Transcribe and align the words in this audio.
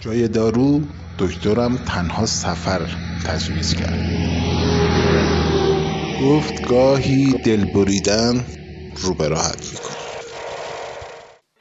جای 0.00 0.28
دارو 0.28 0.80
دکترم 1.18 1.76
تنها 1.76 2.26
سفر 2.26 2.80
تجویز 3.26 3.74
کرد. 3.74 3.98
گفت 6.22 6.68
گاهی 6.68 7.32
دل 7.32 7.64
بریدن 7.64 8.46
رو 8.96 9.14
به 9.14 9.28
راحت 9.28 9.72
می‌کنه. 9.72 9.96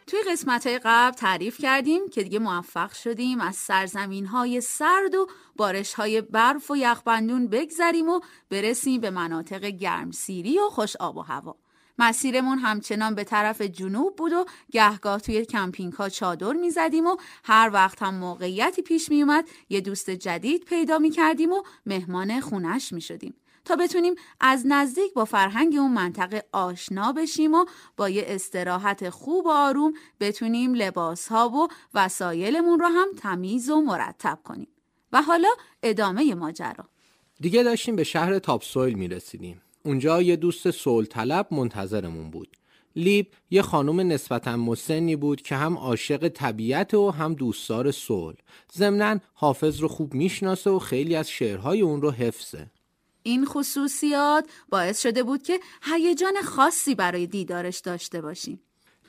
توی 0.07 0.19
قسمت 0.31 0.68
های 0.68 0.79
قبل 0.83 1.18
تعریف 1.18 1.57
کردیم 1.61 2.09
که 2.09 2.23
دیگه 2.23 2.39
موفق 2.39 2.93
شدیم 2.93 3.41
از 3.41 3.55
سرزمین 3.55 4.25
های 4.25 4.61
سرد 4.61 5.15
و 5.15 5.27
بارش 5.55 5.93
های 5.93 6.21
برف 6.21 6.71
و 6.71 6.75
یخبندون 6.75 7.47
بگذریم 7.47 8.10
و 8.10 8.19
برسیم 8.49 9.01
به 9.01 9.10
مناطق 9.10 9.65
گرمسیری 9.65 10.60
و 10.60 10.69
خوش 10.69 10.96
آب 10.96 11.18
و 11.18 11.21
هوا. 11.21 11.55
مسیرمون 12.00 12.57
همچنان 12.57 13.15
به 13.15 13.24
طرف 13.24 13.61
جنوب 13.61 14.15
بود 14.15 14.33
و 14.33 14.46
گهگاه 14.71 15.19
توی 15.19 15.46
کمپینگ 15.46 15.93
ها 15.93 16.10
چادر 16.10 16.54
می 16.54 16.69
زدیم 16.69 17.05
و 17.05 17.18
هر 17.43 17.69
وقت 17.74 18.04
هم 18.04 18.15
موقعیتی 18.15 18.82
پیش 18.82 19.10
می 19.10 19.21
اومد 19.21 19.46
یه 19.69 19.82
دوست 19.82 20.10
جدید 20.10 20.65
پیدا 20.65 21.00
می 21.00 21.10
کردیم 21.10 21.52
و 21.52 21.64
مهمان 21.86 22.39
خونش 22.39 22.93
می 22.93 23.02
شدیم. 23.02 23.33
تا 23.65 23.75
بتونیم 23.75 24.15
از 24.39 24.64
نزدیک 24.68 25.14
با 25.14 25.25
فرهنگ 25.25 25.75
اون 25.75 25.93
منطقه 25.93 26.43
آشنا 26.52 27.11
بشیم 27.11 27.54
و 27.54 27.65
با 27.97 28.10
یه 28.10 28.24
استراحت 28.27 29.10
خوب 29.10 29.46
و 29.46 29.50
آروم 29.50 29.93
بتونیم 30.19 30.74
لباس 30.74 31.27
ها 31.27 31.50
و 31.50 31.68
وسایلمون 31.93 32.80
رو 32.80 32.86
هم 32.86 33.08
تمیز 33.17 33.69
و 33.69 33.81
مرتب 33.81 34.39
کنیم. 34.44 34.67
و 35.14 35.22
حالا 35.22 35.50
ادامه 35.83 36.36
ماجرا. 36.36 36.89
دیگه 37.39 37.64
داشتیم 37.64 37.95
به 37.95 38.03
شهر 38.03 38.39
تاپسویل 38.39 38.93
می 38.93 39.08
رسیدیم. 39.08 39.61
اونجا 39.88 40.21
یه 40.21 40.35
دوست 40.35 40.71
سول 40.71 41.05
طلب 41.05 41.47
منتظرمون 41.52 42.31
بود. 42.31 42.57
لیب 42.95 43.27
یه 43.49 43.61
خانم 43.61 43.99
نسبتا 43.99 44.57
مسنی 44.57 45.16
بود 45.16 45.41
که 45.41 45.55
هم 45.55 45.77
عاشق 45.77 46.27
طبیعت 46.27 46.93
و 46.93 47.11
هم 47.11 47.33
دوستدار 47.33 47.91
سول. 47.91 48.33
ضمنا 48.73 49.19
حافظ 49.33 49.80
رو 49.80 49.88
خوب 49.88 50.13
می‌شناسه 50.13 50.69
و 50.69 50.80
خیلی 50.80 51.15
از 51.15 51.30
شعرهای 51.30 51.81
اون 51.81 52.02
رو 52.02 52.11
حفظه. 52.11 52.71
این 53.23 53.45
خصوصیات 53.45 54.49
باعث 54.69 55.02
شده 55.02 55.23
بود 55.23 55.43
که 55.43 55.59
هیجان 55.83 56.33
خاصی 56.43 56.95
برای 56.95 57.27
دیدارش 57.27 57.80
داشته 57.80 58.21
باشیم. 58.21 58.59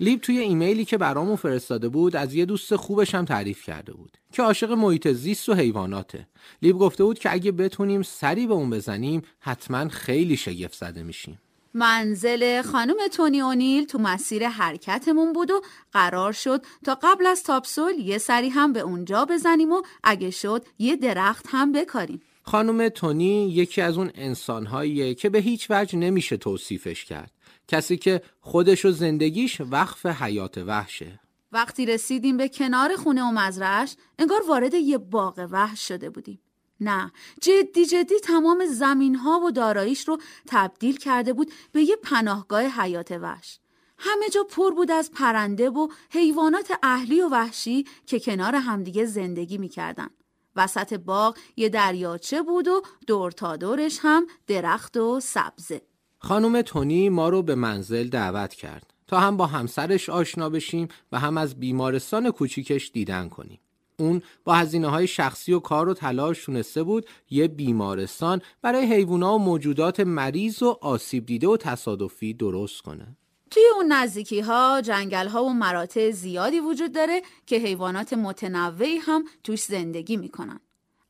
لیب 0.00 0.20
توی 0.20 0.38
ایمیلی 0.38 0.84
که 0.84 0.98
برامون 0.98 1.36
فرستاده 1.36 1.88
بود 1.88 2.16
از 2.16 2.34
یه 2.34 2.44
دوست 2.44 2.76
خوبش 2.76 3.14
هم 3.14 3.24
تعریف 3.24 3.64
کرده 3.64 3.92
بود 3.92 4.16
که 4.32 4.42
عاشق 4.42 4.72
محیط 4.72 5.08
زیست 5.08 5.48
و 5.48 5.54
حیواناته. 5.54 6.28
لیب 6.62 6.78
گفته 6.78 7.04
بود 7.04 7.18
که 7.18 7.32
اگه 7.32 7.52
بتونیم 7.52 8.02
سری 8.02 8.46
به 8.46 8.54
اون 8.54 8.70
بزنیم 8.70 9.22
حتما 9.40 9.88
خیلی 9.88 10.36
شگفت 10.36 10.74
زده 10.74 11.02
میشیم. 11.02 11.38
منزل 11.74 12.62
خانم 12.62 12.96
تونی 13.12 13.40
اونیل 13.40 13.84
تو 13.84 13.98
مسیر 13.98 14.48
حرکتمون 14.48 15.32
بود 15.32 15.50
و 15.50 15.60
قرار 15.92 16.32
شد 16.32 16.62
تا 16.84 16.98
قبل 17.02 17.26
از 17.26 17.42
تاپسول 17.42 17.92
یه 17.98 18.18
سری 18.18 18.48
هم 18.48 18.72
به 18.72 18.80
اونجا 18.80 19.24
بزنیم 19.24 19.72
و 19.72 19.82
اگه 20.04 20.30
شد 20.30 20.64
یه 20.78 20.96
درخت 20.96 21.46
هم 21.48 21.72
بکاریم. 21.72 22.20
خانم 22.42 22.88
تونی 22.88 23.48
یکی 23.48 23.80
از 23.80 23.98
اون 23.98 24.10
انسانهاییه 24.14 25.14
که 25.14 25.28
به 25.28 25.38
هیچ 25.38 25.66
وجه 25.70 25.98
نمیشه 25.98 26.36
توصیفش 26.36 27.04
کرد. 27.04 27.32
کسی 27.68 27.96
که 27.96 28.22
خودش 28.40 28.84
و 28.84 28.90
زندگیش 28.90 29.60
وقف 29.60 30.06
حیات 30.06 30.58
وحشه. 30.58 31.20
وقتی 31.52 31.86
رسیدیم 31.86 32.36
به 32.36 32.48
کنار 32.48 32.96
خونه 32.96 33.22
و 33.22 33.30
مزرعش 33.30 33.96
انگار 34.18 34.42
وارد 34.48 34.74
یه 34.74 34.98
باغ 34.98 35.48
وحش 35.50 35.88
شده 35.88 36.10
بودیم. 36.10 36.40
نه 36.80 37.12
جدی 37.40 37.86
جدی 37.86 38.14
تمام 38.22 38.66
زمین 38.66 39.14
ها 39.14 39.40
و 39.40 39.50
داراییش 39.50 40.08
رو 40.08 40.18
تبدیل 40.46 40.96
کرده 40.96 41.32
بود 41.32 41.52
به 41.72 41.82
یه 41.82 41.96
پناهگاه 41.96 42.62
حیات 42.62 43.10
وحش. 43.10 43.58
همه 43.98 44.28
جا 44.28 44.44
پر 44.44 44.70
بود 44.70 44.90
از 44.90 45.10
پرنده 45.12 45.70
و 45.70 45.88
حیوانات 46.10 46.72
اهلی 46.82 47.20
و 47.20 47.28
وحشی 47.28 47.84
که 48.06 48.20
کنار 48.20 48.54
همدیگه 48.54 49.04
زندگی 49.04 49.58
می‌کردن. 49.58 50.10
وسط 50.56 50.94
باغ 50.94 51.38
یه 51.56 51.68
دریاچه 51.68 52.42
بود 52.42 52.68
و 52.68 52.82
دور 53.06 53.30
تا 53.30 53.56
دورش 53.56 53.98
هم 54.02 54.26
درخت 54.46 54.96
و 54.96 55.20
سبزه. 55.20 55.82
خانم 56.18 56.62
تونی 56.62 57.08
ما 57.08 57.28
رو 57.28 57.42
به 57.42 57.54
منزل 57.54 58.08
دعوت 58.08 58.54
کرد 58.54 58.94
تا 59.06 59.20
هم 59.20 59.36
با 59.36 59.46
همسرش 59.46 60.08
آشنا 60.08 60.50
بشیم 60.50 60.88
و 61.12 61.18
هم 61.18 61.38
از 61.38 61.60
بیمارستان 61.60 62.30
کوچیکش 62.30 62.90
دیدن 62.94 63.28
کنیم. 63.28 63.60
اون 63.98 64.22
با 64.44 64.54
هزینه 64.54 64.88
های 64.88 65.06
شخصی 65.06 65.52
و 65.52 65.58
کار 65.58 65.88
و 65.88 65.94
تلاش 65.94 66.44
تونسته 66.44 66.82
بود 66.82 67.06
یه 67.30 67.48
بیمارستان 67.48 68.42
برای 68.62 68.86
حیوونا 68.86 69.34
و 69.34 69.38
موجودات 69.38 70.00
مریض 70.00 70.62
و 70.62 70.78
آسیب 70.80 71.26
دیده 71.26 71.48
و 71.48 71.56
تصادفی 71.56 72.34
درست 72.34 72.82
کنه. 72.82 73.16
توی 73.50 73.62
اون 73.76 73.92
نزدیکی 73.92 74.40
ها 74.40 74.80
جنگل 74.80 75.28
ها 75.28 75.44
و 75.44 75.52
مراتع 75.52 76.10
زیادی 76.10 76.60
وجود 76.60 76.92
داره 76.92 77.22
که 77.46 77.56
حیوانات 77.56 78.12
متنوعی 78.12 78.96
هم 78.96 79.24
توش 79.44 79.62
زندگی 79.62 80.16
می‌کنن. 80.16 80.60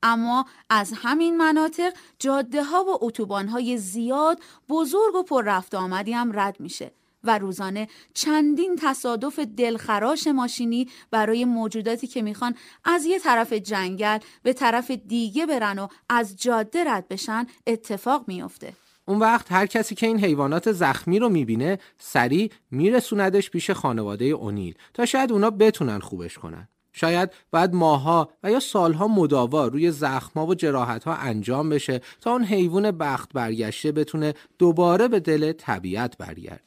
اما 0.03 0.47
از 0.71 0.93
همین 0.97 1.37
مناطق 1.37 1.93
جاده 2.19 2.65
ها 2.65 2.85
و 2.85 2.99
اتوبان 3.01 3.49
های 3.49 3.79
زیاد 3.79 4.41
بزرگ 4.69 5.15
و 5.15 5.23
پر 5.23 5.45
رفت 5.45 5.75
آمدی 5.75 6.13
هم 6.13 6.41
رد 6.41 6.61
میشه 6.61 6.93
و 7.25 7.39
روزانه 7.39 7.89
چندین 8.15 8.77
تصادف 8.79 9.39
دلخراش 9.39 10.27
ماشینی 10.27 10.89
برای 11.11 11.45
موجوداتی 11.45 12.07
که 12.07 12.23
می‌خوان 12.23 12.55
از 12.85 13.05
یه 13.05 13.19
طرف 13.19 13.53
جنگل 13.53 14.19
به 14.43 14.53
طرف 14.53 14.91
دیگه 14.91 15.47
برن 15.47 15.79
و 15.79 15.89
از 16.09 16.37
جاده 16.37 16.85
رد 16.85 17.09
بشن 17.09 17.47
اتفاق 17.67 18.25
میافته. 18.27 18.73
اون 19.05 19.19
وقت 19.19 19.53
هر 19.53 19.67
کسی 19.67 19.95
که 19.95 20.07
این 20.07 20.25
حیوانات 20.25 20.73
زخمی 20.73 21.19
رو 21.19 21.29
می‌بینه 21.29 21.79
سریع 21.99 22.51
میرسوندش 22.71 23.51
پیش 23.51 23.71
خانواده 23.71 24.25
اونیل 24.25 24.75
تا 24.95 25.07
شاید 25.07 25.33
اونا 25.33 25.51
بتونن 25.51 25.99
خوبش 25.99 26.39
کنن. 26.39 26.69
شاید 27.01 27.31
بعد 27.53 27.75
ماها 27.75 28.29
و 28.43 28.51
یا 28.51 28.61
سالها 28.61 29.09
مداوا 29.09 29.67
روی 29.67 29.91
زخمها 29.91 30.47
و 30.47 30.55
جراحتها 30.55 31.15
انجام 31.15 31.69
بشه 31.69 32.01
تا 32.21 32.33
اون 32.33 32.45
حیوان 32.45 32.91
بخت 32.91 33.33
برگشته 33.33 33.93
بتونه 33.93 34.35
دوباره 34.59 35.09
به 35.09 35.21
دل 35.21 35.53
طبیعت 35.53 36.19
برگرده. 36.19 36.63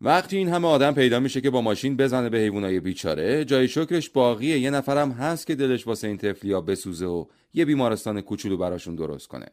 وقتی 0.00 0.36
این 0.36 0.48
همه 0.48 0.68
آدم 0.68 0.92
پیدا 0.92 1.20
میشه 1.20 1.40
که 1.40 1.50
با 1.50 1.60
ماشین 1.60 1.96
بزنه 1.96 2.28
به 2.28 2.38
حیوانای 2.38 2.80
بیچاره 2.80 3.44
جای 3.44 3.68
شکرش 3.68 4.10
باقیه. 4.10 4.58
یه 4.58 4.70
نفرم 4.70 5.10
هست 5.10 5.46
که 5.46 5.54
دلش 5.54 5.86
واسه 5.86 6.08
این 6.08 6.16
تفلیا 6.16 6.60
بسوزه 6.60 7.06
و 7.06 7.24
یه 7.54 7.64
بیمارستان 7.64 8.20
کوچولو 8.20 8.56
براشون 8.56 8.94
درست 8.94 9.28
کنه. 9.28 9.46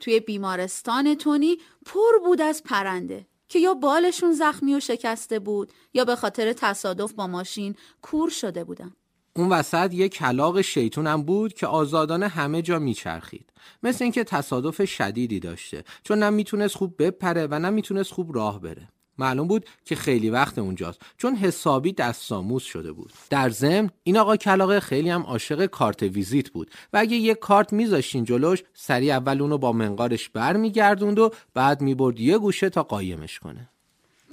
توی 0.00 0.20
بیمارستان 0.20 1.14
تونی 1.14 1.56
پر 1.86 2.18
بود 2.24 2.40
از 2.40 2.62
پرنده. 2.62 3.26
که 3.54 3.60
یا 3.60 3.74
بالشون 3.74 4.32
زخمی 4.32 4.74
و 4.74 4.80
شکسته 4.80 5.38
بود 5.38 5.72
یا 5.92 6.04
به 6.04 6.16
خاطر 6.16 6.52
تصادف 6.52 7.12
با 7.12 7.26
ماشین 7.26 7.74
کور 8.02 8.30
شده 8.30 8.64
بودن. 8.64 8.92
اون 9.36 9.48
وسط 9.48 9.94
یه 9.94 10.08
کلاق 10.08 10.60
شیطون 10.60 11.06
هم 11.06 11.22
بود 11.22 11.54
که 11.54 11.66
آزادانه 11.66 12.28
همه 12.28 12.62
جا 12.62 12.78
میچرخید. 12.78 13.52
مثل 13.82 14.04
اینکه 14.04 14.24
تصادف 14.24 14.84
شدیدی 14.84 15.40
داشته. 15.40 15.84
چون 16.02 16.18
نه 16.18 16.30
خوب 16.68 16.94
بپره 16.98 17.46
و 17.50 17.58
نه 17.58 17.70
خوب 18.02 18.34
راه 18.34 18.60
بره. 18.60 18.88
معلوم 19.18 19.48
بود 19.48 19.66
که 19.84 19.94
خیلی 19.94 20.30
وقت 20.30 20.58
اونجاست 20.58 21.00
چون 21.16 21.34
حسابی 21.34 21.92
دستاموز 21.92 22.62
شده 22.62 22.92
بود. 22.92 23.12
در 23.30 23.50
ضمن 23.50 23.90
این 24.02 24.16
آقا 24.16 24.36
کلاقه 24.36 24.80
خیلی 24.80 25.10
هم 25.10 25.22
عاشق 25.22 25.66
کارت 25.66 26.02
ویزیت 26.02 26.50
بود 26.50 26.70
و 26.92 26.98
اگه 26.98 27.16
یه 27.16 27.34
کارت 27.34 27.72
میذاشتین 27.72 28.24
جلوش 28.24 28.62
سریع 28.74 29.14
اول 29.14 29.42
اونو 29.42 29.58
با 29.58 29.72
منقارش 29.72 30.28
برمیگردوند 30.28 31.18
و 31.18 31.30
بعد 31.54 31.80
می‌برد 31.80 32.20
یه 32.20 32.38
گوشه 32.38 32.70
تا 32.70 32.82
قایمش 32.82 33.38
کنه. 33.38 33.70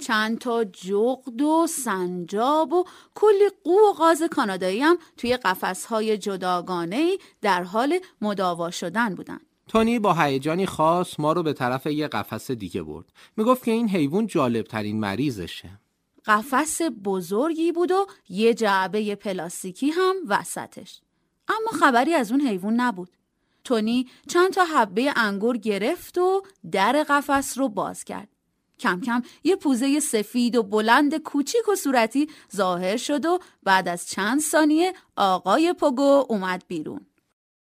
چند 0.00 0.38
تا 0.38 0.64
جغد 0.64 1.42
و 1.42 1.66
سنجاب 1.66 2.72
و 2.72 2.84
کلی 3.14 3.50
قو 3.64 3.70
و 3.70 3.92
غاز 3.98 4.22
کانادایی 4.22 4.80
هم 4.80 4.98
توی 5.16 5.36
قفسهای 5.36 6.18
جداگانه 6.18 7.18
در 7.42 7.62
حال 7.62 7.98
مداوا 8.20 8.70
شدن 8.70 9.14
بودن. 9.14 9.40
تونی 9.72 9.98
با 9.98 10.14
هیجانی 10.14 10.66
خاص 10.66 11.20
ما 11.20 11.32
رو 11.32 11.42
به 11.42 11.52
طرف 11.52 11.86
یه 11.86 12.08
قفس 12.08 12.50
دیگه 12.50 12.82
برد. 12.82 13.04
می‌گفت 13.36 13.64
که 13.64 13.70
این 13.70 13.88
حیوان 13.88 14.26
جالب 14.26 14.66
ترین 14.66 15.00
مریضشه. 15.00 15.70
قفس 16.26 16.82
بزرگی 17.04 17.72
بود 17.72 17.90
و 17.90 18.06
یه 18.28 18.54
جعبه 18.54 19.14
پلاستیکی 19.14 19.90
هم 19.90 20.14
وسطش. 20.28 21.00
اما 21.48 21.78
خبری 21.80 22.14
از 22.14 22.32
اون 22.32 22.40
حیوان 22.40 22.80
نبود. 22.80 23.08
تونی 23.64 24.06
چند 24.28 24.50
تا 24.52 24.64
حبه 24.64 25.12
انگور 25.16 25.56
گرفت 25.56 26.18
و 26.18 26.42
در 26.72 27.06
قفس 27.08 27.58
رو 27.58 27.68
باز 27.68 28.04
کرد. 28.04 28.28
کم 28.78 29.00
کم 29.00 29.22
یه 29.44 29.56
پوزه 29.56 30.00
سفید 30.00 30.56
و 30.56 30.62
بلند 30.62 31.16
کوچیک 31.16 31.68
و 31.68 31.74
صورتی 31.74 32.28
ظاهر 32.56 32.96
شد 32.96 33.26
و 33.26 33.38
بعد 33.62 33.88
از 33.88 34.08
چند 34.08 34.40
ثانیه 34.40 34.92
آقای 35.16 35.72
پوگو 35.72 36.26
اومد 36.28 36.64
بیرون. 36.68 37.06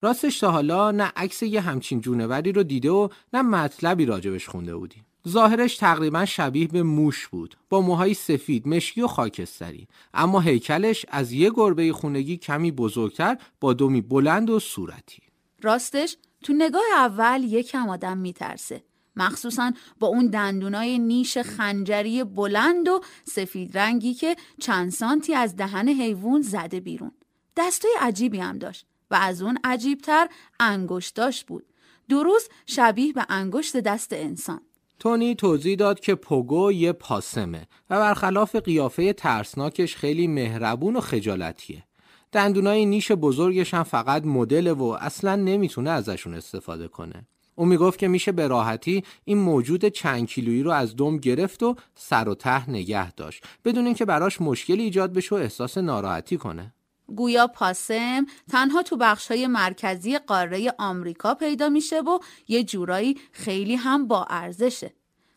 راستش 0.03 0.39
تا 0.39 0.51
حالا 0.51 0.91
نه 0.91 1.13
عکس 1.17 1.43
یه 1.43 1.61
همچین 1.61 2.01
جونوری 2.01 2.53
رو 2.53 2.63
دیده 2.63 2.91
و 2.91 3.09
نه 3.33 3.43
مطلبی 3.43 4.07
راجبش 4.07 4.49
خونده 4.49 4.77
بودیم. 4.77 5.07
ظاهرش 5.29 5.77
تقریبا 5.77 6.25
شبیه 6.25 6.69
به 6.69 6.83
موش 6.83 7.29
بود 7.29 7.57
با 7.71 7.81
موهای 7.81 8.15
سفید 8.15 8.69
مشکی 8.69 9.03
و 9.03 9.07
خاکستری 9.07 9.89
اما 10.15 10.41
هیکلش 10.41 11.07
از 11.09 11.33
یه 11.33 11.51
گربه 11.51 11.93
خونگی 11.93 12.37
کمی 12.37 12.73
بزرگتر 12.73 13.39
با 13.61 13.73
دومی 13.73 14.01
بلند 14.01 14.51
و 14.51 14.59
صورتی 14.59 15.23
راستش 15.63 16.17
تو 16.43 16.53
نگاه 16.53 16.83
اول 16.97 17.45
یکم 17.45 17.89
آدم 17.89 18.19
میترسه 18.19 18.83
مخصوصا 19.17 19.73
با 20.01 20.07
اون 20.07 20.27
دندونای 20.27 20.99
نیش 20.99 21.39
خنجری 21.39 22.25
بلند 22.25 22.89
و 22.89 23.01
سفید 23.25 23.79
رنگی 23.79 24.15
که 24.15 24.37
چند 24.61 24.91
سانتی 24.91 25.35
از 25.35 25.57
دهن 25.57 25.89
حیوان 25.89 26.43
زده 26.43 26.81
بیرون. 26.81 27.13
دستای 27.57 27.91
عجیبی 28.01 28.39
هم 28.39 28.59
داشت 28.59 28.87
و 29.11 29.15
از 29.15 29.43
اون 29.43 29.59
عجیبتر 29.65 30.29
انگشتاش 30.61 31.45
بود. 31.45 31.65
درست 32.09 32.51
شبیه 32.67 33.13
به 33.13 33.27
انگشت 33.29 33.77
دست 33.77 34.13
انسان. 34.13 34.61
تونی 34.99 35.35
توضیح 35.35 35.77
داد 35.77 36.01
که 36.01 36.15
پوگو 36.15 36.73
یه 36.73 36.93
پاسمه 36.93 37.67
و 37.91 37.99
برخلاف 37.99 38.57
قیافه 38.57 39.13
ترسناکش 39.13 39.97
خیلی 39.97 40.27
مهربون 40.27 40.97
و 40.97 41.01
خجالتیه. 41.01 41.85
دندونای 42.33 42.87
نیش 42.87 43.13
بزرگش 43.13 43.75
هم 43.75 43.83
فقط 43.83 44.25
مدل 44.25 44.71
و 44.71 44.83
اصلا 44.85 45.37
نمی‌تونه 45.37 45.91
ازشون 45.91 46.35
استفاده 46.35 46.89
کنه. 46.89 47.27
او 47.55 47.65
می‌گفت 47.65 47.99
که 47.99 48.09
میشه 48.09 48.33
به 48.33 48.49
راحتی 48.49 49.05
این 49.25 49.39
موجود 49.39 49.85
چند 49.85 50.27
کیلویی 50.27 50.63
رو 50.63 50.71
از 50.71 50.97
دم 50.97 51.19
گرفت 51.19 51.63
و 51.63 51.77
سر 51.95 52.29
و 52.29 52.35
ته 52.35 52.71
نگه 52.71 53.13
داشت 53.13 53.45
بدون 53.65 53.87
اینکه 53.87 54.05
براش 54.05 54.41
مشکلی 54.41 54.83
ایجاد 54.83 55.13
بشه 55.13 55.35
و 55.35 55.39
احساس 55.39 55.79
ناراحتی 55.79 56.37
کنه. 56.37 56.75
گویا 57.17 57.47
پاسم 57.47 58.27
تنها 58.51 58.83
تو 58.83 58.97
بخشای 58.97 59.47
مرکزی 59.47 60.19
قاره 60.19 60.73
آمریکا 60.79 61.35
پیدا 61.35 61.69
میشه 61.69 62.01
و 62.01 62.19
یه 62.49 62.65
جورایی 62.65 63.19
خیلی 63.33 63.75
هم 63.75 64.07
با 64.07 64.27
ارزشه. 64.31 64.93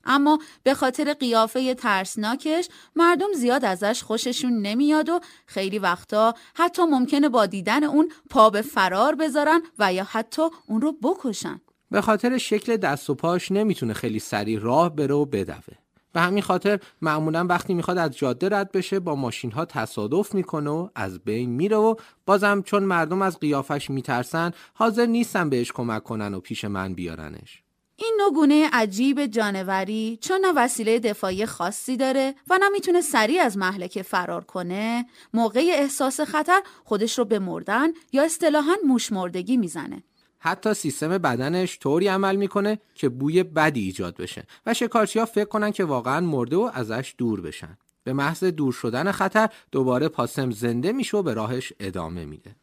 اما 0.05 0.39
به 0.63 0.73
خاطر 0.73 1.13
قیافه 1.13 1.73
ترسناکش 1.73 2.69
مردم 2.95 3.33
زیاد 3.35 3.65
ازش 3.65 4.03
خوششون 4.03 4.61
نمیاد 4.61 5.09
و 5.09 5.19
خیلی 5.45 5.79
وقتا 5.79 6.33
حتی 6.55 6.81
ممکنه 6.85 7.29
با 7.29 7.45
دیدن 7.45 7.83
اون 7.83 8.11
پا 8.29 8.49
به 8.49 8.61
فرار 8.61 9.15
بذارن 9.15 9.61
و 9.79 9.93
یا 9.93 10.03
حتی 10.03 10.41
اون 10.67 10.81
رو 10.81 10.91
بکشن. 11.03 11.61
به 11.91 12.01
خاطر 12.01 12.37
شکل 12.37 12.77
دست 12.77 13.09
و 13.09 13.15
پاش 13.15 13.51
نمی‌تونه 13.51 13.93
خیلی 13.93 14.19
سریع 14.19 14.59
راه 14.59 14.95
بره 14.95 15.15
و 15.15 15.25
بدوه. 15.25 15.77
به 16.13 16.21
همین 16.21 16.43
خاطر 16.43 16.79
معمولا 17.01 17.45
وقتی 17.45 17.73
می‌خواد 17.73 17.97
از 17.97 18.17
جاده 18.17 18.49
رد 18.49 18.71
بشه 18.71 18.99
با 18.99 19.15
ماشین 19.15 19.51
ها 19.51 19.65
تصادف 19.65 20.35
می‌کنه 20.35 20.69
و 20.69 20.89
از 20.95 21.19
بین 21.19 21.49
میره 21.49 21.77
و 21.77 21.95
بازم 22.25 22.61
چون 22.61 22.83
مردم 22.83 23.21
از 23.21 23.39
قیافش 23.39 23.89
میترسن 23.89 24.51
حاضر 24.73 25.05
نیستن 25.05 25.49
بهش 25.49 25.71
کمک 25.71 26.03
کنن 26.03 26.33
و 26.33 26.39
پیش 26.39 26.65
من 26.65 26.93
بیارنش. 26.93 27.63
این 28.01 28.17
نوع 28.19 28.33
گونه 28.33 28.69
عجیب 28.73 29.25
جانوری 29.25 30.19
چون 30.21 30.41
نه 30.45 30.53
وسیله 30.55 30.99
دفاعی 30.99 31.45
خاصی 31.45 31.97
داره 31.97 32.35
و 32.49 32.57
نه 32.61 32.69
می‌تونه 32.69 33.01
سریع 33.01 33.41
از 33.41 33.57
محلکه 33.57 34.03
فرار 34.03 34.43
کنه 34.43 35.05
موقع 35.33 35.59
احساس 35.73 36.21
خطر 36.21 36.61
خودش 36.83 37.19
رو 37.19 37.25
به 37.25 37.39
مردن 37.39 37.87
یا 38.13 38.23
اصطلاحا 38.23 38.73
موشمردگی 38.87 39.57
می‌زنه. 39.57 40.03
حتی 40.39 40.73
سیستم 40.73 41.17
بدنش 41.17 41.79
طوری 41.79 42.07
عمل 42.07 42.35
می‌کنه 42.35 42.79
که 42.95 43.09
بوی 43.09 43.43
بدی 43.43 43.81
ایجاد 43.81 44.17
بشه 44.17 44.43
و 44.65 44.73
شکارچی 44.73 45.19
ها 45.19 45.25
فکر 45.25 45.45
کنن 45.45 45.71
که 45.71 45.83
واقعا 45.83 46.19
مرده 46.19 46.55
و 46.55 46.69
ازش 46.73 47.15
دور 47.17 47.41
بشن. 47.41 47.77
به 48.03 48.13
محض 48.13 48.43
دور 48.43 48.73
شدن 48.73 49.11
خطر 49.11 49.49
دوباره 49.71 50.07
پاسم 50.07 50.51
زنده 50.51 50.91
میشه 50.91 51.17
و 51.17 51.23
به 51.23 51.33
راهش 51.33 51.73
ادامه 51.79 52.25
میده. 52.25 52.55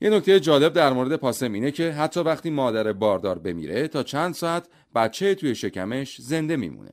یه 0.00 0.10
نکته 0.10 0.40
جالب 0.40 0.72
در 0.72 0.92
مورد 0.92 1.16
پاسم 1.16 1.52
اینه 1.52 1.70
که 1.70 1.92
حتی 1.92 2.20
وقتی 2.20 2.50
مادر 2.50 2.92
باردار 2.92 3.38
بمیره 3.38 3.88
تا 3.88 4.02
چند 4.02 4.34
ساعت 4.34 4.68
بچه 4.94 5.34
توی 5.34 5.54
شکمش 5.54 6.20
زنده 6.20 6.56
میمونه. 6.56 6.92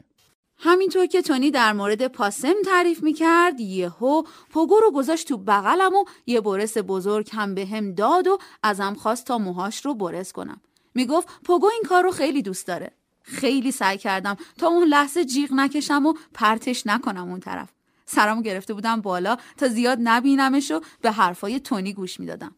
همینطور 0.58 1.06
که 1.06 1.22
تونی 1.22 1.52
در 1.52 1.74
مورد 1.74 2.08
پاسم 2.08 2.54
تعریف 2.66 3.04
می‌کرد 3.04 3.60
یهو 3.60 4.24
پوگو 4.50 4.80
رو 4.80 4.92
گذاشت 4.92 5.28
تو 5.28 5.38
بغلم 5.38 5.94
و 5.96 6.06
یه 6.26 6.42
برس 6.42 6.78
بزرگ 6.78 7.30
هم 7.34 7.56
به 7.56 7.66
هم 7.66 7.94
داد 7.94 8.28
و 8.28 8.38
ازم 8.64 8.94
خواست 8.94 9.26
تا 9.26 9.38
موهاش 9.38 9.86
رو 9.86 9.94
برس 9.94 10.32
کنم. 10.32 10.62
می‌گفت 10.94 11.28
پوگو 11.44 11.68
این 11.68 11.84
کار 11.90 12.04
رو 12.04 12.12
خیلی 12.12 12.42
دوست 12.42 12.68
داره. 12.68 12.92
خیلی 13.22 13.72
سعی 13.72 13.98
کردم 13.98 14.38
تا 14.58 14.68
اون 14.68 14.84
لحظه 14.84 15.26
جیغ 15.26 15.54
نکشم 15.54 16.06
و 16.06 16.14
پرتش 16.34 16.88
نکنم 16.88 17.30
اون 17.30 17.40
طرف. 17.40 17.70
سرامو 18.06 18.42
گرفته 18.42 18.74
بودم 18.74 19.02
بالا 19.02 19.38
تا 19.58 19.68
زیاد 19.68 19.98
نبینمش 20.02 20.72
و 20.72 20.82
به 21.02 21.12
حرفای 21.12 21.60
تونی 21.60 21.94
گوش 21.94 22.20
می‌دادم. 22.20 22.56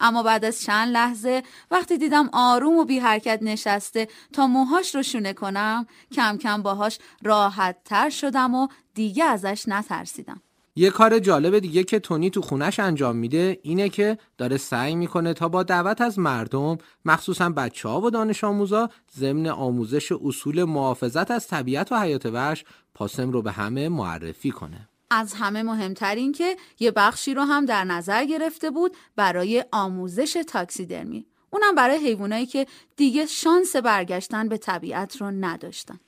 اما 0.00 0.22
بعد 0.22 0.44
از 0.44 0.62
چند 0.62 0.88
لحظه 0.92 1.42
وقتی 1.70 1.98
دیدم 1.98 2.30
آروم 2.32 2.76
و 2.76 2.84
بی 2.84 2.98
حرکت 2.98 3.38
نشسته 3.42 4.08
تا 4.32 4.46
موهاش 4.46 4.94
رو 4.94 5.02
شونه 5.02 5.32
کنم 5.32 5.86
کم 6.12 6.38
کم 6.38 6.62
باهاش 6.62 6.98
راحت 7.22 7.76
تر 7.84 8.10
شدم 8.10 8.54
و 8.54 8.68
دیگه 8.94 9.24
ازش 9.24 9.64
نترسیدم. 9.68 10.40
یه 10.76 10.90
کار 10.90 11.18
جالب 11.18 11.58
دیگه 11.58 11.84
که 11.84 11.98
تونی 11.98 12.30
تو 12.30 12.42
خونش 12.42 12.80
انجام 12.80 13.16
میده 13.16 13.60
اینه 13.62 13.88
که 13.88 14.18
داره 14.38 14.56
سعی 14.56 14.94
می‌کنه 14.94 15.34
تا 15.34 15.48
با 15.48 15.62
دعوت 15.62 16.00
از 16.00 16.18
مردم 16.18 16.78
مخصوصا 17.04 17.50
بچه 17.50 17.88
ها 17.88 18.00
و 18.00 18.10
دانش 18.10 18.44
آموزا 18.44 18.88
ضمن 19.16 19.46
آموزش 19.46 20.12
اصول 20.12 20.64
محافظت 20.64 21.30
از 21.30 21.48
طبیعت 21.48 21.92
و 21.92 22.00
حیات 22.00 22.26
وحش 22.26 22.64
پاسم 22.94 23.30
رو 23.30 23.42
به 23.42 23.52
همه 23.52 23.88
معرفی 23.88 24.50
کنه. 24.50 24.88
از 25.10 25.34
همه 25.34 25.62
مهمتر 25.62 26.14
این 26.14 26.32
که 26.32 26.56
یه 26.80 26.90
بخشی 26.90 27.34
رو 27.34 27.42
هم 27.42 27.64
در 27.66 27.84
نظر 27.84 28.24
گرفته 28.24 28.70
بود 28.70 28.96
برای 29.16 29.64
آموزش 29.72 30.42
تاکسیدرمی. 30.46 31.26
اونم 31.50 31.74
برای 31.74 31.96
حیوانایی 31.96 32.46
که 32.46 32.66
دیگه 32.96 33.26
شانس 33.26 33.76
برگشتن 33.76 34.48
به 34.48 34.58
طبیعت 34.58 35.16
رو 35.16 35.30
نداشتن. 35.30 36.00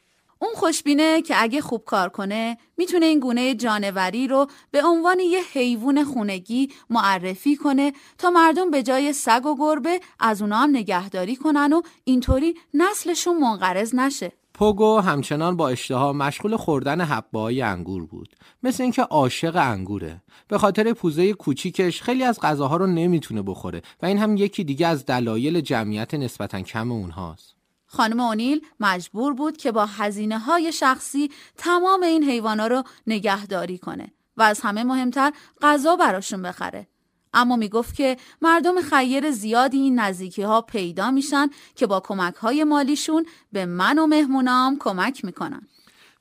اون 0.43 0.52
خوشبینه 0.55 1.23
که 1.23 1.43
اگه 1.43 1.61
خوب 1.61 1.85
کار 1.85 2.08
کنه 2.08 2.58
می‌تونه 2.76 3.06
این 3.06 3.20
گونه 3.20 3.55
جانوری 3.55 4.29
رو 4.29 4.47
به 4.70 4.82
عنوان 4.85 5.20
یه 5.20 5.41
حیوان 5.52 6.05
خونگی 6.05 6.73
معرفی 6.91 7.56
کنه 7.56 7.93
تا 8.19 8.31
مردم 8.31 8.70
به 8.70 8.82
جای 8.82 9.12
سگ 9.12 9.47
و 9.47 9.56
گربه 9.56 10.00
از 10.20 10.43
اونا 10.43 10.56
هم 10.56 10.70
نگهداری 10.70 11.37
کنن 11.37 11.73
و 11.73 11.82
اینطوری 12.05 12.55
نسلشون 12.75 13.37
منقرض 13.37 13.94
نشه. 13.94 14.32
پوگو 14.61 15.01
همچنان 15.01 15.57
با 15.57 15.69
اشتها 15.69 16.12
مشغول 16.12 16.57
خوردن 16.57 17.01
حبه‌های 17.01 17.62
انگور 17.62 18.07
بود. 18.07 18.37
مثل 18.62 18.83
اینکه 18.83 19.03
عاشق 19.03 19.57
انگوره. 19.57 20.23
به 20.49 20.59
خاطر 20.59 20.93
پوزه 20.93 21.33
کوچیکش 21.33 22.03
خیلی 22.03 22.25
از 22.25 22.41
غذاها 22.41 22.77
رو 22.77 22.87
نمی‌تونه 22.87 23.43
بخوره 23.43 23.83
و 24.03 24.07
این 24.07 24.19
هم 24.19 24.37
یکی 24.37 24.65
دیگه 24.65 24.87
از 24.87 25.07
دلایل 25.07 25.61
جمعیت 25.61 26.15
نسبتا 26.15 26.62
کم 26.62 26.93
اونهاست. 26.93 27.55
خانم 27.87 28.21
اونیل 28.21 28.61
مجبور 28.81 29.35
بود 29.35 29.57
که 29.57 29.73
با 29.73 29.87
هزینه 29.87 30.39
های 30.39 30.73
شخصی 30.73 31.31
تمام 31.57 32.03
این 32.03 32.25
حیوانا 32.25 32.67
رو 32.67 32.83
نگهداری 33.07 33.79
کنه 33.79 34.12
و 34.37 34.43
از 34.43 34.61
همه 34.61 34.85
مهمتر 34.85 35.33
غذا 35.62 35.97
براشون 35.97 36.43
بخره. 36.43 36.87
اما 37.34 37.56
می‌گفت 37.56 37.94
که 37.94 38.16
مردم 38.42 38.80
خیر 38.80 39.30
زیادی 39.30 39.78
این 39.78 40.00
نزدیکی 40.00 40.42
ها 40.42 40.60
پیدا 40.60 41.10
میشن 41.10 41.49
که 41.75 41.87
با 41.87 42.00
کمک 42.00 42.34
های 42.34 42.64
مالیشون 42.64 43.26
به 43.52 43.66
من 43.66 43.99
و 43.99 44.06
مهمونام 44.06 44.76
کمک 44.78 45.25
می‌کنن. 45.25 45.68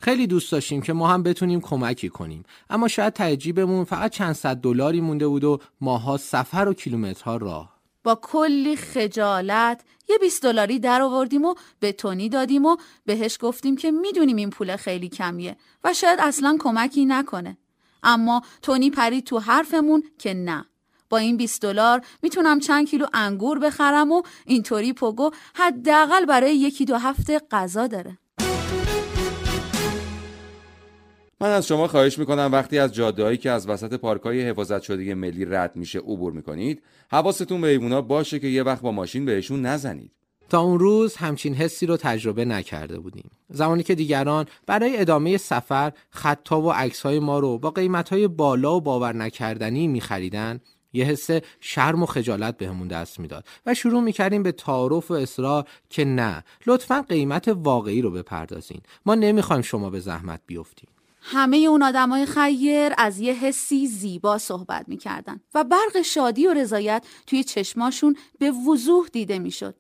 خیلی 0.01 0.27
دوست 0.27 0.51
داشتیم 0.51 0.81
که 0.81 0.93
ما 0.93 1.07
هم 1.07 1.23
بتونیم 1.23 1.61
کمکی 1.61 2.09
کنیم. 2.09 2.43
اما 2.69 2.87
شاید 2.87 3.13
تجیبمون 3.13 3.83
فقط 3.83 4.11
چند 4.11 4.33
صد 4.33 4.57
دلاری 4.57 5.01
مونده 5.01 5.27
بود 5.27 5.43
و 5.43 5.59
ماها 5.81 6.17
سفر 6.17 6.67
و 6.69 6.73
کیلومترها 6.73 7.37
راه. 7.37 7.79
با 8.03 8.19
کلی 8.21 8.75
خجالت 8.75 9.81
یه 10.09 10.17
20 10.17 10.43
دلاری 10.43 10.79
در 10.79 11.01
آوردیم 11.01 11.45
و 11.45 11.55
به 11.79 11.91
تونی 11.91 12.29
دادیم 12.29 12.65
و 12.65 12.77
بهش 13.05 13.37
گفتیم 13.41 13.75
که 13.75 13.91
می‌دونیم 13.91 14.35
این 14.35 14.49
پول 14.49 14.75
خیلی 14.75 15.09
کمیه 15.09 15.57
و 15.83 15.93
شاید 15.93 16.19
اصلا 16.19 16.57
کمکی 16.59 17.05
نکنه. 17.05 17.57
اما 18.03 18.41
تونی 18.61 18.89
پرید 18.89 19.23
تو 19.23 19.39
حرفمون 19.39 20.03
که 20.17 20.33
نه. 20.33 20.65
با 21.09 21.17
این 21.17 21.37
20 21.37 21.61
دلار 21.61 22.01
می‌تونم 22.21 22.59
چند 22.59 22.87
کیلو 22.87 23.05
انگور 23.13 23.59
بخرم 23.59 24.11
و 24.11 24.21
اینطوری 24.45 24.93
پوگو 24.93 25.31
حداقل 25.55 26.25
برای 26.25 26.55
یکی 26.55 26.85
دو 26.85 26.95
هفته 26.95 27.41
غذا 27.51 27.87
داره. 27.87 28.17
من 31.41 31.49
از 31.49 31.67
شما 31.67 31.87
خواهش 31.87 32.17
می‌کنم 32.17 32.49
وقتی 32.51 32.79
از 32.79 32.93
جادههایی 32.93 33.37
که 33.37 33.51
از 33.51 33.69
وسط 33.69 33.93
پارکای 33.93 34.41
حفاظت 34.41 34.81
شده 34.81 35.15
ملی 35.15 35.45
رد 35.45 35.75
میشه 35.75 35.99
عبور 35.99 36.33
می‌کنید 36.33 36.83
حواستون 37.11 37.61
به 37.61 37.67
ایوونا 37.67 38.01
باشه 38.01 38.39
که 38.39 38.47
یه 38.47 38.63
وقت 38.63 38.81
با 38.81 38.91
ماشین 38.91 39.25
بهشون 39.25 39.61
نزنید. 39.61 40.11
تا 40.49 40.61
اون 40.61 40.79
روز 40.79 41.15
همچین 41.15 41.53
حسی 41.53 41.85
رو 41.85 41.97
تجربه 41.97 42.45
نکرده 42.45 42.99
بودیم. 42.99 43.31
زمانی 43.49 43.83
که 43.83 43.95
دیگران 43.95 44.45
برای 44.67 44.97
ادامه 44.97 45.37
سفر 45.37 45.91
خطا 46.09 46.61
و 46.61 46.71
عکسهای 46.71 47.19
ما 47.19 47.39
رو 47.39 47.57
با 47.57 47.71
قیمتهای 47.71 48.27
بالا 48.27 48.75
و 48.75 48.81
باور 48.81 49.15
نکردنی 49.15 49.87
میخریدن 49.87 50.59
یه 50.93 51.05
حس 51.05 51.29
شرم 51.60 52.03
و 52.03 52.05
خجالت 52.05 52.58
بهمون 52.58 52.88
دست 52.88 53.19
می‌داد 53.19 53.46
و 53.65 53.74
شروع 53.74 54.01
می‌کردیم 54.01 54.43
به 54.43 54.51
تعارف 54.51 55.12
و 55.12 55.13
اصرار 55.13 55.67
که 55.89 56.05
نه 56.05 56.43
لطفا 56.65 57.05
قیمت 57.10 57.48
واقعی 57.48 58.01
رو 58.01 58.12
بپردازین 58.12 58.81
ما 59.05 59.15
نمی‌خوایم 59.15 59.62
شما 59.62 59.89
به 59.89 60.00
زحمت 60.00 60.41
بیفتیم 60.46 60.89
همه 61.22 61.58
اون 61.58 61.84
آدمای 61.84 62.25
خیر 62.25 62.91
از 62.98 63.19
یه 63.19 63.34
حسی 63.34 63.88
زیبا 63.88 64.38
صحبت 64.38 64.89
می‌کردن 64.89 65.39
و 65.55 65.63
برق 65.63 66.01
شادی 66.01 66.48
و 66.48 66.53
رضایت 66.53 67.05
توی 67.27 67.43
چشماشون 67.43 68.15
به 68.39 68.51
وضوح 68.51 69.08
دیده 69.08 69.39
می‌شد. 69.39 69.75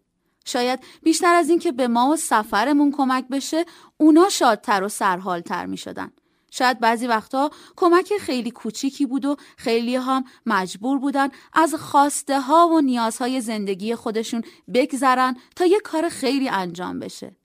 شاید 0.45 0.79
بیشتر 1.03 1.33
از 1.35 1.49
این 1.49 1.59
که 1.59 1.71
به 1.71 1.87
ما 1.87 2.09
و 2.09 2.15
سفرمون 2.15 2.91
کمک 2.91 3.27
بشه 3.27 3.65
اونا 3.97 4.29
شادتر 4.29 4.83
و 4.83 4.89
سرحالتر 4.89 5.65
می 5.65 5.77
شدن. 5.77 6.11
شاید 6.51 6.79
بعضی 6.79 7.07
وقتا 7.07 7.49
کمک 7.75 8.13
خیلی 8.19 8.51
کوچیکی 8.51 9.05
بود 9.05 9.25
و 9.25 9.35
خیلی 9.57 9.95
هم 9.95 10.23
مجبور 10.45 10.99
بودن 10.99 11.29
از 11.53 11.75
خواسته 11.75 12.41
ها 12.41 12.67
و 12.67 12.81
نیازهای 12.81 13.41
زندگی 13.41 13.95
خودشون 13.95 14.43
بگذرن 14.73 15.37
تا 15.55 15.65
یه 15.65 15.79
کار 15.79 16.09
خیلی 16.09 16.49
انجام 16.49 16.99
بشه. 16.99 17.35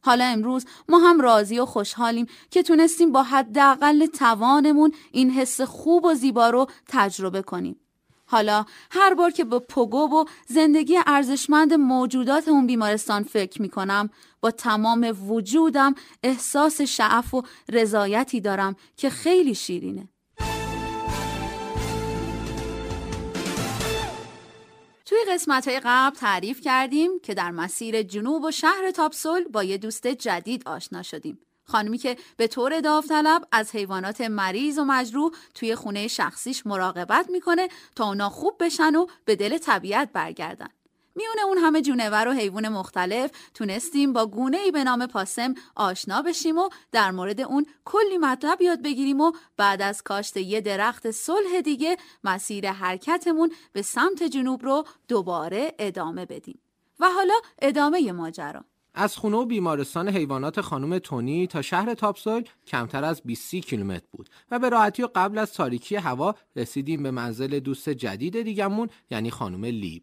حالا 0.00 0.24
امروز 0.24 0.66
ما 0.88 0.98
هم 0.98 1.20
راضی 1.20 1.58
و 1.58 1.66
خوشحالیم 1.66 2.26
که 2.50 2.62
تونستیم 2.62 3.12
با 3.12 3.22
حداقل 3.22 4.06
توانمون 4.06 4.92
این 5.12 5.30
حس 5.30 5.60
خوب 5.60 6.04
و 6.04 6.14
زیبا 6.14 6.50
رو 6.50 6.66
تجربه 6.88 7.42
کنیم. 7.42 7.83
حالا 8.26 8.64
هر 8.90 9.14
بار 9.14 9.30
که 9.30 9.44
به 9.44 9.58
پوگو 9.58 9.98
و 9.98 10.24
زندگی 10.46 10.98
ارزشمند 11.06 11.74
موجودات 11.74 12.48
اون 12.48 12.66
بیمارستان 12.66 13.22
فکر 13.22 13.62
می 13.62 13.68
کنم 13.68 14.10
با 14.40 14.50
تمام 14.50 15.16
وجودم 15.28 15.94
احساس 16.22 16.80
شعف 16.80 17.34
و 17.34 17.42
رضایتی 17.68 18.40
دارم 18.40 18.76
که 18.96 19.10
خیلی 19.10 19.54
شیرینه. 19.54 20.08
توی 25.06 25.18
قسمت 25.28 25.68
های 25.68 25.80
قبل 25.84 26.16
تعریف 26.16 26.60
کردیم 26.60 27.10
که 27.22 27.34
در 27.34 27.50
مسیر 27.50 28.02
جنوب 28.02 28.44
و 28.44 28.50
شهر 28.50 28.90
تاپسول 28.90 29.44
با 29.44 29.64
یه 29.64 29.78
دوست 29.78 30.06
جدید 30.06 30.68
آشنا 30.68 31.02
شدیم. 31.02 31.38
خانمی 31.64 31.98
که 31.98 32.16
به 32.36 32.46
طور 32.46 32.80
داوطلب 32.80 33.48
از 33.52 33.74
حیوانات 33.74 34.20
مریض 34.20 34.78
و 34.78 34.84
مجروح 34.84 35.32
توی 35.54 35.74
خونه 35.74 36.08
شخصیش 36.08 36.66
مراقبت 36.66 37.30
می‌کنه 37.30 37.68
تا 37.96 38.04
اونا 38.04 38.28
خوب 38.28 38.56
بشن 38.60 38.94
و 38.94 39.06
به 39.24 39.36
دل 39.36 39.58
طبیعت 39.58 40.12
برگردن. 40.12 40.68
میونه 41.16 41.42
اون 41.44 41.58
همه 41.58 41.82
جونور 41.82 42.28
و 42.28 42.32
حیوان 42.32 42.68
مختلف 42.68 43.30
تونستیم 43.54 44.12
با 44.12 44.26
گونه 44.26 44.56
ای 44.56 44.70
به 44.70 44.84
نام 44.84 45.06
پاسم 45.06 45.54
آشنا 45.76 46.22
بشیم 46.22 46.58
و 46.58 46.68
در 46.92 47.10
مورد 47.10 47.40
اون 47.40 47.66
کلی 47.84 48.18
مطلب 48.18 48.62
یاد 48.62 48.82
بگیریم 48.82 49.20
و 49.20 49.32
بعد 49.56 49.82
از 49.82 50.02
کاشت 50.02 50.36
یه 50.36 50.60
درخت 50.60 51.10
صلح 51.10 51.60
دیگه 51.60 51.96
مسیر 52.24 52.70
حرکتمون 52.70 53.52
به 53.72 53.82
سمت 53.82 54.22
جنوب 54.22 54.64
رو 54.64 54.84
دوباره 55.08 55.74
ادامه 55.78 56.26
بدیم. 56.26 56.60
و 57.00 57.10
حالا 57.10 57.34
ادامه 57.62 58.12
ماجرا. 58.12 58.64
از 58.94 59.16
خونه 59.16 59.36
و 59.36 59.44
بیمارستان 59.44 60.08
حیوانات 60.08 60.60
خانم 60.60 60.98
تونی 60.98 61.46
تا 61.46 61.62
شهر 61.62 61.94
تاپسول 61.94 62.44
کمتر 62.66 63.04
از 63.04 63.22
20 63.24 63.54
کیلومتر 63.54 64.06
بود 64.12 64.30
و 64.50 64.58
به 64.58 64.68
راحتی 64.68 65.02
و 65.02 65.08
قبل 65.14 65.38
از 65.38 65.52
تاریکی 65.52 65.96
هوا 65.96 66.34
رسیدیم 66.56 67.02
به 67.02 67.10
منزل 67.10 67.58
دوست 67.58 67.88
جدید 67.88 68.42
دیگمون 68.42 68.88
یعنی 69.10 69.30
خانم 69.30 69.64
لیب. 69.64 70.02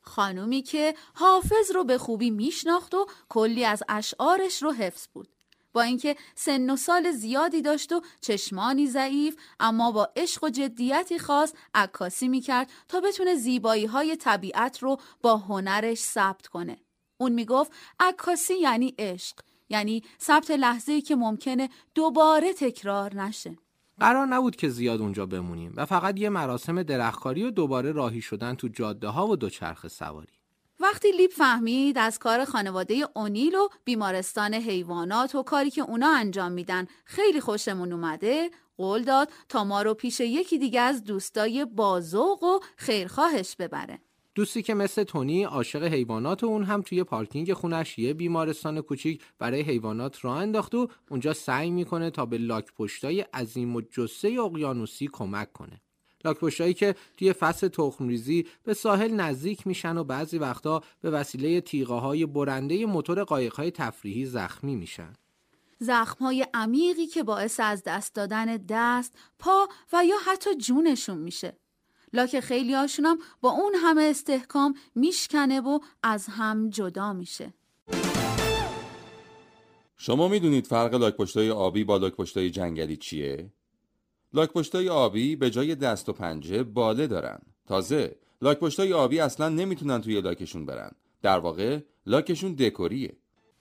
خانومی 0.00 0.62
که 0.62 0.94
حافظ 1.14 1.70
رو 1.74 1.84
به 1.84 1.98
خوبی 1.98 2.30
میشناخت 2.30 2.94
و 2.94 3.06
کلی 3.28 3.64
از 3.64 3.82
اشعارش 3.88 4.62
رو 4.62 4.72
حفظ 4.72 5.06
بود. 5.12 5.28
با 5.72 5.82
اینکه 5.82 6.16
سن 6.34 6.70
و 6.70 6.76
سال 6.76 7.10
زیادی 7.10 7.62
داشت 7.62 7.92
و 7.92 8.00
چشمانی 8.20 8.86
ضعیف 8.86 9.36
اما 9.60 9.92
با 9.92 10.08
عشق 10.16 10.44
و 10.44 10.48
جدیتی 10.48 11.18
خاص 11.18 11.52
عکاسی 11.74 12.28
می‌کرد 12.28 12.70
تا 12.88 13.00
بتونه 13.00 13.34
زیبایی 13.34 13.86
های 13.86 14.16
طبیعت 14.16 14.78
رو 14.78 14.96
با 15.22 15.36
هنرش 15.36 15.98
ثبت 15.98 16.46
کنه. 16.46 16.76
اون 17.20 17.32
می‌گفت 17.32 17.72
عکاسی 18.00 18.54
یعنی 18.54 18.94
عشق 18.98 19.36
یعنی 19.68 20.02
ثبت 20.20 20.50
لحظه‌ای 20.50 21.00
که 21.00 21.16
ممکنه 21.16 21.68
دوباره 21.94 22.52
تکرار 22.52 23.14
نشه. 23.14 23.56
قرار 24.00 24.26
نبود 24.26 24.56
که 24.56 24.68
زیاد 24.68 25.00
اونجا 25.00 25.26
بمونیم 25.26 25.72
و 25.76 25.86
فقط 25.86 26.18
یه 26.18 26.28
مراسم 26.28 26.82
درختکاری 26.82 27.44
و 27.44 27.50
دوباره 27.50 27.92
راهی 27.92 28.20
شدن 28.20 28.54
تو 28.54 28.68
جاده 28.68 29.08
ها 29.08 29.26
و 29.26 29.36
دوچرخه 29.36 29.88
سواری. 29.88 30.32
وقتی 30.80 31.12
لیب 31.12 31.30
فهمید 31.30 31.98
از 31.98 32.18
کار 32.18 32.44
خانواده 32.44 33.08
اونیل 33.14 33.54
و 33.54 33.68
بیمارستان 33.84 34.54
حیوانات 34.54 35.34
و 35.34 35.42
کاری 35.42 35.70
که 35.70 35.82
اونا 35.82 36.16
انجام 36.16 36.52
میدن 36.52 36.86
خیلی 37.04 37.40
خوشمون 37.40 37.92
اومده 37.92 38.50
قول 38.76 39.02
داد 39.02 39.32
تا 39.48 39.64
ما 39.64 39.82
رو 39.82 39.94
پیش 39.94 40.20
یکی 40.20 40.58
دیگه 40.58 40.80
از 40.80 41.04
دوستای 41.04 41.64
بازوق 41.64 42.42
و 42.42 42.58
خیرخواهش 42.76 43.56
ببره. 43.56 43.98
دوستی 44.34 44.62
که 44.62 44.74
مثل 44.74 45.04
تونی 45.04 45.44
عاشق 45.44 45.82
حیوانات 45.82 46.44
و 46.44 46.46
اون 46.46 46.64
هم 46.64 46.82
توی 46.82 47.04
پارکینگ 47.04 47.52
خونش 47.52 47.98
یه 47.98 48.14
بیمارستان 48.14 48.80
کوچیک 48.80 49.22
برای 49.38 49.60
حیوانات 49.60 50.24
راه 50.24 50.36
انداخت 50.36 50.74
و 50.74 50.88
اونجا 51.10 51.32
سعی 51.32 51.70
می‌کنه 51.70 52.10
تا 52.10 52.26
به 52.26 52.38
لاک 52.38 52.72
پشتای 52.76 53.20
عظیم 53.20 53.76
و 53.76 53.80
جسه 53.80 54.28
اقیانوسی 54.28 55.08
کمک 55.12 55.52
کنه. 55.52 55.80
لاک 56.24 56.38
پشتایی 56.38 56.74
که 56.74 56.94
توی 57.16 57.32
فصل 57.32 57.68
تخمریزی 57.68 58.46
به 58.64 58.74
ساحل 58.74 59.12
نزدیک 59.12 59.66
میشن 59.66 59.96
و 59.96 60.04
بعضی 60.04 60.38
وقتا 60.38 60.82
به 61.00 61.10
وسیله 61.10 61.60
تیغه 61.60 61.94
های 61.94 62.26
برنده 62.26 62.86
موتور 62.86 63.24
قایق 63.24 63.54
های 63.54 63.70
تفریحی 63.70 64.26
زخمی 64.26 64.76
میشن. 64.76 65.12
زخم 65.78 66.24
های 66.24 66.46
عمیقی 66.54 67.06
که 67.06 67.22
باعث 67.22 67.60
از 67.60 67.82
دست 67.86 68.14
دادن 68.14 68.56
دست، 68.68 69.14
پا 69.38 69.68
و 69.92 70.04
یا 70.04 70.16
حتی 70.26 70.54
جونشون 70.54 71.18
میشه. 71.18 71.56
لاک 72.12 72.40
خیلی 72.40 72.74
هاشونم 72.74 73.18
با 73.40 73.50
اون 73.50 73.74
همه 73.74 74.02
استحکام 74.02 74.74
میشکنه 74.94 75.60
و 75.60 75.78
از 76.02 76.26
هم 76.26 76.70
جدا 76.70 77.12
میشه. 77.12 77.54
شما 79.96 80.28
می‌دونید 80.28 80.66
فرق 80.66 80.94
لاکپشتای 80.94 81.50
آبی 81.50 81.84
با 81.84 81.96
لاکپشتای 81.96 82.50
جنگلی 82.50 82.96
چیه؟ 82.96 83.52
لاکپشتای 84.34 84.88
آبی 84.88 85.36
به 85.36 85.50
جای 85.50 85.74
دست 85.74 86.08
و 86.08 86.12
پنجه 86.12 86.62
باله 86.62 87.06
دارن. 87.06 87.38
تازه 87.66 88.16
لاکپشتای 88.42 88.92
آبی 88.92 89.20
اصلا 89.20 89.48
نمی‌تونن 89.48 90.00
توی 90.00 90.20
لاکشون 90.20 90.66
برن. 90.66 90.90
در 91.22 91.38
واقع 91.38 91.80
لاکشون 92.06 92.54
دکوریه. 92.54 93.16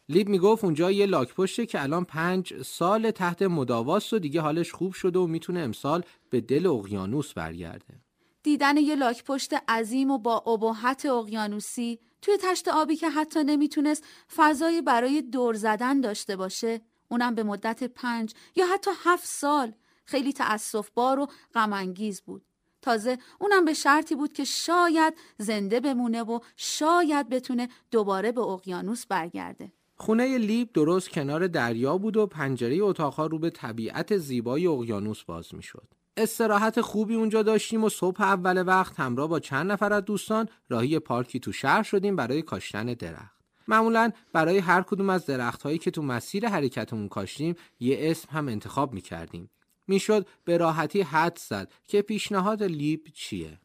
لیب 0.09 0.29
می‌گفت 0.29 0.63
اونجا 0.63 0.91
یه 0.91 1.05
لاک 1.05 1.33
پشته 1.33 1.65
که 1.65 1.83
الان 1.83 2.05
پنج 2.05 2.61
سال 2.61 3.11
تحت 3.11 3.41
مداواست 3.41 4.13
و 4.13 4.19
دیگه 4.19 4.41
حالش 4.41 4.71
خوب 4.71 4.93
شده 4.93 5.19
و 5.19 5.27
می‌تونه 5.27 5.59
امسال 5.59 6.03
به 6.29 6.41
دل 6.41 6.67
اقیانوس 6.67 7.33
برگرده. 7.33 8.01
دیدن 8.43 8.77
یه 8.77 8.95
لاک 8.95 9.23
پشت 9.23 9.53
عظیم 9.53 10.11
و 10.11 10.17
با 10.17 10.37
ابهت 10.37 11.05
اقیانوسی 11.05 11.99
توی 12.21 12.37
تشت 12.41 12.67
آبی 12.67 12.95
که 12.95 13.09
حتی 13.09 13.43
نمی‌تونست 13.43 14.03
فضایی 14.35 14.81
برای 14.81 15.21
دور 15.21 15.53
زدن 15.53 16.01
داشته 16.01 16.35
باشه 16.35 16.81
اونم 17.07 17.35
به 17.35 17.43
مدت 17.43 17.83
پنج 17.83 18.33
یا 18.55 18.65
حتی 18.73 18.91
هفت 19.03 19.27
سال 19.27 19.73
خیلی 20.05 20.33
تأصف 20.33 20.89
بار 20.89 21.19
و 21.19 21.27
غمانگیز 21.53 22.21
بود 22.21 22.41
تازه 22.81 23.17
اونم 23.39 23.65
به 23.65 23.73
شرطی 23.73 24.15
بود 24.15 24.33
که 24.33 24.43
شاید 24.43 25.13
زنده 25.37 25.79
بمونه 25.79 26.23
و 26.23 26.39
شاید 26.55 27.29
بتونه 27.29 27.69
دوباره 27.91 28.31
به 28.31 28.41
اقیانوس 28.41 29.05
برگرده 29.05 29.71
خونه 29.95 30.37
لیب 30.37 30.73
درست 30.73 31.09
کنار 31.09 31.47
دریا 31.47 31.97
بود 31.97 32.17
و 32.17 32.27
پنجره 32.27 32.77
اتاقها 32.81 33.25
رو 33.25 33.39
به 33.39 33.49
طبیعت 33.49 34.17
زیبای 34.17 34.67
اقیانوس 34.67 35.23
باز 35.23 35.55
می‌شد. 35.55 35.87
استراحت 36.19 36.81
خوبی 36.81 37.15
اونجا 37.15 37.43
داشتیم 37.43 37.83
و 37.83 37.89
صبح 37.89 38.21
اول 38.21 38.63
وقت 38.67 38.99
همراه 38.99 39.27
با 39.27 39.39
چند 39.39 39.71
نفر 39.71 39.93
از 39.93 40.05
دوستان 40.05 40.49
راهی 40.69 40.99
پارکی 40.99 41.39
تو 41.39 41.51
شهر 41.51 41.83
شدیم 41.83 42.15
برای 42.15 42.41
کاشتن 42.41 42.85
درخت. 42.85 43.39
معمولا 43.67 44.11
برای 44.33 44.57
هر 44.57 44.81
کدوم 44.81 45.09
از 45.09 45.25
درخت 45.25 45.63
هایی 45.63 45.77
که 45.77 45.91
تو 45.91 46.01
مسیر 46.01 46.47
حرکتمون 46.47 47.07
کاشتیم 47.07 47.55
یه 47.79 47.97
اسم 48.01 48.27
هم 48.31 48.47
انتخاب 48.47 48.93
می 48.93 49.01
کردیم. 49.01 49.49
می‌شد 49.87 50.27
به 50.45 50.57
راحتی 50.57 51.01
حدس 51.01 51.39
زد 51.47 51.71
که 51.87 52.01
پیشنهاد 52.01 52.63
لیب 52.63 53.07
چیه. 53.13 53.59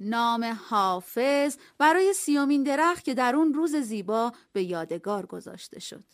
نام 0.00 0.58
حافظ 0.70 1.56
برای 1.78 2.12
سیومین 2.12 2.62
درخت 2.62 3.04
که 3.04 3.14
در 3.14 3.36
اون 3.36 3.54
روز 3.54 3.76
زیبا 3.76 4.32
به 4.52 4.62
یادگار 4.62 5.26
گذاشته 5.26 5.80
شد. 5.80 6.04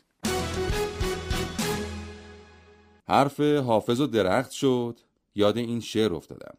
حرف 3.09 3.41
حافظ 3.41 4.01
و 4.01 4.07
درخت 4.07 4.51
شد 4.51 5.01
یاد 5.39 5.59
این 5.59 5.81
شعر 5.81 6.15
افتادم 6.15 6.55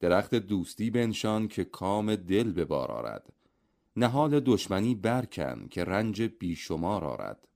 درخت 0.00 0.34
دوستی 0.34 0.90
بنشان 0.90 1.48
که 1.48 1.64
کام 1.64 2.16
دل 2.16 2.52
به 2.52 2.64
بار 2.64 2.90
آرد 2.90 3.32
نهال 3.96 4.40
دشمنی 4.40 4.94
برکن 4.94 5.68
که 5.70 5.84
رنج 5.84 6.22
بیشمار 6.22 7.04
آرد 7.04 7.48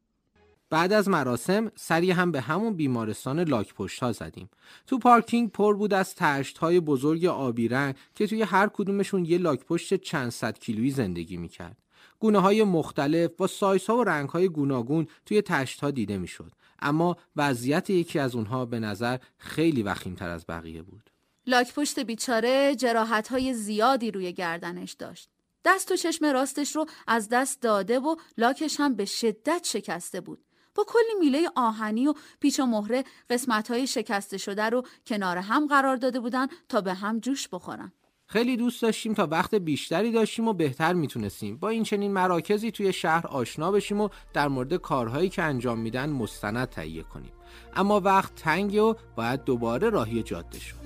بعد 0.70 0.92
از 0.92 1.08
مراسم 1.08 1.72
سری 1.74 2.10
هم 2.10 2.32
به 2.32 2.40
همون 2.40 2.74
بیمارستان 2.74 3.40
لاک 3.40 3.74
پشت 3.74 4.02
ها 4.02 4.12
زدیم. 4.12 4.50
تو 4.86 4.98
پارکینگ 4.98 5.50
پر 5.50 5.74
بود 5.74 5.94
از 5.94 6.14
تشت 6.14 6.58
های 6.58 6.80
بزرگ 6.80 7.24
آبی 7.24 7.68
رنگ 7.68 7.94
که 8.14 8.26
توی 8.26 8.42
هر 8.42 8.70
کدومشون 8.72 9.24
یه 9.24 9.38
لاک 9.38 9.64
پشت 9.64 9.94
چند 9.94 10.30
صد 10.30 10.58
کیلویی 10.58 10.90
زندگی 10.90 11.36
می‌کرد. 11.36 11.76
گونه 12.18 12.38
های 12.38 12.64
مختلف 12.64 13.30
با 13.36 13.46
سایز 13.46 13.86
ها 13.86 13.96
و 13.96 14.04
رنگ 14.04 14.28
های 14.28 14.48
گوناگون 14.48 15.06
توی 15.26 15.42
تشت 15.42 15.80
ها 15.80 15.90
دیده 15.90 16.18
می‌شد. 16.18 16.52
اما 16.78 17.16
وضعیت 17.36 17.90
یکی 17.90 18.18
از 18.18 18.34
اونها 18.34 18.64
به 18.64 18.80
نظر 18.80 19.18
خیلی 19.38 19.82
وخیمتر 19.82 20.28
از 20.28 20.46
بقیه 20.46 20.82
بود. 20.82 21.10
لاک 21.46 21.74
پشت 21.74 21.98
بیچاره 21.98 22.74
جراحت 22.74 23.28
های 23.28 23.54
زیادی 23.54 24.10
روی 24.10 24.32
گردنش 24.32 24.92
داشت. 24.92 25.30
دست 25.64 25.92
و 25.92 25.96
چشم 25.96 26.26
راستش 26.26 26.76
رو 26.76 26.86
از 27.06 27.28
دست 27.28 27.62
داده 27.62 27.98
و 27.98 28.16
لاکش 28.38 28.80
هم 28.80 28.94
به 28.94 29.04
شدت 29.04 29.64
شکسته 29.64 30.20
بود. 30.20 30.44
با 30.74 30.84
کلی 30.88 31.14
میله 31.20 31.50
آهنی 31.54 32.06
و 32.06 32.14
پیچ 32.40 32.60
و 32.60 32.66
مهره 32.66 33.04
قسمت 33.30 33.70
های 33.70 33.86
شکسته 33.86 34.38
شده 34.38 34.62
رو 34.62 34.82
کنار 35.06 35.38
هم 35.38 35.66
قرار 35.66 35.96
داده 35.96 36.20
بودن 36.20 36.46
تا 36.68 36.80
به 36.80 36.94
هم 36.94 37.20
جوش 37.20 37.48
بخورن. 37.48 37.92
خیلی 38.28 38.56
دوست 38.56 38.82
داشتیم 38.82 39.14
تا 39.14 39.26
وقت 39.30 39.54
بیشتری 39.54 40.12
داشتیم 40.12 40.48
و 40.48 40.52
بهتر 40.52 40.92
می‌تونستیم. 40.92 41.56
با 41.56 41.68
این 41.68 41.82
چنین 41.82 42.12
مراکزی 42.12 42.70
توی 42.70 42.92
شهر 42.92 43.26
آشنا 43.26 43.72
بشیم 43.72 44.00
و 44.00 44.08
در 44.32 44.48
مورد 44.48 44.74
کارهایی 44.74 45.28
که 45.28 45.42
انجام 45.42 45.78
میدن 45.78 46.10
مستند 46.10 46.68
تهیه 46.68 47.02
کنیم. 47.02 47.32
اما 47.74 48.00
وقت 48.00 48.34
تنگه 48.34 48.80
و 48.80 48.94
باید 49.16 49.44
دوباره 49.44 49.90
راهی 49.90 50.22
جاده 50.22 50.58
شد. 50.58 50.76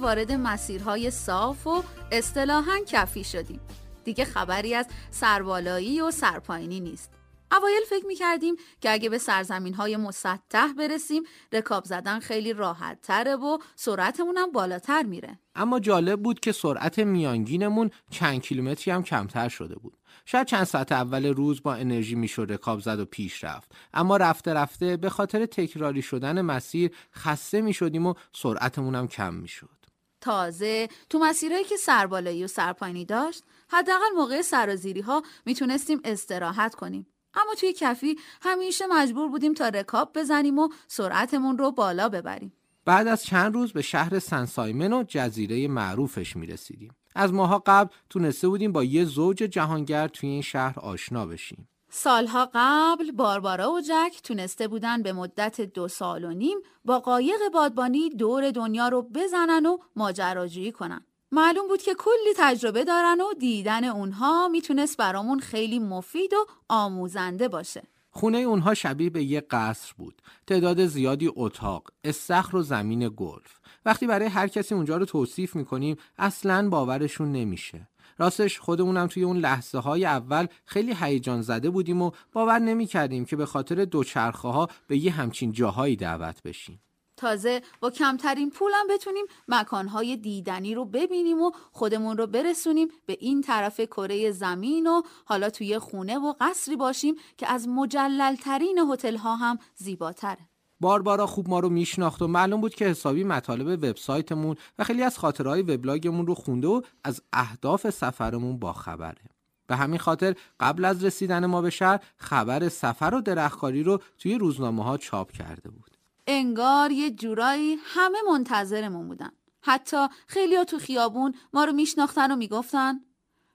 وارد 0.00 0.32
مسیرهای 0.32 1.10
صاف 1.10 1.66
و 1.66 1.82
اصطلاحا 2.12 2.78
کفی 2.86 3.24
شدیم. 3.24 3.60
دیگه 4.04 4.24
خبری 4.24 4.74
از 4.74 4.86
سربالایی 5.10 6.00
و 6.00 6.10
سرپایینی 6.10 6.80
نیست. 6.80 7.10
اوایل 7.52 7.82
فکر 7.90 8.06
می 8.06 8.14
کردیم 8.14 8.56
که 8.80 8.92
اگه 8.92 9.08
به 9.08 9.18
سرزمین 9.18 9.74
های 9.74 9.96
مسطح 9.96 10.72
برسیم 10.78 11.22
رکاب 11.52 11.84
زدن 11.84 12.20
خیلی 12.20 12.52
راحت 12.52 13.00
تره 13.02 13.36
و 13.36 13.58
سرعتمون 13.76 14.36
هم 14.36 14.52
بالاتر 14.52 15.02
میره. 15.02 15.38
اما 15.54 15.80
جالب 15.80 16.22
بود 16.22 16.40
که 16.40 16.52
سرعت 16.52 16.98
میانگینمون 16.98 17.90
چند 18.10 18.42
کیلومتری 18.42 18.90
هم 18.90 19.02
کمتر 19.02 19.48
شده 19.48 19.74
بود. 19.74 19.96
شاید 20.24 20.46
چند 20.46 20.64
ساعت 20.64 20.92
اول 20.92 21.26
روز 21.26 21.62
با 21.62 21.74
انرژی 21.74 22.14
می‌شد 22.14 22.46
رکاب 22.50 22.80
زد 22.80 23.00
و 23.00 23.04
پیش 23.04 23.44
رفت. 23.44 23.72
اما 23.94 24.16
رفته 24.16 24.54
رفته 24.54 24.96
به 24.96 25.10
خاطر 25.10 25.46
تکراری 25.46 26.02
شدن 26.02 26.40
مسیر 26.40 26.90
خسته 27.14 27.60
می 27.60 27.72
شدیم 27.72 28.06
و 28.06 28.14
سرعتمون 28.32 28.94
هم 28.94 29.08
کم 29.08 29.34
می 29.34 29.48
شد. 29.48 29.79
تازه 30.20 30.88
تو 31.10 31.18
مسیرهایی 31.18 31.64
که 31.64 31.76
سربالایی 31.76 32.44
و 32.44 32.46
سرپایینی 32.46 33.04
داشت 33.04 33.44
حداقل 33.68 34.10
موقع 34.16 34.42
سرازیری 34.42 35.00
ها 35.00 35.22
می‌تونستیم 35.46 36.00
استراحت 36.04 36.74
کنیم 36.74 37.06
اما 37.34 37.54
توی 37.54 37.72
کفی 37.72 38.16
همیشه 38.42 38.86
مجبور 38.86 39.28
بودیم 39.28 39.54
تا 39.54 39.68
رکاب 39.68 40.12
بزنیم 40.14 40.58
و 40.58 40.68
سرعتمون 40.88 41.58
رو 41.58 41.70
بالا 41.70 42.08
ببریم 42.08 42.52
بعد 42.84 43.06
از 43.06 43.24
چند 43.24 43.54
روز 43.54 43.72
به 43.72 43.82
شهر 43.82 44.18
سنسایمن 44.18 44.92
و 44.92 45.04
جزیره 45.08 45.68
معروفش 45.68 46.36
می 46.36 46.46
رسیدیم. 46.46 46.94
از 47.14 47.32
ماها 47.32 47.62
قبل 47.66 47.94
تونسته 48.10 48.48
بودیم 48.48 48.72
با 48.72 48.84
یه 48.84 49.04
زوج 49.04 49.36
جهانگرد 49.36 50.10
توی 50.10 50.28
این 50.28 50.42
شهر 50.42 50.80
آشنا 50.80 51.26
بشیم. 51.26 51.68
سالها 51.92 52.50
قبل 52.54 53.10
باربارا 53.10 53.72
و 53.72 53.80
جک 53.80 54.22
تونسته 54.24 54.68
بودن 54.68 55.02
به 55.02 55.12
مدت 55.12 55.60
دو 55.60 55.88
سال 55.88 56.24
و 56.24 56.30
نیم 56.30 56.58
با 56.84 56.98
قایق 56.98 57.38
بادبانی 57.52 58.10
دور 58.10 58.50
دنیا 58.50 58.88
رو 58.88 59.02
بزنن 59.02 59.66
و 59.66 59.78
ماجراجویی 59.96 60.72
کنن. 60.72 61.06
معلوم 61.32 61.68
بود 61.68 61.82
که 61.82 61.94
کلی 61.94 62.34
تجربه 62.36 62.84
دارن 62.84 63.20
و 63.20 63.34
دیدن 63.38 63.84
اونها 63.84 64.48
می‌تونست 64.48 64.96
برامون 64.96 65.40
خیلی 65.40 65.78
مفید 65.78 66.32
و 66.32 66.46
آموزنده 66.68 67.48
باشه. 67.48 67.82
خونه 68.10 68.38
اونها 68.38 68.74
شبیه 68.74 69.10
به 69.10 69.22
یه 69.22 69.40
قصر 69.40 69.92
بود. 69.98 70.22
تعداد 70.46 70.86
زیادی 70.86 71.30
اتاق، 71.36 71.88
استخر 72.04 72.56
و 72.56 72.62
زمین 72.62 73.14
گلف. 73.16 73.60
وقتی 73.84 74.06
برای 74.06 74.28
هر 74.28 74.48
کسی 74.48 74.74
اونجا 74.74 74.96
رو 74.96 75.04
توصیف 75.04 75.56
می‌کنیم 75.56 75.96
اصلا 76.18 76.68
باورشون 76.68 77.32
نمیشه. 77.32 77.88
راستش 78.20 78.60
خودمونم 78.60 79.06
توی 79.06 79.22
اون 79.22 79.36
لحظه 79.36 79.78
های 79.78 80.04
اول 80.04 80.46
خیلی 80.64 80.94
هیجان 81.00 81.42
زده 81.42 81.70
بودیم 81.70 82.02
و 82.02 82.10
باور 82.32 82.58
نمی‌کردیم 82.58 83.24
که 83.24 83.36
به 83.36 83.46
خاطر 83.46 83.84
دوچرخه 83.84 84.48
ها 84.48 84.68
به 84.86 84.96
یه 84.96 85.12
همچین 85.12 85.52
جاهایی 85.52 85.96
دعوت 85.96 86.42
بشیم. 86.42 86.82
تازه 87.16 87.62
با 87.80 87.90
کمترین 87.90 88.50
پولم 88.50 88.86
بتونیم 88.90 89.24
مکانهای 89.48 90.16
دیدنی 90.16 90.74
رو 90.74 90.84
ببینیم 90.84 91.42
و 91.42 91.50
خودمون 91.72 92.16
رو 92.16 92.26
برسونیم 92.26 92.88
به 93.06 93.16
این 93.20 93.40
طرف 93.40 93.80
کره 93.80 94.30
زمین 94.30 94.86
و 94.86 95.02
حالا 95.24 95.50
توی 95.50 95.78
خونه 95.78 96.18
و 96.18 96.34
قصری 96.40 96.76
باشیم 96.76 97.14
که 97.38 97.52
از 97.52 97.68
مجللترین 97.68 98.78
هتل 98.78 99.16
ها 99.16 99.36
هم 99.36 99.58
زیباتره. 99.74 100.49
باربارا 100.80 101.26
خوب 101.26 101.48
ما 101.48 101.60
رو 101.60 101.68
میشناخت 101.68 102.22
و 102.22 102.26
معلوم 102.26 102.60
بود 102.60 102.74
که 102.74 102.84
حسابی 102.84 103.24
مطالب 103.24 103.66
وبسایتمون 103.66 104.56
و 104.78 104.84
خیلی 104.84 105.02
از 105.02 105.18
خاطرهای 105.18 105.62
وبلاگمون 105.62 106.26
رو 106.26 106.34
خونده 106.34 106.68
و 106.68 106.82
از 107.04 107.22
اهداف 107.32 107.90
سفرمون 107.90 108.58
با 108.58 108.72
خبره. 108.72 109.22
به 109.66 109.76
همین 109.76 109.98
خاطر 109.98 110.34
قبل 110.60 110.84
از 110.84 111.04
رسیدن 111.04 111.46
ما 111.46 111.62
به 111.62 111.70
شهر 111.70 112.00
خبر 112.16 112.68
سفر 112.68 113.14
و 113.14 113.20
درختکاری 113.20 113.82
رو 113.82 114.00
توی 114.18 114.34
روزنامه 114.34 114.84
ها 114.84 114.98
چاپ 114.98 115.32
کرده 115.32 115.70
بود. 115.70 115.96
انگار 116.26 116.90
یه 116.90 117.10
جورایی 117.10 117.76
همه 117.84 118.18
منتظرمون 118.30 119.08
بودن 119.08 119.30
حتی 119.60 120.06
خیلی 120.26 120.64
تو 120.64 120.78
خیابون 120.78 121.34
ما 121.52 121.64
رو 121.64 121.72
میشناختن 121.72 122.32
و 122.32 122.36
می‌گفتن 122.36 123.00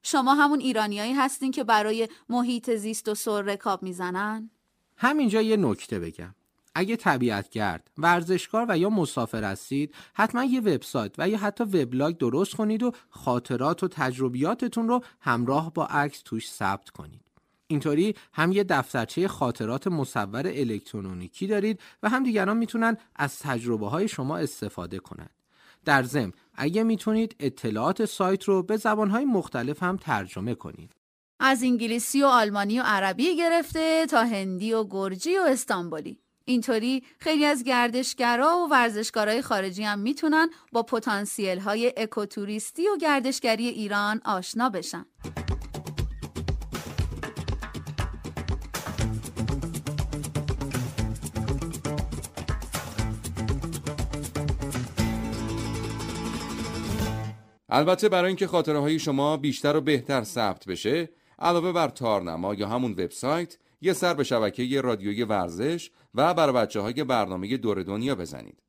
شما 0.04 0.34
همون 0.34 0.60
ایرانیایی 0.60 1.14
هستین 1.14 1.52
که 1.52 1.64
برای 1.64 2.08
محیط 2.30 2.76
زیست 2.76 3.10
و 3.10 3.16
سر 3.16 3.42
رکاب 3.42 3.84
می‌زنن؟ 3.84 4.50
همینجا 4.98 5.42
یه 5.42 5.58
نکته 5.58 6.00
بگم 6.00 6.36
اگه 6.76 6.96
طبیعتگرد، 6.96 7.92
ورزشکار 7.98 8.66
و 8.70 8.78
یا 8.78 8.90
مسافر 8.90 9.44
هستید 9.44 9.96
حتما 10.14 10.44
یه 10.44 10.60
وبسایت 10.60 11.12
و 11.18 11.30
یا 11.30 11.38
حتی 11.38 11.64
وبلاگ 11.64 12.18
درست 12.18 12.56
کنید 12.56 12.84
و 12.84 12.92
خاطرات 13.10 13.84
و 13.84 13.88
تجربیاتتون 13.88 14.88
رو 14.88 15.04
همراه 15.20 15.74
با 15.74 15.86
عکس 15.86 16.22
توش 16.26 16.52
ثبت 16.52 16.90
کنید. 16.90 17.22
اینطوری 17.68 18.16
هم 18.34 18.52
یه 18.52 18.64
دفترچه 18.64 19.28
خاطرات 19.28 19.88
مصور 19.88 20.48
الکترونیکی 20.48 21.48
دارید 21.48 21.80
و 22.04 22.10
هم 22.10 22.24
دیگران 22.24 22.58
می‌تونن 22.58 22.98
از 23.16 23.40
تجربه 23.40 23.90
های 23.90 24.08
شما 24.08 24.38
استفاده 24.38 25.00
کنند. 25.00 25.30
در 25.86 26.04
ضمن 26.04 26.32
اگه 26.56 26.84
می‌تونید 26.84 27.36
اطلاعات 27.40 28.06
سایت 28.06 28.44
رو 28.44 28.64
به 28.64 28.78
زبانهای 28.78 29.26
مختلف 29.26 29.84
هم 29.84 29.98
ترجمه 29.98 30.56
کنید. 30.56 30.92
از 31.40 31.64
انگلیسی 31.64 32.24
و 32.24 32.26
آلمانی 32.26 32.80
و 32.80 32.84
عربی 32.86 33.38
گرفته 33.38 34.06
تا 34.06 34.24
هندی 34.24 34.74
و 34.74 34.84
گرجی 34.84 35.38
و 35.38 35.42
استانبولی. 35.42 36.20
اینطوری 36.48 37.04
خیلی 37.20 37.46
از 37.46 37.64
گردشگرا 37.64 38.58
و 38.58 38.72
ورزشکارای 38.72 39.42
خارجی 39.42 39.84
هم 39.84 40.00
می‌تونن 40.00 40.50
با 40.72 40.84
پتانسیل 40.84 41.60
های 41.60 41.94
اکوتوریستی 41.98 42.88
و 42.88 42.98
گردشگری 42.98 43.68
ایران 43.68 44.22
آشنا 44.26 44.70
بشن. 44.70 45.06
البته 57.70 58.10
برای 58.10 58.28
اینکه 58.28 58.48
خاطره 58.48 58.80
های 58.80 59.00
شما 59.00 59.38
بیشتر 59.38 59.76
و 59.76 59.82
بهتر 59.82 60.24
ثبت 60.24 60.66
بشه 60.66 61.10
علاوه 61.40 61.72
بر 61.72 61.88
تارنما 61.88 62.54
یا 62.54 62.68
همون 62.68 62.92
وبسایت 62.92 63.58
یه 63.82 63.94
سر 63.94 64.14
به 64.14 64.24
شبکه 64.24 64.82
رادیوی 64.82 65.24
ورزش 65.24 65.92
و 66.16 66.34
برای 66.34 66.54
بچه 66.54 66.80
های 66.80 67.04
برنامه 67.04 67.58
دور 67.58 67.84
دنیا 67.84 68.16
بزنید 68.16 68.62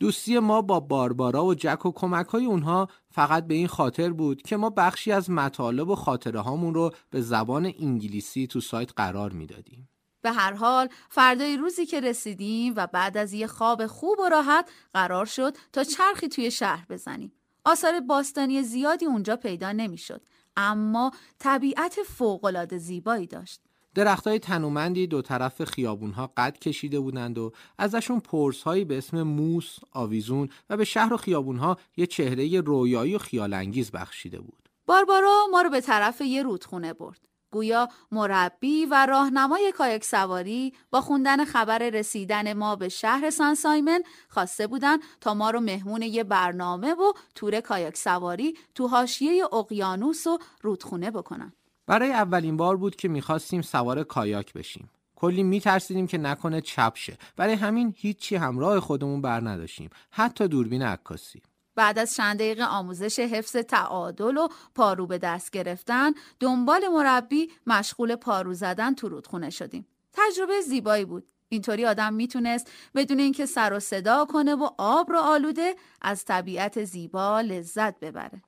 دوستی 0.00 0.38
ما 0.38 0.62
با 0.62 0.80
باربارا 0.80 1.44
و 1.44 1.54
جک 1.54 1.86
و 1.86 1.92
کمک 1.92 2.26
های 2.26 2.46
اونها 2.46 2.88
فقط 3.10 3.46
به 3.46 3.54
این 3.54 3.66
خاطر 3.66 4.10
بود 4.10 4.42
که 4.42 4.56
ما 4.56 4.70
بخشی 4.70 5.12
از 5.12 5.30
مطالب 5.30 5.88
و 5.88 5.94
خاطره 5.94 6.40
هامون 6.40 6.74
رو 6.74 6.90
به 7.10 7.20
زبان 7.20 7.72
انگلیسی 7.80 8.46
تو 8.46 8.60
سایت 8.60 8.90
قرار 8.96 9.32
می‌دادیم. 9.32 9.88
به 10.22 10.30
هر 10.30 10.52
حال 10.52 10.88
فردای 11.08 11.56
روزی 11.56 11.86
که 11.86 12.00
رسیدیم 12.00 12.72
و 12.76 12.86
بعد 12.86 13.16
از 13.16 13.32
یه 13.32 13.46
خواب 13.46 13.86
خوب 13.86 14.18
و 14.18 14.28
راحت 14.28 14.70
قرار 14.94 15.26
شد 15.26 15.56
تا 15.72 15.84
چرخی 15.84 16.28
توی 16.28 16.50
شهر 16.50 16.86
بزنیم. 16.90 17.32
آثار 17.64 18.00
باستانی 18.00 18.62
زیادی 18.62 19.06
اونجا 19.06 19.36
پیدا 19.36 19.72
نمی‌شد 19.72 20.22
اما 20.56 21.12
طبیعت 21.38 21.96
فوقالعاده 22.06 22.78
زیبایی 22.78 23.26
داشت 23.26 23.60
درختای 23.98 24.38
تنومندی 24.38 25.06
دو 25.06 25.22
طرف 25.22 25.64
خیابونها 25.64 26.32
قد 26.36 26.58
کشیده 26.58 27.00
بودند 27.00 27.38
و 27.38 27.52
ازشون 27.78 28.20
پرسهایی 28.20 28.84
به 28.84 28.98
اسم 28.98 29.22
موس، 29.22 29.78
آویزون 29.92 30.48
و 30.70 30.76
به 30.76 30.84
شهر 30.84 31.12
و 31.12 31.16
خیابونها 31.16 31.76
یه 31.96 32.06
چهره 32.06 32.60
رویایی 32.60 33.14
و 33.14 33.18
خیالانگیز 33.18 33.90
بخشیده 33.90 34.40
بود. 34.40 34.68
باربارا 34.86 35.46
ما 35.50 35.62
رو 35.62 35.70
به 35.70 35.80
طرف 35.80 36.20
یه 36.20 36.42
رودخونه 36.42 36.92
برد. 36.92 37.20
گویا 37.50 37.88
مربی 38.12 38.86
و 38.86 39.06
راهنمای 39.06 39.72
کایک 39.76 40.04
سواری 40.04 40.72
با 40.90 41.00
خوندن 41.00 41.44
خبر 41.44 41.78
رسیدن 41.78 42.52
ما 42.52 42.76
به 42.76 42.88
شهر 42.88 43.30
سان 43.30 43.54
سایمن 43.54 44.02
خواسته 44.28 44.66
بودن 44.66 44.98
تا 45.20 45.34
ما 45.34 45.50
رو 45.50 45.60
مهمون 45.60 46.02
یه 46.02 46.24
برنامه 46.24 46.94
و 46.94 47.12
تور 47.34 47.60
کایک 47.60 47.96
سواری 47.96 48.54
تو 48.74 48.86
حاشیه 48.86 49.54
اقیانوس 49.54 50.26
و 50.26 50.38
رودخونه 50.62 51.10
بکنن. 51.10 51.52
برای 51.88 52.12
اولین 52.12 52.56
بار 52.56 52.76
بود 52.76 52.96
که 52.96 53.08
می‌خواستیم 53.08 53.62
سوار 53.62 54.04
کایاک 54.04 54.52
بشیم. 54.52 54.90
کلی 55.16 55.42
میترسیدیم 55.42 56.06
که 56.06 56.18
نکنه 56.18 56.60
چپ 56.60 56.92
شه. 56.96 57.18
برای 57.36 57.54
همین 57.54 57.94
هیچی 57.96 58.36
همراه 58.36 58.80
خودمون 58.80 59.22
بر 59.22 59.48
نداشتیم. 59.48 59.90
حتی 60.10 60.48
دوربین 60.48 60.82
عکاسی. 60.82 61.42
بعد 61.74 61.98
از 61.98 62.14
چند 62.14 62.36
دقیقه 62.36 62.64
آموزش 62.64 63.18
حفظ 63.18 63.56
تعادل 63.56 64.36
و 64.36 64.48
پارو 64.74 65.06
به 65.06 65.18
دست 65.18 65.50
گرفتن 65.50 66.12
دنبال 66.40 66.88
مربی 66.88 67.50
مشغول 67.66 68.16
پارو 68.16 68.54
زدن 68.54 68.94
تو 68.94 69.08
رودخونه 69.08 69.50
شدیم 69.50 69.86
تجربه 70.12 70.60
زیبایی 70.60 71.04
بود 71.04 71.26
اینطوری 71.48 71.86
آدم 71.86 72.14
می‌تونست 72.14 72.70
بدون 72.94 73.18
اینکه 73.18 73.46
سر 73.46 73.72
و 73.72 73.80
صدا 73.80 74.24
کنه 74.24 74.54
و 74.54 74.68
آب 74.78 75.12
رو 75.12 75.18
آلوده 75.18 75.76
از 76.02 76.24
طبیعت 76.24 76.84
زیبا 76.84 77.40
لذت 77.40 78.00
ببره 78.00 78.42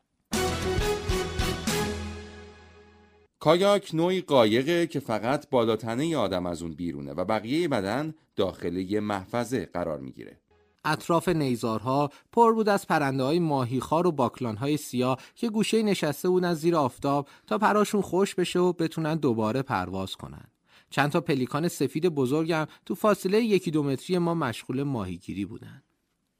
کایاک 3.40 3.94
نوعی 3.94 4.20
قایقه 4.20 4.86
که 4.86 5.00
فقط 5.00 5.50
بالاتنه 5.50 6.16
آدم 6.16 6.46
از 6.46 6.62
اون 6.62 6.72
بیرونه 6.72 7.12
و 7.12 7.24
بقیه 7.24 7.68
بدن 7.68 8.14
داخل 8.36 8.76
یه 8.76 9.00
محفظه 9.00 9.66
قرار 9.66 10.00
می‌گیره 10.00 10.40
اطراف 10.84 11.28
نیزارها 11.28 12.10
پر 12.32 12.52
بود 12.52 12.68
از 12.68 12.86
پرنده 12.86 13.22
های 13.22 13.38
ماهیخوار 13.38 14.06
و 14.06 14.12
باکلان 14.12 14.56
های 14.56 14.76
سیاه 14.76 15.18
که 15.34 15.48
گوشه 15.48 15.82
نشسته 15.82 16.28
بودن 16.28 16.54
زیر 16.54 16.76
آفتاب 16.76 17.28
تا 17.46 17.58
پراشون 17.58 18.00
خوش 18.00 18.34
بشه 18.34 18.58
و 18.58 18.72
بتونن 18.72 19.16
دوباره 19.16 19.62
پرواز 19.62 20.16
کنن. 20.16 20.44
چند 20.90 21.10
تا 21.10 21.20
پلیکان 21.20 21.68
سفید 21.68 22.06
بزرگم 22.06 22.66
تو 22.86 22.94
فاصله 22.94 23.40
یکی 23.40 23.70
دو 23.70 23.82
متری 23.82 24.18
ما 24.18 24.34
مشغول 24.34 24.82
ماهیگیری 24.82 25.44
بودن. 25.44 25.82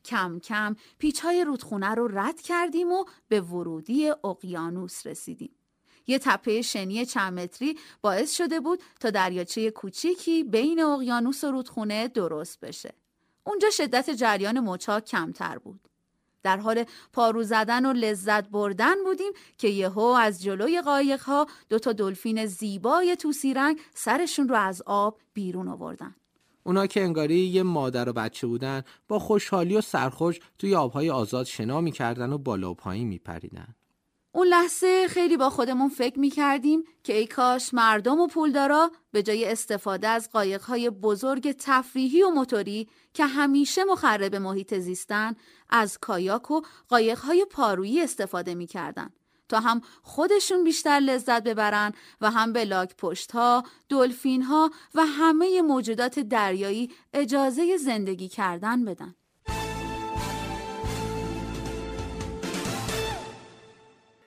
کم 0.05 0.39
کم 0.39 0.77
پیچ 0.99 1.21
های 1.21 1.45
رودخونه 1.45 1.95
رو 1.95 2.09
رد 2.19 2.41
کردیم 2.41 2.93
و 2.93 3.05
به 3.29 3.41
ورودی 3.41 4.11
اقیانوس 4.25 5.07
رسیدیم. 5.07 5.60
یه 6.11 6.18
تپه 6.18 6.62
شنی 6.62 7.07
چند 7.07 7.40
متری 7.40 7.79
باعث 8.03 8.37
شده 8.37 8.61
بود 8.61 8.83
تا 9.01 9.11
دریاچه 9.11 9.70
کوچیکی 9.70 10.44
بین 10.44 10.83
اقیانوس 10.83 11.44
و 11.44 11.51
رودخونه 11.51 12.09
درست 12.09 12.61
بشه. 12.61 12.94
اونجا 13.44 13.70
شدت 13.70 14.11
جریان 14.11 14.61
موچا 14.61 15.01
کمتر 15.01 15.59
بود. 15.59 15.81
در 16.42 16.57
حال 16.57 16.85
پارو 17.12 17.42
زدن 17.42 17.87
و 17.87 17.92
لذت 17.92 18.49
بردن 18.49 19.05
بودیم 19.05 19.33
که 19.59 19.68
یهو 19.68 20.01
از 20.01 20.42
جلوی 20.42 20.81
قایق 20.81 21.20
ها 21.23 21.46
دو 21.68 21.79
تا 21.79 21.92
دلفین 21.92 22.46
زیبای 22.46 23.16
توسی 23.16 23.55
رنگ 23.55 23.81
سرشون 23.94 24.49
رو 24.49 24.57
از 24.57 24.83
آب 24.87 25.20
بیرون 25.35 25.68
آوردن. 25.68 26.14
اونا 26.62 26.87
که 26.87 27.03
انگاری 27.03 27.38
یه 27.38 27.62
مادر 27.62 28.09
و 28.09 28.12
بچه 28.12 28.46
بودن 28.46 28.83
با 29.09 29.18
خوشحالی 29.18 29.77
و 29.77 29.81
سرخوش 29.81 30.40
توی 30.59 30.75
آبهای 30.75 31.11
آزاد 31.11 31.46
شنا 31.46 31.81
می‌کردن 31.81 32.33
و 32.33 32.38
بالا 32.38 32.70
و 32.70 32.75
پایین 32.75 33.09
میپریدن. 33.09 33.75
اون 34.33 34.47
لحظه 34.47 35.09
خیلی 35.09 35.37
با 35.37 35.51
خودمون 35.51 35.88
فکر 35.88 36.19
می 36.19 36.31
کردیم 36.31 36.85
که 37.05 37.16
ای 37.16 37.27
کاش 37.27 37.75
مردم 37.75 38.21
و 38.21 38.27
پولدارا 38.27 38.90
به 39.12 39.23
جای 39.23 39.45
استفاده 39.45 40.09
از 40.09 40.31
قایقهای 40.31 40.90
بزرگ 40.90 41.53
تفریحی 41.53 42.23
و 42.23 42.31
موتوری 42.31 42.88
که 43.14 43.27
همیشه 43.27 43.85
مخرب 43.85 44.37
محیط 44.37 44.75
زیستن 44.75 45.35
از 45.69 45.99
کایاک 45.99 46.51
و 46.51 46.61
قایقهای 46.88 47.45
پارویی 47.51 48.03
استفاده 48.03 48.55
می 48.55 48.66
کردن. 48.66 49.11
تا 49.49 49.61
هم 49.61 49.81
خودشون 50.03 50.64
بیشتر 50.64 51.01
لذت 51.01 51.43
ببرن 51.43 51.93
و 52.21 52.31
هم 52.31 52.53
به 52.53 52.64
لاک 52.64 52.97
پشت 52.97 53.33
ها، 53.33 53.64
دلفین 53.88 54.43
ها 54.43 54.71
و 54.95 55.07
همه 55.07 55.62
موجودات 55.62 56.19
دریایی 56.19 56.90
اجازه 57.12 57.77
زندگی 57.77 58.29
کردن 58.29 58.85
بدن. 58.85 59.14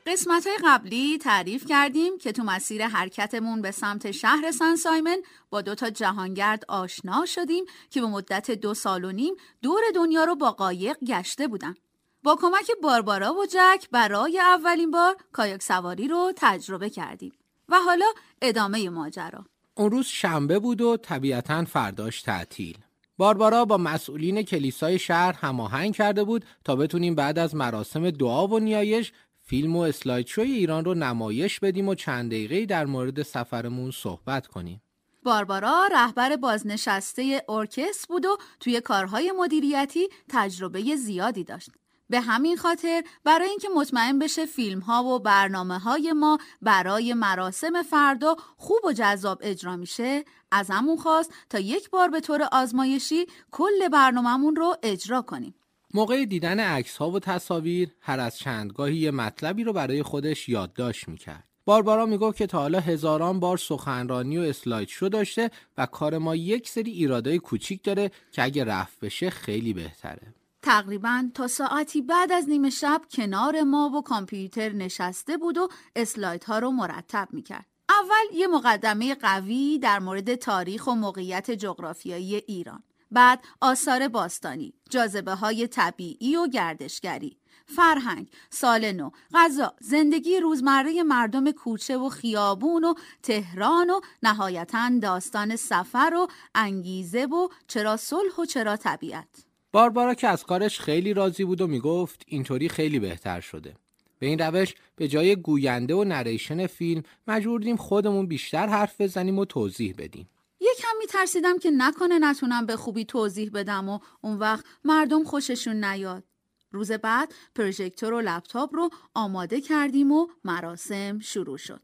قسمت 0.06 0.48
های 0.48 0.58
قبلی 0.66 1.18
تعریف 1.18 1.66
کردیم 1.66 2.18
که 2.18 2.32
تو 2.32 2.44
مسیر 2.44 2.88
حرکتمون 2.88 3.62
به 3.62 3.72
سمت 3.72 4.12
شهر 4.12 4.52
سن 4.52 4.76
سایمن 4.76 5.18
با 5.50 5.62
دو 5.62 5.76
تا 5.76 5.90
جهانگرد 5.90 6.66
آشنا 6.68 7.26
شدیم 7.26 7.66
که 7.90 8.02
به 8.02 8.08
مدت 8.08 8.52
دو 8.52 8.74
سال 8.74 9.06
و 9.06 9.12
نیم 9.12 9.36
دور 9.62 9.82
دنیا 9.96 10.24
رو 10.24 10.36
با 10.36 10.52
قایق 10.52 10.98
گشته 11.08 11.48
بودن. 11.48 11.76
با 12.24 12.36
کمک 12.42 12.72
باربارا 12.84 13.34
و 13.34 13.46
جک 13.46 13.90
برای 13.92 14.40
اولین 14.40 14.92
بار 14.92 15.16
کایاک 15.32 15.64
سواری 15.64 16.08
رو 16.08 16.34
تجربه 16.36 16.90
کردیم. 16.90 17.32
و 17.70 17.76
حالا 17.80 18.06
ادامه 18.42 18.90
ماجرا. 18.90 19.46
اون 19.76 19.92
روز 19.92 20.06
شنبه 20.06 20.60
بود 20.60 20.82
و 20.82 20.98
طبیعتا 20.98 21.66
فرداش 21.66 22.22
تعطیل. 22.22 22.78
باربارا 23.18 23.66
با 23.66 23.78
مسئولین 23.78 24.42
کلیسای 24.42 25.00
شهر 25.00 25.34
هماهنگ 25.34 25.96
کرده 25.96 26.24
بود 26.24 26.46
تا 26.64 26.76
بتونیم 26.76 27.16
بعد 27.16 27.40
از 27.40 27.56
مراسم 27.56 28.12
دعا 28.12 28.48
و 28.48 28.60
نیایش 28.60 29.12
فیلم 29.46 29.76
و 29.76 29.80
اسلاید 29.80 30.28
شوی 30.28 30.52
ایران 30.52 30.86
رو 30.86 30.94
نمایش 30.94 31.60
بدیم 31.60 31.88
و 31.88 31.96
چند 31.96 32.32
دقیقه 32.32 32.66
در 32.66 32.86
مورد 32.86 33.24
سفرمون 33.24 33.92
صحبت 33.92 34.48
کنیم. 34.48 34.82
باربارا 35.24 35.88
رهبر 35.92 36.36
بازنشسته 36.36 37.44
ارکست 37.50 38.08
بود 38.08 38.26
و 38.26 38.38
توی 38.60 38.82
کارهای 38.82 39.34
مدیریتی 39.38 40.08
تجربه 40.30 40.96
زیادی 40.96 41.44
داشت. 41.44 41.70
به 42.10 42.22
همین 42.22 42.58
خاطر 42.58 43.04
برای 43.24 43.50
اینکه 43.50 43.70
مطمئن 43.76 44.20
بشه 44.20 44.46
فیلم 44.46 44.80
ها 44.80 45.04
و 45.04 45.20
برنامه 45.20 45.80
های 45.80 46.14
ما 46.14 46.38
برای 46.62 47.14
مراسم 47.14 47.84
فردا 47.84 48.36
خوب 48.58 48.86
و 48.86 48.94
جذاب 48.94 49.40
اجرا 49.42 49.76
میشه 49.76 50.24
از 50.52 50.70
همون 50.70 50.98
خواست 50.98 51.34
تا 51.50 51.60
یک 51.60 51.90
بار 51.90 52.10
به 52.10 52.20
طور 52.20 52.48
آزمایشی 52.52 53.26
کل 53.52 53.90
برنامهمون 53.92 54.56
رو 54.56 54.76
اجرا 54.84 55.22
کنیم. 55.22 55.56
موقع 55.94 56.26
دیدن 56.26 56.60
عکس 56.60 56.98
ها 56.98 57.12
و 57.12 57.20
تصاویر 57.20 57.90
هر 58.00 58.20
از 58.20 58.38
چندگاهی 58.38 58.96
یه 58.96 59.12
مطلبی 59.12 59.64
رو 59.64 59.74
برای 59.74 60.04
خودش 60.04 60.50
یادداشت 60.50 61.08
می‌کرد. 61.08 61.48
باربارا 61.66 62.06
می‌گفت 62.06 62.38
که 62.38 62.48
تا 62.48 62.60
حالا 62.60 62.80
هزاران 62.80 63.40
بار 63.40 63.58
سخنرانی 63.58 64.38
و 64.38 64.42
اسلاید 64.42 64.88
شو 64.88 65.08
داشته 65.08 65.52
و 65.78 65.86
کار 65.86 66.18
ما 66.18 66.36
یک 66.36 66.70
سری 66.70 66.92
ایرادای 66.92 67.40
کوچیک 67.40 67.84
داره 67.84 68.12
که 68.32 68.44
اگه 68.44 68.64
رفت 68.64 69.00
بشه 69.00 69.30
خیلی 69.30 69.74
بهتره. 69.74 70.34
تقریبا 70.62 71.30
تا 71.34 71.48
ساعتی 71.48 72.02
بعد 72.02 72.32
از 72.32 72.50
نیمه 72.50 72.70
شب 72.70 73.02
کنار 73.12 73.62
ما 73.62 73.92
و 73.98 74.02
کامپیوتر 74.02 74.70
نشسته 74.70 75.38
بود 75.38 75.58
و 75.58 75.68
اسلایدها 75.96 76.60
رو 76.60 76.72
مرتب 76.72 77.28
می‌کرد. 77.32 77.66
اول 77.90 78.38
یه 78.40 78.48
مقدمه 78.48 79.16
قوی 79.16 79.80
در 79.80 80.00
مورد 80.00 80.36
تاریخ 80.36 80.88
و 80.88 80.92
موقعیت 80.92 81.52
جغرافیایی 81.52 82.36
ایران. 82.36 82.84
بعد 83.14 83.40
آثار 83.62 84.08
باستانی، 84.08 84.74
جاذبه 84.90 85.34
های 85.34 85.68
طبیعی 85.68 86.36
و 86.36 86.48
گردشگری، 86.48 87.38
فرهنگ، 87.66 88.30
سال 88.50 88.92
نو، 88.92 89.10
غذا، 89.34 89.74
زندگی 89.80 90.40
روزمره 90.40 91.04
مردم 91.04 91.52
کوچه 91.52 91.98
و 91.98 92.10
خیابون 92.10 92.84
و 92.84 92.94
تهران 93.24 93.90
و 93.90 94.00
نهایتا 94.24 94.92
داستان 95.02 95.56
سفر 95.56 96.14
و 96.16 96.28
انگیزه 96.56 97.26
و 97.26 97.48
چرا 97.68 97.98
صلح 97.98 98.36
و 98.40 98.46
چرا 98.46 98.78
طبیعت. 98.78 99.46
باربارا 99.72 100.14
که 100.14 100.28
از 100.28 100.44
کارش 100.44 100.80
خیلی 100.80 101.14
راضی 101.14 101.44
بود 101.46 101.62
و 101.62 101.68
می‌گفت 101.68 102.24
اینطوری 102.28 102.70
خیلی 102.70 103.00
بهتر 103.00 103.40
شده. 103.40 103.76
به 104.20 104.28
این 104.28 104.40
روش 104.40 104.76
به 104.96 105.08
جای 105.08 105.36
گوینده 105.36 105.96
و 105.96 106.04
نریشن 106.04 106.68
فیلم 106.68 107.04
مجبوردیم 107.28 107.78
خودمون 107.78 108.28
بیشتر 108.28 108.68
حرف 108.68 109.02
بزنیم 109.02 109.40
و 109.40 109.46
توضیح 109.46 109.96
بدیم. 109.98 110.30
یکم 110.74 110.98
میترسیدم 111.00 111.58
که 111.58 111.72
نکنه 111.72 112.20
نتونم 112.20 112.66
به 112.66 112.76
خوبی 112.76 113.06
توضیح 113.06 113.50
بدم 113.54 113.90
و 113.90 114.00
اون 114.22 114.38
وقت 114.38 114.66
مردم 114.84 115.24
خوششون 115.24 115.84
نیاد. 115.84 116.24
روز 116.72 116.92
بعد 116.92 117.34
پروژکتور 117.56 118.14
و 118.14 118.22
لپتاپ 118.22 118.76
رو 118.76 118.90
آماده 119.14 119.62
کردیم 119.62 120.12
و 120.12 120.28
مراسم 120.44 121.20
شروع 121.20 121.58
شد. 121.58 121.82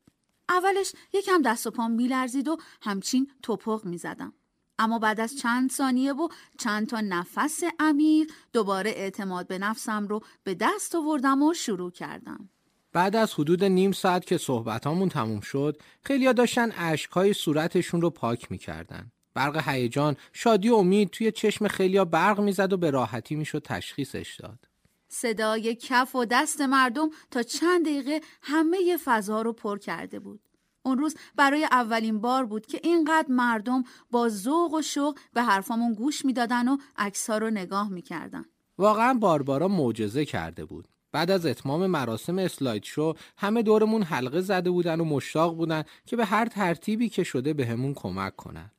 اولش 0.49 0.93
یکم 1.13 1.41
دست 1.41 1.67
و 1.67 1.71
پام 1.71 1.91
میلرزید 1.91 2.47
و 2.47 2.57
همچین 2.81 3.31
توپق 3.43 3.85
می‌زدم. 3.85 4.33
اما 4.79 4.99
بعد 4.99 5.19
از 5.19 5.37
چند 5.37 5.71
ثانیه 5.71 6.13
و 6.13 6.27
چند 6.59 6.87
تا 6.87 7.01
نفس 7.01 7.63
عمیق 7.79 8.31
دوباره 8.53 8.89
اعتماد 8.89 9.47
به 9.47 9.57
نفسم 9.57 10.07
رو 10.07 10.21
به 10.43 10.55
دست 10.55 10.95
آوردم 10.95 11.43
و 11.43 11.53
شروع 11.53 11.91
کردم. 11.91 12.49
بعد 12.99 13.15
از 13.15 13.33
حدود 13.33 13.63
نیم 13.63 13.91
ساعت 13.91 14.25
که 14.25 14.37
صحبتامون 14.37 15.09
تموم 15.09 15.39
شد 15.39 15.77
خیلیا 16.03 16.33
داشتن 16.33 16.71
اشکای 16.77 17.33
صورتشون 17.33 18.01
رو 18.01 18.09
پاک 18.09 18.51
می‌کردن 18.51 19.11
برق 19.33 19.69
هیجان 19.69 20.15
شادی 20.33 20.69
و 20.69 20.75
امید 20.75 21.09
توی 21.09 21.31
چشم 21.31 21.67
خیلیا 21.67 22.05
برق 22.05 22.39
می‌زد 22.39 22.73
و 22.73 22.77
به 22.77 22.91
راحتی 22.91 23.35
می‌شد 23.35 23.61
تشخیصش 23.65 24.35
داد 24.39 24.59
صدای 25.07 25.75
کف 25.75 26.15
و 26.15 26.25
دست 26.25 26.61
مردم 26.61 27.09
تا 27.31 27.43
چند 27.43 27.85
دقیقه 27.85 28.21
همه 28.41 28.97
فضا 29.05 29.41
رو 29.41 29.53
پر 29.53 29.77
کرده 29.77 30.19
بود 30.19 30.41
اون 30.83 30.97
روز 30.97 31.15
برای 31.35 31.63
اولین 31.63 32.21
بار 32.21 32.45
بود 32.45 32.65
که 32.65 32.79
اینقدر 32.83 33.27
مردم 33.29 33.83
با 34.11 34.29
ذوق 34.29 34.73
و 34.73 34.81
شوق 34.81 35.17
به 35.33 35.43
حرفامون 35.43 35.93
گوش 35.93 36.25
می‌دادن 36.25 36.67
و 36.67 36.77
عکس 36.97 37.29
رو 37.29 37.49
نگاه 37.49 37.89
می‌کردن. 37.89 38.45
واقعا 38.77 39.13
باربارا 39.13 39.67
معجزه 39.67 40.25
کرده 40.25 40.65
بود. 40.65 40.87
بعد 41.11 41.31
از 41.31 41.45
اتمام 41.45 41.87
مراسم 41.87 42.39
اسلاید 42.39 42.83
شو 42.83 43.13
همه 43.37 43.61
دورمون 43.61 44.03
حلقه 44.03 44.41
زده 44.41 44.71
بودن 44.71 44.99
و 45.01 45.03
مشتاق 45.03 45.55
بودن 45.55 45.83
که 46.05 46.15
به 46.15 46.25
هر 46.25 46.45
ترتیبی 46.45 47.09
که 47.09 47.23
شده 47.23 47.53
بهمون 47.53 47.93
به 47.93 47.99
کمک 47.99 48.35
کنن. 48.35 48.71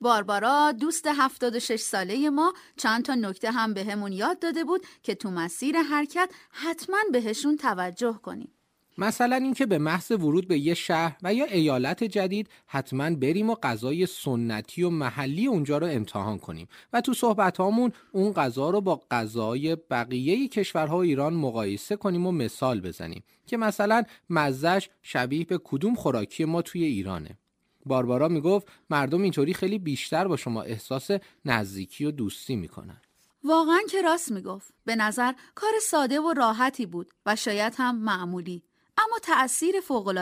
باربارا 0.00 0.72
دوست 0.72 1.06
76 1.06 1.80
ساله 1.80 2.30
ما 2.30 2.52
چند 2.76 3.04
تا 3.04 3.14
نکته 3.14 3.50
هم 3.50 3.74
بهمون 3.74 4.12
یاد 4.12 4.38
داده 4.38 4.64
بود 4.64 4.86
که 5.02 5.14
تو 5.14 5.30
مسیر 5.30 5.78
حرکت 5.78 6.30
حتما 6.50 6.98
بهشون 7.12 7.56
توجه 7.56 8.12
کنیم. 8.22 8.52
مثلا 9.00 9.36
اینکه 9.36 9.66
به 9.66 9.78
محض 9.78 10.10
ورود 10.10 10.48
به 10.48 10.58
یه 10.58 10.74
شهر 10.74 11.16
و 11.22 11.34
یا 11.34 11.44
ایالت 11.44 12.04
جدید 12.04 12.48
حتما 12.66 13.10
بریم 13.10 13.50
و 13.50 13.54
غذای 13.54 14.06
سنتی 14.06 14.82
و 14.82 14.90
محلی 14.90 15.46
اونجا 15.46 15.78
رو 15.78 15.86
امتحان 15.86 16.38
کنیم. 16.38 16.68
و 16.92 17.00
تو 17.00 17.14
صحبت 17.14 17.56
هامون 17.56 17.92
اون 18.12 18.32
غذا 18.32 18.70
رو 18.70 18.80
با 18.80 19.00
غذای 19.10 19.76
بقیه 19.76 20.48
کشورها 20.48 21.02
ایران 21.02 21.34
مقایسه 21.34 21.96
کنیم 21.96 22.26
و 22.26 22.32
مثال 22.32 22.80
بزنیم 22.80 23.22
که 23.46 23.56
مثلا 23.56 24.02
مزش 24.30 24.88
شبیه 25.02 25.44
به 25.44 25.60
کدوم 25.64 25.94
خوراکی 25.94 26.44
ما 26.44 26.62
توی 26.62 26.84
ایرانه. 26.84 27.38
باربارا 27.86 28.28
می‌گفت 28.28 28.68
مردم 28.90 29.22
اینطوری 29.22 29.54
خیلی 29.54 29.78
بیشتر 29.78 30.28
با 30.28 30.36
شما 30.36 30.62
احساس 30.62 31.10
نزدیکی 31.44 32.04
و 32.04 32.10
دوستی 32.10 32.56
می‌کنن. 32.56 33.00
واقعا 33.44 33.78
که 33.90 34.02
راست 34.02 34.32
می‌گفت. 34.32 34.74
به 34.84 34.96
نظر 34.96 35.32
کار 35.54 35.72
ساده 35.82 36.20
و 36.20 36.32
راحتی 36.36 36.86
بود 36.86 37.10
و 37.26 37.36
شاید 37.36 37.74
هم 37.76 37.98
معمولی. 37.98 38.62
اما 38.98 39.18
تأثیر 39.22 39.74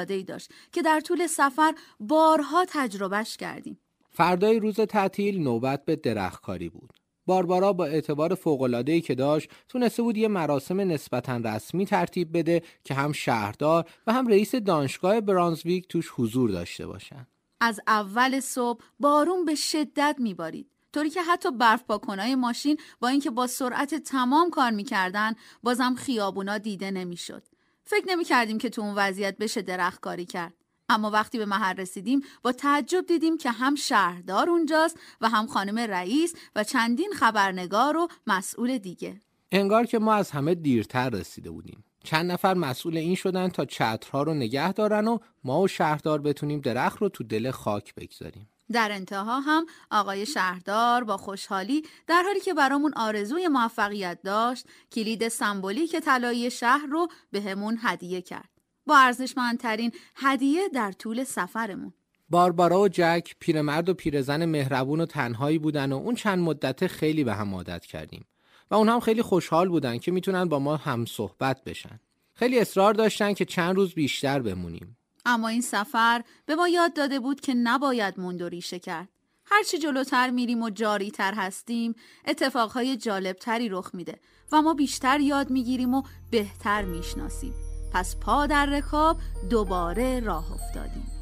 ای 0.09 0.23
داشت 0.23 0.51
که 0.73 0.83
در 0.83 1.01
طول 1.01 1.27
سفر 1.27 1.75
بارها 2.01 2.65
تجربهش 2.69 3.37
کردیم. 3.37 3.79
فردای 4.11 4.61
روز 4.61 4.81
تعطیل 4.81 5.43
نوبت 5.43 5.85
به 5.85 5.97
درختکاری 5.97 6.69
بود. 6.69 6.93
باربارا 7.27 7.73
با 7.73 7.85
اعتبار 7.85 8.39
ای 8.87 9.01
که 9.01 9.15
داشت 9.15 9.51
تونسته 9.69 10.03
بود 10.03 10.17
یه 10.17 10.29
مراسم 10.29 10.81
نسبتا 10.81 11.37
رسمی 11.37 11.87
ترتیب 11.87 12.39
بده 12.39 12.63
که 12.85 12.95
هم 12.95 13.13
شهردار 13.13 13.91
و 14.07 14.13
هم 14.13 14.27
رئیس 14.27 14.55
دانشگاه 14.55 15.21
برانزویک 15.21 15.89
توش 15.89 16.11
حضور 16.17 16.51
داشته 16.51 16.87
باشن. 16.87 17.27
از 17.61 17.81
اول 17.87 18.41
صبح 18.41 18.85
بارون 19.01 19.45
به 19.45 19.55
شدت 19.55 20.17
میبارید. 20.19 20.71
طوری 20.93 21.11
که 21.11 21.23
حتی 21.23 21.51
برف 21.51 21.85
پاکنای 21.85 22.35
ماشین 22.35 22.77
با 23.01 23.09
اینکه 23.09 23.31
با 23.31 23.47
سرعت 23.47 23.95
تمام 23.95 24.51
کار 24.51 24.71
می‌کردن 24.71 25.35
بازم 25.63 25.95
خیابونا 25.95 26.59
دیده 26.59 26.91
نمی‌شد. 26.91 27.43
فکر 27.91 28.05
نمی 28.09 28.25
کردیم 28.25 28.59
که 28.59 28.69
تو 28.71 28.83
اون 28.83 28.95
وضعیت 28.95 29.39
بشه 29.39 29.63
درخت 29.63 30.01
کاری 30.01 30.25
کرد. 30.27 30.55
اما 30.89 31.11
وقتی 31.11 31.39
به 31.39 31.47
محل 31.47 31.77
رسیدیم 31.77 32.23
با 32.43 32.53
تعجب 32.53 33.07
دیدیم 33.07 33.39
که 33.39 33.51
هم 33.51 33.75
شهردار 33.75 34.51
اونجاست 34.51 34.99
و 35.21 35.29
هم 35.29 35.47
خانم 35.47 35.79
رئیس 35.79 36.35
و 36.57 36.65
چندین 36.65 37.13
خبرنگار 37.17 37.97
و 37.97 38.09
مسئول 38.27 38.79
دیگه. 38.79 39.21
انگار 39.53 39.87
که 39.87 39.99
ما 39.99 40.15
از 40.15 40.31
همه 40.31 40.55
دیرتر 40.55 41.11
رسیده 41.11 41.51
بودیم. 41.51 41.85
چند 42.05 42.33
نفر 42.33 42.55
مسئول 42.55 42.97
این 42.97 43.15
شدن 43.15 43.49
تا 43.49 43.65
چترها 43.65 44.23
رو 44.23 44.35
نگه 44.35 44.73
دارن 44.73 45.09
و 45.09 45.19
ما 45.45 45.61
و 45.61 45.69
شهردار 45.69 46.21
بتونیم 46.21 46.61
درخت 46.61 46.99
رو 46.99 47.09
تو 47.09 47.25
دل 47.25 47.51
خاک 47.51 47.95
بگذاریم. 47.95 48.49
در 48.73 48.93
انتها 48.93 49.41
هم 49.41 49.67
آقای 49.91 50.27
شهردار 50.27 51.05
با 51.05 51.17
خوشحالی 51.17 51.83
در 52.07 52.23
حالی 52.23 52.41
که 52.41 52.55
برامون 52.55 52.93
آرزوی 52.97 53.49
موفقیت 53.49 54.19
داشت 54.25 54.67
کلید 54.93 55.29
سمبولیک 55.29 55.97
طلایی 55.97 56.51
شهر 56.51 56.87
رو 56.87 57.09
بهمون 57.31 57.75
به 57.75 57.81
هدیه 57.83 58.23
کرد. 58.23 58.49
با 58.87 58.97
ارزشمندترین 58.97 59.93
هدیه 60.17 60.69
در 60.69 60.93
طول 60.93 61.25
سفرمون. 61.25 61.93
باربارا 62.31 62.81
و 62.81 62.89
جک 62.89 63.35
پیرمرد 63.41 63.89
و 63.89 63.95
پیرزن 63.95 64.45
مهربون 64.45 65.01
و 65.01 65.07
تنهایی 65.07 65.59
بودن 65.59 65.93
و 65.93 65.97
اون 65.97 66.15
چند 66.15 66.39
مدت 66.39 66.87
خیلی 66.87 67.25
به 67.25 67.35
هم 67.35 67.55
عادت 67.55 67.87
کردیم 67.87 68.25
و 68.71 68.75
اون 68.75 68.89
هم 68.89 69.01
خیلی 69.01 69.23
خوشحال 69.23 69.69
بودن 69.69 69.99
که 69.99 70.13
می‌تونن 70.13 70.45
با 70.45 70.59
ما 70.59 70.77
هم 70.77 71.05
صحبت 71.07 71.65
بشن. 71.65 72.01
خیلی 72.35 72.59
اصرار 72.59 72.95
داشتن 72.95 73.35
که 73.35 73.45
چند 73.45 73.77
روز 73.77 73.95
بیشتر 73.95 74.41
بمونیم. 74.41 74.98
اما 75.31 75.49
این 75.49 75.61
سفر 75.61 76.23
به 76.47 76.55
ما 76.55 76.69
یاد 76.69 76.95
داده 76.95 77.21
بود 77.21 77.41
که 77.41 77.55
نباید 77.55 78.21
موند 78.21 78.43
و 78.43 78.49
ریشه 78.49 78.79
کرد. 78.79 79.09
هرچی 79.47 79.79
جلوتر 79.79 80.31
میریم 80.31 80.63
و 80.63 80.71
جاری 80.71 81.11
تر 81.11 81.35
هستیم 81.35 81.95
اتفاقهای 82.27 82.97
جالبتری 82.97 83.69
رخ 83.69 83.91
میده 83.95 84.21
و 84.53 84.63
ما 84.63 84.75
بیشتر 84.75 85.21
یاد 85.21 85.51
می‌گیریم 85.51 85.95
و 85.95 86.03
بهتر 86.31 86.85
می‌شناسیم. 86.85 87.55
پس 87.93 88.17
پا 88.17 88.47
در 88.47 88.67
رکاب 88.67 89.17
دوباره 89.51 90.21
راه 90.21 90.53
افتادیم. 90.53 91.18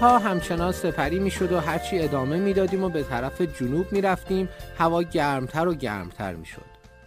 روزها 0.00 0.18
همچنان 0.18 0.72
سپری 0.72 1.18
می‌شد 1.18 1.52
و 1.52 1.60
هرچی 1.60 1.98
ادامه 1.98 2.38
می‌دادیم 2.38 2.84
و 2.84 2.88
به 2.88 3.02
طرف 3.02 3.40
جنوب 3.40 3.92
می‌رفتیم. 3.92 4.48
هوا 4.78 5.02
گرمتر 5.02 5.68
و 5.68 5.74
گرمتر 5.74 6.34
می‌شد. 6.34 6.64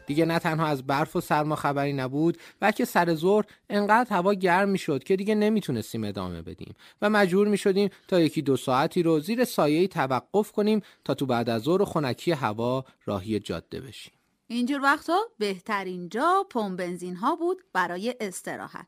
دیگه 0.07 0.25
نه 0.25 0.39
تنها 0.39 0.65
از 0.65 0.87
برف 0.87 1.15
و 1.15 1.21
سرما 1.21 1.55
خبری 1.55 1.93
نبود 1.93 2.37
بلکه 2.59 2.85
سر 2.85 3.15
ظهر 3.15 3.45
انقدر 3.69 4.15
هوا 4.15 4.33
گرم 4.33 4.69
می‌شد 4.69 5.03
که 5.03 5.15
دیگه 5.15 5.35
نمی‌تونستیم 5.35 6.03
ادامه 6.03 6.41
بدیم 6.41 6.73
و 7.01 7.09
مجبور 7.09 7.47
می‌شدیم 7.47 7.89
تا 8.07 8.19
یکی 8.19 8.41
دو 8.41 8.57
ساعتی 8.57 9.03
رو 9.03 9.19
زیر 9.19 9.45
سایه 9.45 9.87
توقف 9.87 10.51
کنیم 10.51 10.81
تا 11.03 11.13
تو 11.13 11.25
بعد 11.25 11.49
از 11.49 11.61
ظهر 11.61 11.85
خنکی 11.85 12.31
هوا 12.31 12.85
راهی 13.05 13.39
جاده 13.39 13.81
بشیم. 13.81 14.13
اینجور 14.47 14.81
وقتا 14.81 15.17
بهترین 15.37 16.09
جا 16.09 16.45
پمپ 16.49 16.79
بنزین 16.79 17.15
ها 17.15 17.35
بود 17.35 17.57
برای 17.73 18.15
استراحت. 18.21 18.87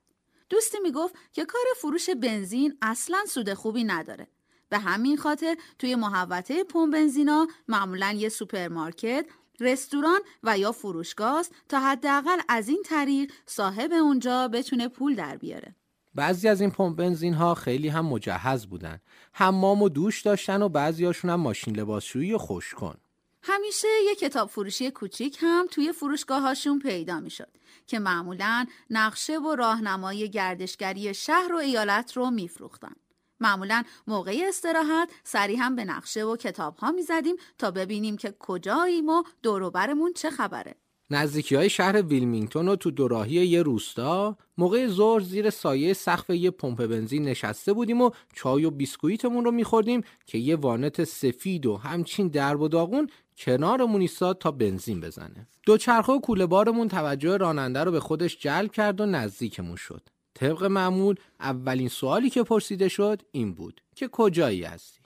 دوستی 0.53 0.79
می‌گفت 0.79 1.15
که 1.31 1.45
کار 1.45 1.65
فروش 1.77 2.09
بنزین 2.09 2.77
اصلا 2.81 3.17
سود 3.27 3.53
خوبی 3.53 3.83
نداره. 3.83 4.27
به 4.69 4.79
همین 4.79 5.17
خاطر 5.17 5.57
توی 5.79 5.95
محوطه 5.95 6.63
پمپ 6.63 6.93
بنزینا 6.93 7.47
معمولا 7.67 8.15
یه 8.17 8.29
سوپرمارکت، 8.29 9.25
رستوران 9.59 10.19
و 10.43 10.57
یا 10.57 10.71
فروشگاه 10.71 11.45
تا 11.69 11.79
حداقل 11.79 12.39
از 12.49 12.69
این 12.69 12.83
طریق 12.85 13.31
صاحب 13.45 13.91
اونجا 13.91 14.47
بتونه 14.47 14.87
پول 14.87 15.15
در 15.15 15.37
بیاره. 15.37 15.75
بعضی 16.15 16.47
از 16.47 16.61
این 16.61 16.71
پمپ 16.71 16.97
بنزین 16.97 17.33
ها 17.33 17.55
خیلی 17.55 17.87
هم 17.87 18.05
مجهز 18.05 18.65
بودن. 18.65 19.01
حمام 19.31 19.81
و 19.81 19.89
دوش 19.89 20.21
داشتن 20.21 20.61
و 20.61 20.69
بعضی 20.69 21.05
هاشون 21.05 21.31
هم 21.31 21.39
ماشین 21.39 21.75
لباسشویی 21.75 22.33
و 22.33 22.37
خشک‌کن. 22.37 22.95
همیشه 23.43 23.87
یه 24.05 24.15
کتاب 24.15 24.49
فروشی 24.49 24.91
کوچیک 24.91 25.37
هم 25.41 25.67
توی 25.71 25.91
فروشگاهاشون 25.91 26.79
پیدا 26.79 27.19
می‌شد 27.19 27.49
که 27.87 27.99
معمولا 27.99 28.65
نقشه 28.89 29.39
و 29.39 29.55
راهنمای 29.55 30.29
گردشگری 30.29 31.13
شهر 31.13 31.53
و 31.53 31.57
ایالت 31.57 32.17
رو 32.17 32.29
میفروختن. 32.29 32.95
معمولا 33.39 33.83
موقع 34.07 34.43
استراحت 34.47 35.09
سری 35.23 35.55
هم 35.55 35.75
به 35.75 35.85
نقشه 35.85 36.23
و 36.23 36.35
کتاب 36.37 36.77
ها 36.77 36.91
می‌زدیم 36.91 37.35
تا 37.57 37.71
ببینیم 37.71 38.17
که 38.17 38.35
کجاییم 38.39 39.09
و 39.09 39.23
دوروبرمون 39.41 40.13
چه 40.13 40.29
خبره. 40.29 40.75
نزدیکی 41.09 41.55
های 41.55 41.69
شهر 41.69 42.01
ویلمینگتون 42.01 42.67
و 42.67 42.75
تو 42.75 42.91
دوراهی 42.91 43.31
یه 43.33 43.61
روستا. 43.61 44.37
موقع 44.57 44.87
ظهر 44.87 45.19
زیر 45.19 45.49
سایه 45.49 45.93
سقف 45.93 46.29
یه 46.29 46.51
پمپ 46.51 46.85
بنزین 46.85 47.23
نشسته 47.23 47.73
بودیم 47.73 48.01
و 48.01 48.09
چای 48.35 48.65
و 48.65 48.69
بیسکویتمون 48.69 49.45
رو 49.45 49.51
میخوردیم 49.51 50.03
که 50.25 50.37
یه 50.37 50.55
وانت 50.55 51.03
سفید 51.03 51.65
و 51.65 51.77
همچین 51.77 52.27
درب 52.27 52.61
و 52.61 52.67
داغون 52.67 53.09
کنارمون 53.37 54.01
ایستاد 54.01 54.37
تا 54.37 54.51
بنزین 54.51 55.01
بزنه. 55.01 55.47
دوچرخه 55.65 56.13
و 56.13 56.19
کوله 56.19 56.45
بارمون 56.45 56.87
توجه 56.87 57.37
راننده 57.37 57.83
رو 57.83 57.91
به 57.91 57.99
خودش 57.99 58.37
جلب 58.37 58.71
کرد 58.71 59.01
و 59.01 59.05
نزدیکمون 59.05 59.75
شد. 59.75 60.09
طبق 60.33 60.63
معمول 60.63 61.15
اولین 61.39 61.89
سوالی 61.89 62.29
که 62.29 62.43
پرسیده 62.43 62.87
شد 62.87 63.21
این 63.31 63.53
بود 63.53 63.81
که 63.95 64.07
کجایی 64.07 64.63
هستی؟ 64.63 64.99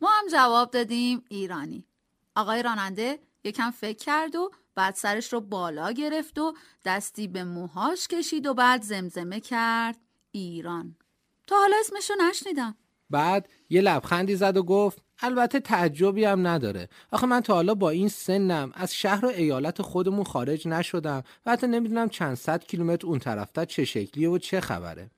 ما 0.00 0.08
هم 0.08 0.28
جواب 0.32 0.70
دادیم 0.70 1.24
ایرانی. 1.28 1.84
آقای 2.36 2.62
راننده 2.62 3.18
یکم 3.44 3.70
فکر 3.70 4.04
کرد 4.04 4.36
و 4.36 4.50
بعد 4.74 4.94
سرش 4.94 5.32
رو 5.32 5.40
بالا 5.40 5.92
گرفت 5.92 6.38
و 6.38 6.54
دستی 6.84 7.28
به 7.28 7.44
موهاش 7.44 8.08
کشید 8.08 8.46
و 8.46 8.54
بعد 8.54 8.82
زمزمه 8.82 9.40
کرد. 9.40 9.96
ایران. 10.30 10.96
تا 11.46 11.56
حالا 11.56 11.76
اسمشو 11.80 12.14
نشنیدم. 12.28 12.74
بعد 13.10 13.48
یه 13.70 13.80
لبخندی 13.80 14.36
زد 14.36 14.56
و 14.56 14.62
گفت 14.62 15.02
البته 15.22 15.60
تعجبی 15.60 16.24
هم 16.24 16.46
نداره. 16.46 16.88
آخه 17.12 17.26
من 17.26 17.40
تا 17.40 17.54
حالا 17.54 17.74
با 17.74 17.90
این 17.90 18.08
سنم 18.08 18.72
از 18.74 18.94
شهر 18.94 19.24
و 19.24 19.28
ایالت 19.28 19.82
خودمون 19.82 20.24
خارج 20.24 20.68
نشدم 20.68 21.22
و 21.46 21.50
حتی 21.50 21.66
نمی‌دونم 21.66 22.08
چند 22.08 22.34
صد 22.36 22.64
کیلومتر 22.64 23.06
اون 23.06 23.18
طرفتا 23.18 23.64
چه 23.64 23.84
شکلیه 23.84 24.28
و 24.28 24.38
چه 24.38 24.60
خبره. 24.60 25.10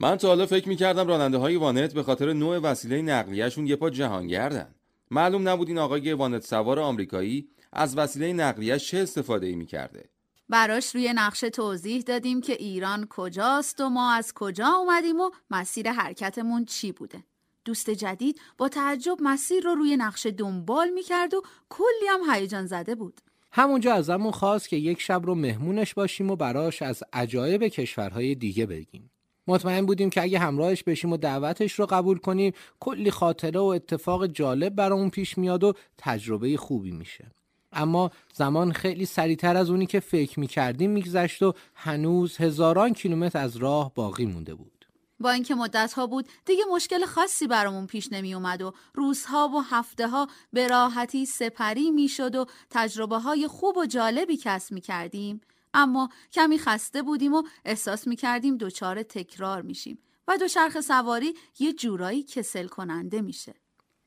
من 0.00 0.16
تا 0.16 0.28
حالا 0.28 0.46
فکر 0.46 0.68
می‌کردم 0.68 1.08
راننده 1.08 1.38
های 1.38 1.56
وانت 1.56 1.94
به 1.94 2.02
خاطر 2.02 2.32
نوع 2.32 2.58
وسیله 2.58 3.02
نقلیهشون 3.02 3.66
یه 3.66 3.76
پا 3.76 3.90
جهانگردن. 3.90 4.74
معلوم 5.14 5.48
نبود 5.48 5.68
این 5.68 5.78
آقای 5.78 6.12
وانت 6.12 6.44
سوار 6.44 6.80
آمریکایی 6.80 7.48
از 7.72 7.98
وسیله 7.98 8.32
نقلیهش 8.32 8.88
چه 8.90 8.98
استفاده 8.98 9.46
ای 9.46 9.56
می‌کرده 9.56 10.08
براش 10.48 10.94
روی 10.94 11.12
نقشه 11.12 11.50
توضیح 11.50 12.02
دادیم 12.02 12.40
که 12.40 12.52
ایران 12.52 13.06
کجاست 13.10 13.80
و 13.80 13.88
ما 13.88 14.12
از 14.12 14.32
کجا 14.34 14.66
اومدیم 14.66 15.20
و 15.20 15.30
مسیر 15.50 15.90
حرکتمون 15.90 16.64
چی 16.64 16.92
بوده. 16.92 17.24
دوست 17.64 17.90
جدید 17.90 18.40
با 18.58 18.68
تعجب 18.68 19.16
مسیر 19.20 19.64
رو 19.64 19.74
روی 19.74 19.96
نقشه 19.96 20.30
دنبال 20.30 20.90
می‌کرد 20.90 21.34
و 21.34 21.42
کلی 21.68 22.08
هم 22.10 22.34
هیجان 22.34 22.66
زده 22.66 22.94
بود. 22.94 23.20
همونجا 23.52 23.94
ازمون 23.94 24.32
خواست 24.32 24.68
که 24.68 24.76
یک 24.76 25.00
شب 25.00 25.22
رو 25.24 25.34
مهمونش 25.34 25.94
باشیم 25.94 26.30
و 26.30 26.36
براش 26.36 26.82
از 26.82 27.02
عجایب 27.12 27.68
کشورهای 27.68 28.34
دیگه 28.34 28.66
بگیم. 28.66 29.10
مطمئن 29.46 29.86
بودیم 29.86 30.10
که 30.10 30.22
اگه 30.22 30.38
همراهش 30.38 30.82
بشیم 30.82 31.12
و 31.12 31.16
دعوتش 31.16 31.72
رو 31.72 31.86
قبول 31.86 32.18
کنیم 32.18 32.52
کلی 32.80 33.10
خاطره 33.10 33.60
و 33.60 33.64
اتفاق 33.64 34.26
جالب 34.26 34.74
برامون 34.74 35.10
پیش 35.10 35.38
میاد 35.38 35.64
و 35.64 35.72
تجربه 35.98 36.56
خوبی 36.56 36.90
میشه. 36.90 37.30
اما 37.72 38.10
زمان 38.34 38.72
خیلی 38.72 39.06
سریعتر 39.06 39.56
از 39.56 39.70
اونی 39.70 39.86
که 39.86 40.00
فکر 40.00 40.40
می‌کردیم 40.40 40.90
میگذشت 40.90 41.42
و 41.42 41.52
هنوز 41.74 42.36
هزاران 42.36 42.92
کیلومتر 42.92 43.38
از 43.38 43.56
راه 43.56 43.94
باقی 43.94 44.26
مونده 44.26 44.54
بود. 44.54 44.86
با 45.20 45.30
اینکه 45.30 45.54
مدت 45.54 45.92
ها 45.92 46.06
بود 46.06 46.28
دیگه 46.44 46.62
مشکل 46.72 47.04
خاصی 47.04 47.46
برامون 47.46 47.86
پیش 47.86 48.08
نمی 48.12 48.34
اومد 48.34 48.62
و 48.62 48.72
روزها 48.94 49.48
و 49.48 49.60
هفته 49.60 50.08
ها 50.08 50.28
به 50.52 50.68
راحتی 50.68 51.26
سپری 51.26 51.90
می‌شد 51.90 52.34
و 52.34 52.46
تجربه 52.70 53.18
های 53.18 53.48
خوب 53.48 53.76
و 53.76 53.86
جالبی 53.86 54.36
کسب 54.36 54.72
می 54.72 54.80
کردیم 54.80 55.40
اما 55.74 56.08
کمی 56.32 56.58
خسته 56.58 57.02
بودیم 57.02 57.34
و 57.34 57.42
احساس 57.64 58.06
می 58.06 58.16
کردیم 58.16 58.56
دوچار 58.56 59.02
تکرار 59.02 59.62
میشیم 59.62 59.98
و 60.28 60.36
دوچرخ 60.36 60.80
سواری 60.80 61.34
یه 61.58 61.72
جورایی 61.72 62.22
کسل 62.22 62.66
کننده 62.66 63.22
میشه. 63.22 63.54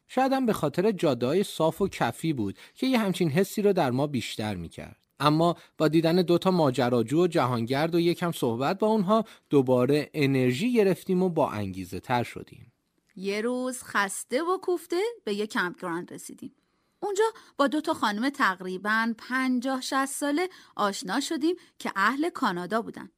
شاید 0.07 0.33
هم 0.33 0.45
به 0.45 0.53
خاطر 0.53 0.91
جاده 0.91 1.43
صاف 1.43 1.81
و 1.81 1.87
کفی 1.87 2.33
بود 2.33 2.57
که 2.75 2.87
یه 2.87 2.97
همچین 2.99 3.29
حسی 3.29 3.61
رو 3.61 3.73
در 3.73 3.91
ما 3.91 4.07
بیشتر 4.07 4.55
می‌کرد. 4.55 5.07
اما 5.19 5.55
با 5.77 5.87
دیدن 5.87 6.15
دوتا 6.15 6.51
ماجراجو 6.51 7.23
و 7.23 7.27
جهانگرد 7.27 7.95
و 7.95 7.99
یکم 7.99 8.31
صحبت 8.31 8.79
با 8.79 8.87
اونها 8.87 9.25
دوباره 9.49 10.09
انرژی 10.13 10.73
گرفتیم 10.73 11.23
و 11.23 11.29
با 11.29 11.49
انگیزه 11.49 11.99
تر 11.99 12.23
شدیم. 12.23 12.73
یه 13.15 13.41
روز 13.41 13.83
خسته 13.83 14.43
و 14.43 14.57
کوفته 14.57 15.01
به 15.23 15.33
یه 15.33 15.47
کمپگراند 15.47 16.13
رسیدیم. 16.13 16.55
اونجا 16.99 17.23
با 17.57 17.67
دو 17.67 17.81
تا 17.81 17.93
خانم 17.93 18.29
تقریبا 18.29 19.13
پنجاه 19.17 19.81
شست 19.81 20.15
ساله 20.19 20.49
آشنا 20.75 21.19
شدیم 21.19 21.55
که 21.79 21.91
اهل 21.95 22.29
کانادا 22.29 22.81
بودن. 22.81 23.09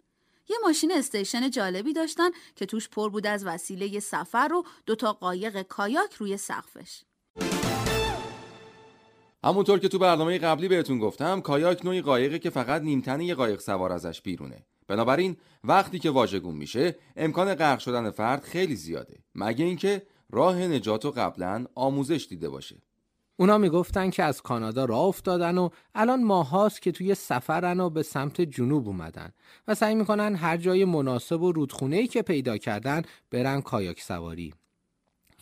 یه 0.49 0.57
ماشین 0.63 0.91
استیشن 0.91 1.49
جالبی 1.49 1.93
داشتن 1.93 2.29
که 2.55 2.65
توش 2.65 2.89
پر 2.89 3.09
بود 3.09 3.27
از 3.27 3.45
وسیله 3.45 3.99
سفر 3.99 4.53
و 4.53 4.63
دوتا 4.85 5.13
قایق 5.13 5.61
کایاک 5.61 6.13
روی 6.13 6.37
سقفش. 6.37 7.03
همونطور 9.43 9.79
که 9.79 9.87
تو 9.87 9.99
برنامه 9.99 10.37
قبلی 10.37 10.67
بهتون 10.67 10.99
گفتم 10.99 11.41
کایاک 11.41 11.85
نوعی 11.85 12.01
قایقه 12.01 12.39
که 12.39 12.49
فقط 12.49 12.81
نیمتنه 12.81 13.25
یه 13.25 13.35
قایق 13.35 13.59
سوار 13.59 13.91
ازش 13.91 14.21
بیرونه 14.21 14.65
بنابراین 14.87 15.37
وقتی 15.63 15.99
که 15.99 16.09
واژگون 16.09 16.55
میشه 16.55 16.95
امکان 17.15 17.55
غرق 17.55 17.79
شدن 17.79 18.11
فرد 18.11 18.43
خیلی 18.43 18.75
زیاده 18.75 19.23
مگه 19.35 19.65
اینکه 19.65 20.07
راه 20.29 20.57
نجات 20.57 21.05
و 21.05 21.11
قبلا 21.11 21.65
آموزش 21.75 22.27
دیده 22.29 22.49
باشه 22.49 22.81
اونا 23.39 23.57
می‌گفتن 23.57 24.09
که 24.09 24.23
از 24.23 24.41
کانادا 24.41 24.85
راه 24.85 24.99
افتادن 24.99 25.57
و 25.57 25.69
الان 25.95 26.23
ماهاست 26.23 26.81
که 26.81 26.91
توی 26.91 27.15
سفرن 27.15 27.79
و 27.79 27.89
به 27.89 28.03
سمت 28.03 28.41
جنوب 28.41 28.87
اومدن 28.87 29.31
و 29.67 29.75
سعی 29.75 29.95
می‌کنن 29.95 30.35
هر 30.35 30.57
جای 30.57 30.85
مناسب 30.85 31.41
و 31.41 31.51
رودخونه‌ای 31.51 32.07
که 32.07 32.21
پیدا 32.21 32.57
کردن 32.57 33.01
برن 33.31 33.61
کایاک 33.61 34.01
سواری. 34.01 34.53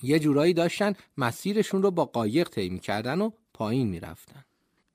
یه 0.04 0.20
جورایی 0.20 0.54
داشتن 0.54 0.94
مسیرشون 1.18 1.84
رو 1.84 1.92
با 1.92 2.06
قایق 2.06 2.50
طی 2.50 2.70
می‌کردن 2.70 3.22
و 3.22 3.32
پایین 3.54 3.88
می‌رفتن. 3.88 4.46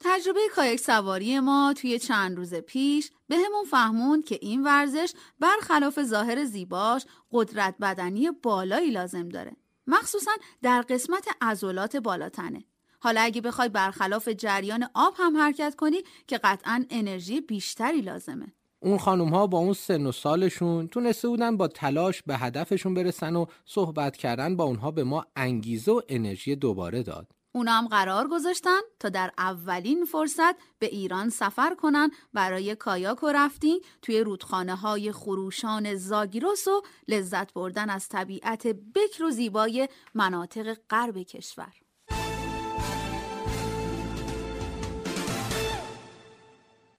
تجربه 0.00 0.40
کایک 0.56 0.80
سواری 0.80 1.40
ما 1.40 1.74
توی 1.76 1.98
چند 1.98 2.36
روز 2.36 2.54
پیش 2.54 3.10
به 3.28 3.36
همون 3.36 3.64
فهمون 3.70 4.22
که 4.22 4.38
این 4.42 4.64
ورزش 4.64 5.12
برخلاف 5.40 6.02
ظاهر 6.02 6.44
زیباش 6.44 7.06
قدرت 7.32 7.74
بدنی 7.80 8.30
بالایی 8.42 8.90
لازم 8.90 9.28
داره. 9.28 9.56
مخصوصا 9.86 10.30
در 10.62 10.82
قسمت 10.82 11.28
عضلات 11.40 11.96
بالاتنه. 11.96 12.64
حالا 13.02 13.20
اگه 13.20 13.40
بخوای 13.40 13.68
برخلاف 13.68 14.28
جریان 14.28 14.88
آب 14.94 15.14
هم 15.16 15.36
حرکت 15.36 15.74
کنی 15.74 16.02
که 16.26 16.38
قطعا 16.38 16.84
انرژی 16.90 17.40
بیشتری 17.40 18.00
لازمه 18.00 18.46
اون 18.80 18.98
خانوم 18.98 19.28
ها 19.28 19.46
با 19.46 19.58
اون 19.58 19.72
سن 19.72 20.06
و 20.06 20.12
سالشون 20.12 20.88
تونسته 20.88 21.28
بودن 21.28 21.56
با 21.56 21.68
تلاش 21.68 22.22
به 22.22 22.36
هدفشون 22.36 22.94
برسن 22.94 23.36
و 23.36 23.46
صحبت 23.64 24.16
کردن 24.16 24.56
با 24.56 24.64
اونها 24.64 24.90
به 24.90 25.04
ما 25.04 25.26
انگیزه 25.36 25.92
و 25.92 26.00
انرژی 26.08 26.56
دوباره 26.56 27.02
داد. 27.02 27.32
اونا 27.54 27.72
هم 27.72 27.88
قرار 27.88 28.28
گذاشتن 28.28 28.80
تا 29.00 29.08
در 29.08 29.30
اولین 29.38 30.04
فرصت 30.04 30.54
به 30.78 30.86
ایران 30.86 31.30
سفر 31.30 31.74
کنن 31.74 32.10
برای 32.32 32.74
کایاک 32.74 33.22
و 33.22 33.32
رفتین 33.32 33.80
توی 34.02 34.20
رودخانه 34.20 34.74
های 34.76 35.12
خروشان 35.12 35.94
زاگیروس 35.94 36.68
و 36.68 36.82
لذت 37.08 37.52
بردن 37.52 37.90
از 37.90 38.08
طبیعت 38.08 38.66
بکر 38.66 39.24
و 39.24 39.30
زیبای 39.30 39.88
مناطق 40.14 40.76
غرب 40.90 41.18
کشور. 41.18 41.81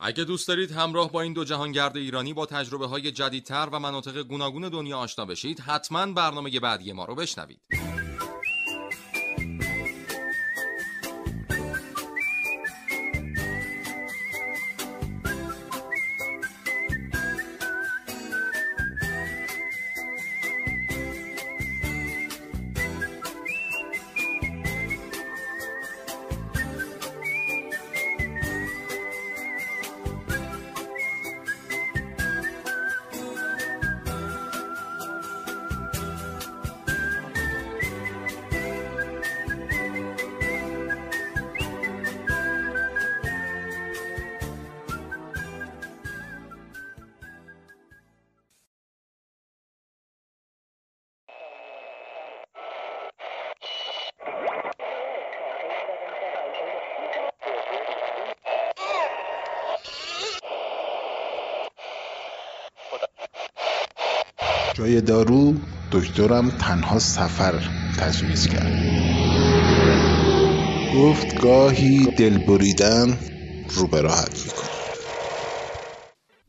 اگه 0.06 0.24
دوست 0.24 0.48
دارید 0.48 0.72
همراه 0.72 1.12
با 1.12 1.22
این 1.22 1.34
دو 1.34 1.44
جهانگرد 1.44 1.98
ایرانی 1.98 2.34
با 2.34 2.46
تجربه 2.46 2.88
های 2.88 3.12
جدیدتر 3.12 3.70
و 3.72 3.80
مناطق 3.80 4.24
گوناگون 4.24 4.70
دنیا 4.70 4.98
آشنا 4.98 5.26
بشید 5.26 5.60
حتما 5.60 6.06
برنامه 6.06 6.60
بعدی 6.60 6.94
ما 6.94 7.06
رو 7.06 7.16
بشنوید. 7.16 7.60
جای 64.84 65.02
دارو 65.02 65.54
دکترم 65.92 66.50
تنها 66.50 67.00
سفر 67.00 67.54
تجویز 68.00 68.48
کرد. 68.48 68.74
گفت 70.96 71.42
گاهی 71.42 72.06
دل 72.06 72.38
بریدن 72.38 73.20
رو 73.70 73.88
به 73.88 74.02
راحت 74.02 74.46
می‌کنه. 74.46 74.70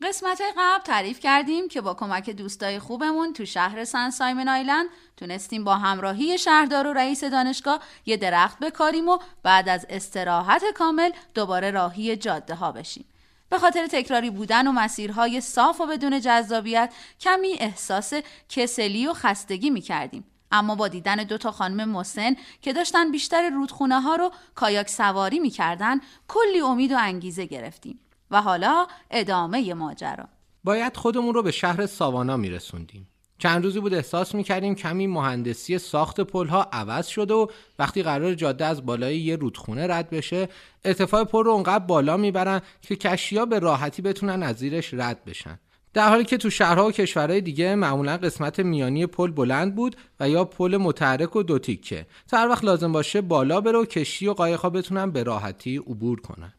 قسمت 0.01 0.41
قبل 0.57 0.83
تعریف 0.83 1.19
کردیم 1.19 1.67
که 1.67 1.81
با 1.81 1.93
کمک 1.93 2.29
دوستای 2.29 2.79
خوبمون 2.79 3.33
تو 3.33 3.45
شهر 3.45 3.85
سن 3.85 4.09
سایمن 4.09 4.47
آیلند 4.47 4.85
تونستیم 5.17 5.63
با 5.63 5.75
همراهی 5.75 6.37
شهردار 6.37 6.87
و 6.87 6.93
رئیس 6.93 7.23
دانشگاه 7.23 7.79
یه 8.05 8.17
درخت 8.17 8.59
بکاریم 8.59 9.09
و 9.09 9.17
بعد 9.43 9.69
از 9.69 9.85
استراحت 9.89 10.63
کامل 10.75 11.11
دوباره 11.33 11.71
راهی 11.71 12.17
جاده 12.17 12.55
ها 12.55 12.71
بشیم. 12.71 13.05
به 13.49 13.59
خاطر 13.59 13.87
تکراری 13.87 14.29
بودن 14.29 14.67
و 14.67 14.71
مسیرهای 14.71 15.41
صاف 15.41 15.81
و 15.81 15.85
بدون 15.85 16.21
جذابیت 16.21 16.93
کمی 17.19 17.53
احساس 17.59 18.13
کسلی 18.49 19.07
و 19.07 19.13
خستگی 19.13 19.69
می 19.69 19.81
کردیم. 19.81 20.23
اما 20.51 20.75
با 20.75 20.87
دیدن 20.87 21.15
دو 21.15 21.37
تا 21.37 21.51
خانم 21.51 21.89
مسن 21.89 22.35
که 22.61 22.73
داشتن 22.73 23.11
بیشتر 23.11 23.49
رودخونه 23.49 24.01
ها 24.01 24.15
رو 24.15 24.31
کایاک 24.55 24.89
سواری 24.89 25.39
می‌کردن 25.39 25.99
کلی 26.27 26.61
امید 26.61 26.91
و 26.91 26.97
انگیزه 26.99 27.45
گرفتیم 27.45 27.99
و 28.31 28.41
حالا 28.41 28.87
ادامه 29.11 29.73
ماجرا 29.73 30.27
باید 30.63 30.97
خودمون 30.97 31.33
رو 31.33 31.43
به 31.43 31.51
شهر 31.51 31.85
ساوانا 31.85 32.37
میرسوندیم 32.37 33.07
چند 33.37 33.63
روزی 33.63 33.79
بود 33.79 33.93
احساس 33.93 34.35
می‌کردیم 34.35 34.75
کمی 34.75 35.07
مهندسی 35.07 35.77
ساخت 35.77 36.21
پلها 36.21 36.69
عوض 36.73 37.07
شده 37.07 37.33
و 37.33 37.47
وقتی 37.79 38.03
قرار 38.03 38.33
جاده 38.33 38.65
از 38.65 38.85
بالای 38.85 39.17
یه 39.17 39.35
رودخونه 39.35 39.87
رد 39.87 40.09
بشه 40.09 40.49
ارتفاع 40.85 41.23
پل 41.23 41.43
رو 41.43 41.51
اونقدر 41.51 41.85
بالا 41.85 42.17
می‌برن 42.17 42.61
که 42.81 42.95
کشتیها 42.95 43.45
به 43.45 43.59
راحتی 43.59 44.01
بتونن 44.01 44.43
از 44.43 44.55
زیرش 44.55 44.93
رد 44.93 45.25
بشن. 45.25 45.59
در 45.93 46.09
حالی 46.09 46.23
که 46.23 46.37
تو 46.37 46.49
شهرها 46.49 46.87
و 46.87 46.91
کشورهای 46.91 47.41
دیگه 47.41 47.75
معمولا 47.75 48.17
قسمت 48.17 48.59
میانی 48.59 49.05
پل 49.05 49.31
بلند 49.31 49.75
بود 49.75 49.95
و 50.19 50.29
یا 50.29 50.45
پل 50.45 50.77
متحرک 50.77 51.35
و 51.35 51.43
دو 51.43 51.59
تیکه. 51.59 52.05
تا 52.27 52.37
هر 52.37 52.49
وقت 52.49 52.63
لازم 52.63 52.91
باشه 52.91 53.21
بالا 53.21 53.61
بره 53.61 53.77
و 53.77 53.85
کشتی 53.85 54.27
و 54.27 54.33
قایقها 54.33 54.69
بتونن 54.69 55.11
به 55.11 55.23
راحتی 55.23 55.77
عبور 55.77 56.21
کنن. 56.21 56.53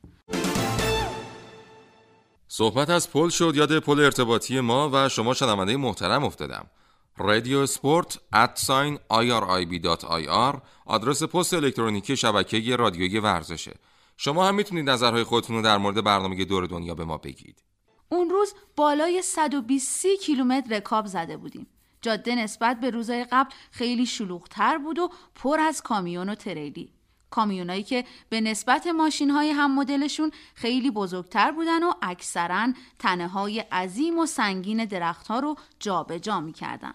صحبت 2.49 2.90
از 2.90 3.11
پل 3.11 3.28
شد 3.28 3.53
یاد 3.57 3.78
پل 3.78 4.01
ارتباطی 4.01 4.61
ما 4.61 4.90
و 4.92 5.09
شما 5.09 5.34
شنونده 5.34 5.76
محترم 5.76 6.24
افتادم. 6.24 6.66
رادیو 7.16 7.66
سپورت 7.66 8.18
ادساین 8.32 8.99
irib.ir 9.12 10.57
آدرس 10.86 11.22
پست 11.22 11.55
الکترونیکی 11.55 12.16
شبکه 12.16 12.76
رادیویی 12.76 13.20
ورزشه. 13.20 13.74
شما 14.16 14.49
هم 14.49 14.55
می‌تونید 14.55 14.90
نظرهای 14.90 15.24
خودتون 15.24 15.57
رو 15.57 15.62
در 15.62 15.78
مورد 15.78 16.05
برنامه 16.05 16.44
دور 16.44 16.66
دنیا 16.66 16.94
به 16.94 17.05
ما 17.05 17.16
بگید. 17.16 17.62
اون 18.09 18.30
روز 18.30 18.55
بالای 18.76 19.22
120 19.22 20.07
کیلومتر 20.20 20.76
رکاب 20.76 21.07
زده 21.07 21.36
بودیم. 21.36 21.66
جاده 22.03 22.34
نسبت 22.34 22.80
به 22.80 22.90
روزهای 22.90 23.26
قبل 23.32 23.51
خیلی 23.70 24.07
شلوغتر 24.07 24.78
بود 24.78 24.99
و 24.99 25.09
پر 25.34 25.61
از 25.61 25.82
کامیون 25.82 26.28
و 26.28 26.34
تریلی. 26.34 26.95
کامیونایی 27.31 27.83
که 27.83 28.05
به 28.29 28.41
نسبت 28.41 28.87
ماشین 28.87 29.31
های 29.31 29.51
هم 29.51 29.74
مدلشون 29.74 30.31
خیلی 30.55 30.91
بزرگتر 30.91 31.51
بودن 31.51 31.83
و 31.83 31.93
اکثرا 32.03 32.72
تنه 32.99 33.29
های 33.29 33.61
عظیم 33.61 34.18
و 34.18 34.27
سنگین 34.27 34.85
درختها 34.85 35.39
رو 35.39 35.57
جابجا 35.81 36.18
جا 36.18 36.41
می‌کردن. 36.41 36.95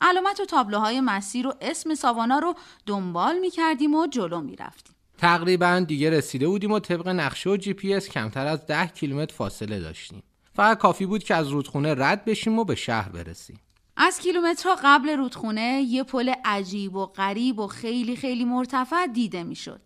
علامت 0.00 0.40
و 0.40 0.44
تابلوهای 0.44 1.00
مسیر 1.00 1.46
و 1.46 1.54
اسم 1.60 1.94
ساوانا 1.94 2.38
رو 2.38 2.54
دنبال 2.86 3.38
می‌کردیم 3.38 3.94
و 3.94 4.06
جلو 4.06 4.40
می‌رفتیم. 4.40 4.94
تقریبا 5.18 5.84
دیگه 5.88 6.10
رسیده 6.10 6.48
بودیم 6.48 6.70
و 6.70 6.78
طبق 6.78 7.08
نقشه 7.08 7.50
و 7.50 7.56
جی 7.56 7.72
پی 7.72 7.94
اس 7.94 8.08
کمتر 8.08 8.46
از 8.46 8.66
ده 8.66 8.86
کیلومتر 8.86 9.34
فاصله 9.34 9.80
داشتیم. 9.80 10.22
فقط 10.54 10.78
کافی 10.78 11.06
بود 11.06 11.24
که 11.24 11.34
از 11.34 11.48
رودخونه 11.48 11.94
رد 11.94 12.24
بشیم 12.24 12.58
و 12.58 12.64
به 12.64 12.74
شهر 12.74 13.08
برسیم. 13.08 13.60
از 14.00 14.20
کیلومترها 14.20 14.76
قبل 14.84 15.08
رودخونه 15.08 15.82
یه 15.82 16.02
پل 16.02 16.34
عجیب 16.44 16.96
و 16.96 17.06
غریب 17.06 17.58
و 17.58 17.66
خیلی 17.66 18.16
خیلی 18.16 18.44
مرتفع 18.44 19.06
دیده 19.06 19.42
می‌شد. 19.42 19.80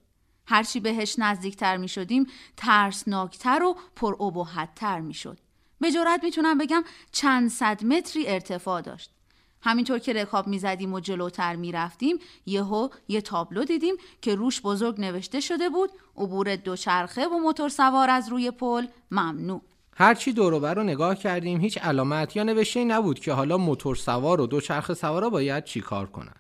هرچی 0.47 0.81
بهش 0.81 1.15
نزدیکتر 1.19 1.77
می 1.77 1.89
شدیم 1.89 2.27
ترسناکتر 2.57 3.63
و 3.63 3.77
پر 3.97 4.23
ابهتتر 4.23 5.01
می 5.01 5.15
شد. 5.15 5.39
به 5.81 5.91
جرات 5.91 6.25
می‌تونم 6.25 6.59
بگم 6.59 6.85
چند 7.13 7.51
صد 7.51 7.85
متری 7.85 8.29
ارتفاع 8.29 8.81
داشت. 8.81 9.11
همینطور 9.63 9.99
که 9.99 10.13
رکاب 10.13 10.47
می‌زدیم 10.47 10.93
و 10.93 11.01
جلوتر 11.01 11.57
می‌رفتیم 11.57 12.19
یهو 12.47 12.89
یه 13.09 13.21
تابلو 13.21 13.65
دیدیم 13.65 13.95
که 14.23 14.35
روش 14.35 14.61
بزرگ 14.61 15.01
نوشته 15.01 15.41
شده 15.41 15.69
بود 15.69 15.91
عبور 16.17 16.57
دوچرخه 16.57 17.27
و 17.27 17.39
موتور 17.39 17.69
سوار 17.69 18.11
از 18.11 18.29
روی 18.29 18.51
پل 18.51 18.87
ممنوع 19.11 19.63
هرچی 20.03 20.33
دوروبر 20.33 20.75
رو 20.75 20.83
نگاه 20.83 21.15
کردیم 21.15 21.61
هیچ 21.61 21.79
علامت 21.79 22.37
یا 22.37 22.43
نوشته 22.43 22.85
نبود 22.85 23.19
که 23.19 23.33
حالا 23.33 23.59
موتور 23.59 23.97
سوار 23.97 24.41
و 24.41 24.47
دوچرخه 24.47 24.95
سوارا 24.95 25.31
باید 25.31 25.65
چیکار 25.65 26.07
کنن. 26.07 26.35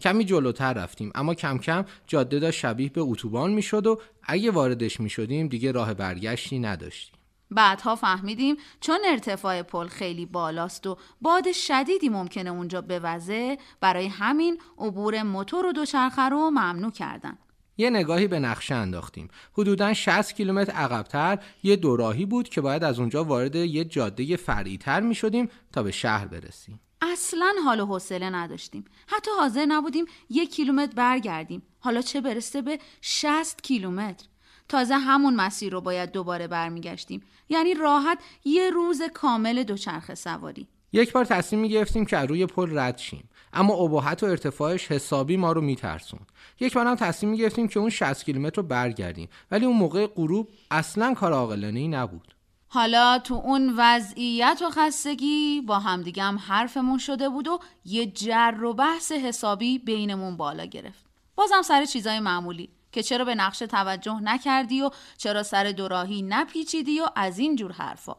کمی 0.00 0.24
جلوتر 0.24 0.72
رفتیم 0.72 1.12
اما 1.14 1.34
کم 1.34 1.58
کم 1.58 1.84
جاده 2.06 2.38
داشت 2.38 2.60
شبیه 2.60 2.88
به 2.88 3.00
اتوبان 3.00 3.50
می‌شد 3.50 3.86
و 3.86 4.00
اگه 4.22 4.50
واردش 4.50 5.00
می‌شدیم 5.00 5.48
دیگه 5.48 5.72
راه 5.72 5.94
برگشتی 5.94 6.58
نداشتیم. 6.58 7.14
بعدها 7.50 7.96
فهمیدیم 7.96 8.56
چون 8.80 8.98
ارتفاع 9.06 9.62
پل 9.62 9.86
خیلی 9.86 10.26
بالاست 10.26 10.86
و 10.86 10.96
باد 11.20 11.52
شدیدی 11.52 12.08
ممکنه 12.08 12.50
اونجا 12.50 12.80
بوزه 12.82 13.58
برای 13.80 14.06
همین 14.06 14.58
عبور 14.78 15.22
موتور 15.22 15.66
و 15.66 15.72
دوچرخه 15.72 16.22
رو 16.22 16.50
ممنوع 16.50 16.90
کردن. 16.90 17.38
یه 17.76 17.90
نگاهی 17.90 18.26
به 18.26 18.38
نقشه 18.38 18.74
انداختیم. 18.74 19.28
حدودا 19.52 19.94
60 19.94 20.34
کیلومتر 20.34 20.72
عقبتر 20.72 21.38
یه 21.62 21.76
دوراهی 21.76 22.26
بود 22.26 22.48
که 22.48 22.60
باید 22.60 22.84
از 22.84 22.98
اونجا 22.98 23.24
وارد 23.24 23.54
یه 23.56 23.84
جاده 23.84 24.36
فرعیتر 24.36 25.00
می 25.00 25.14
شدیم 25.14 25.48
تا 25.72 25.82
به 25.82 25.90
شهر 25.90 26.26
برسیم. 26.26 26.80
اصلا 27.02 27.54
حال 27.64 27.80
و 27.80 27.86
حوصله 27.86 28.30
نداشتیم. 28.30 28.84
حتی 29.06 29.30
حاضر 29.38 29.66
نبودیم 29.66 30.04
یک 30.30 30.54
کیلومتر 30.54 30.92
برگردیم. 30.94 31.62
حالا 31.80 32.02
چه 32.02 32.20
برسه 32.20 32.62
به 32.62 32.78
60 33.00 33.62
کیلومتر؟ 33.62 34.26
تازه 34.68 34.94
همون 34.94 35.36
مسیر 35.36 35.72
رو 35.72 35.80
باید 35.80 36.12
دوباره 36.12 36.46
برمیگشتیم. 36.46 37.22
یعنی 37.48 37.74
راحت 37.74 38.18
یه 38.44 38.70
روز 38.70 39.02
کامل 39.14 39.62
دوچرخه 39.62 40.14
سواری. 40.14 40.68
یک 40.92 41.12
بار 41.12 41.24
تصمیم 41.24 41.62
می 41.62 41.68
گرفتیم 41.68 42.04
که 42.04 42.16
روی 42.16 42.46
پل 42.46 42.78
رد 42.78 42.98
شیم. 42.98 43.28
اما 43.52 43.74
ابهت 43.74 44.22
و 44.22 44.26
ارتفاعش 44.26 44.86
حسابی 44.92 45.36
ما 45.36 45.52
رو 45.52 45.60
میترسون 45.60 46.20
یک 46.60 46.74
بار 46.74 46.86
هم 46.86 46.94
تصمیم 46.94 47.32
می 47.32 47.38
گرفتیم 47.38 47.68
که 47.68 47.80
اون 47.80 47.90
60 47.90 48.24
کیلومتر 48.24 48.56
رو 48.56 48.62
برگردیم. 48.62 49.28
ولی 49.50 49.66
اون 49.66 49.76
موقع 49.76 50.06
غروب 50.06 50.48
اصلا 50.70 51.14
کار 51.14 51.32
عاقلانه 51.32 51.80
ای 51.80 51.88
نبود. 51.88 52.34
حالا 52.68 53.18
تو 53.18 53.34
اون 53.34 53.74
وضعیت 53.76 54.62
و 54.66 54.70
خستگی 54.70 55.60
با 55.66 55.78
همدیگه 55.78 56.22
هم 56.22 56.38
حرفمون 56.38 56.98
شده 56.98 57.28
بود 57.28 57.48
و 57.48 57.58
یه 57.84 58.06
جر 58.06 58.54
و 58.64 58.74
بحث 58.74 59.12
حسابی 59.12 59.78
بینمون 59.78 60.36
بالا 60.36 60.64
گرفت. 60.64 61.04
بازم 61.34 61.62
سر 61.62 61.84
چیزای 61.84 62.20
معمولی 62.20 62.68
که 62.92 63.02
چرا 63.02 63.24
به 63.24 63.34
نقشه 63.34 63.66
توجه 63.66 64.20
نکردی 64.20 64.82
و 64.82 64.90
چرا 65.16 65.42
سر 65.42 65.64
دوراهی 65.64 66.22
نپیچیدی 66.22 67.00
و 67.00 67.06
از 67.16 67.38
این 67.38 67.56
جور 67.56 67.72
حرفا. 67.72 68.16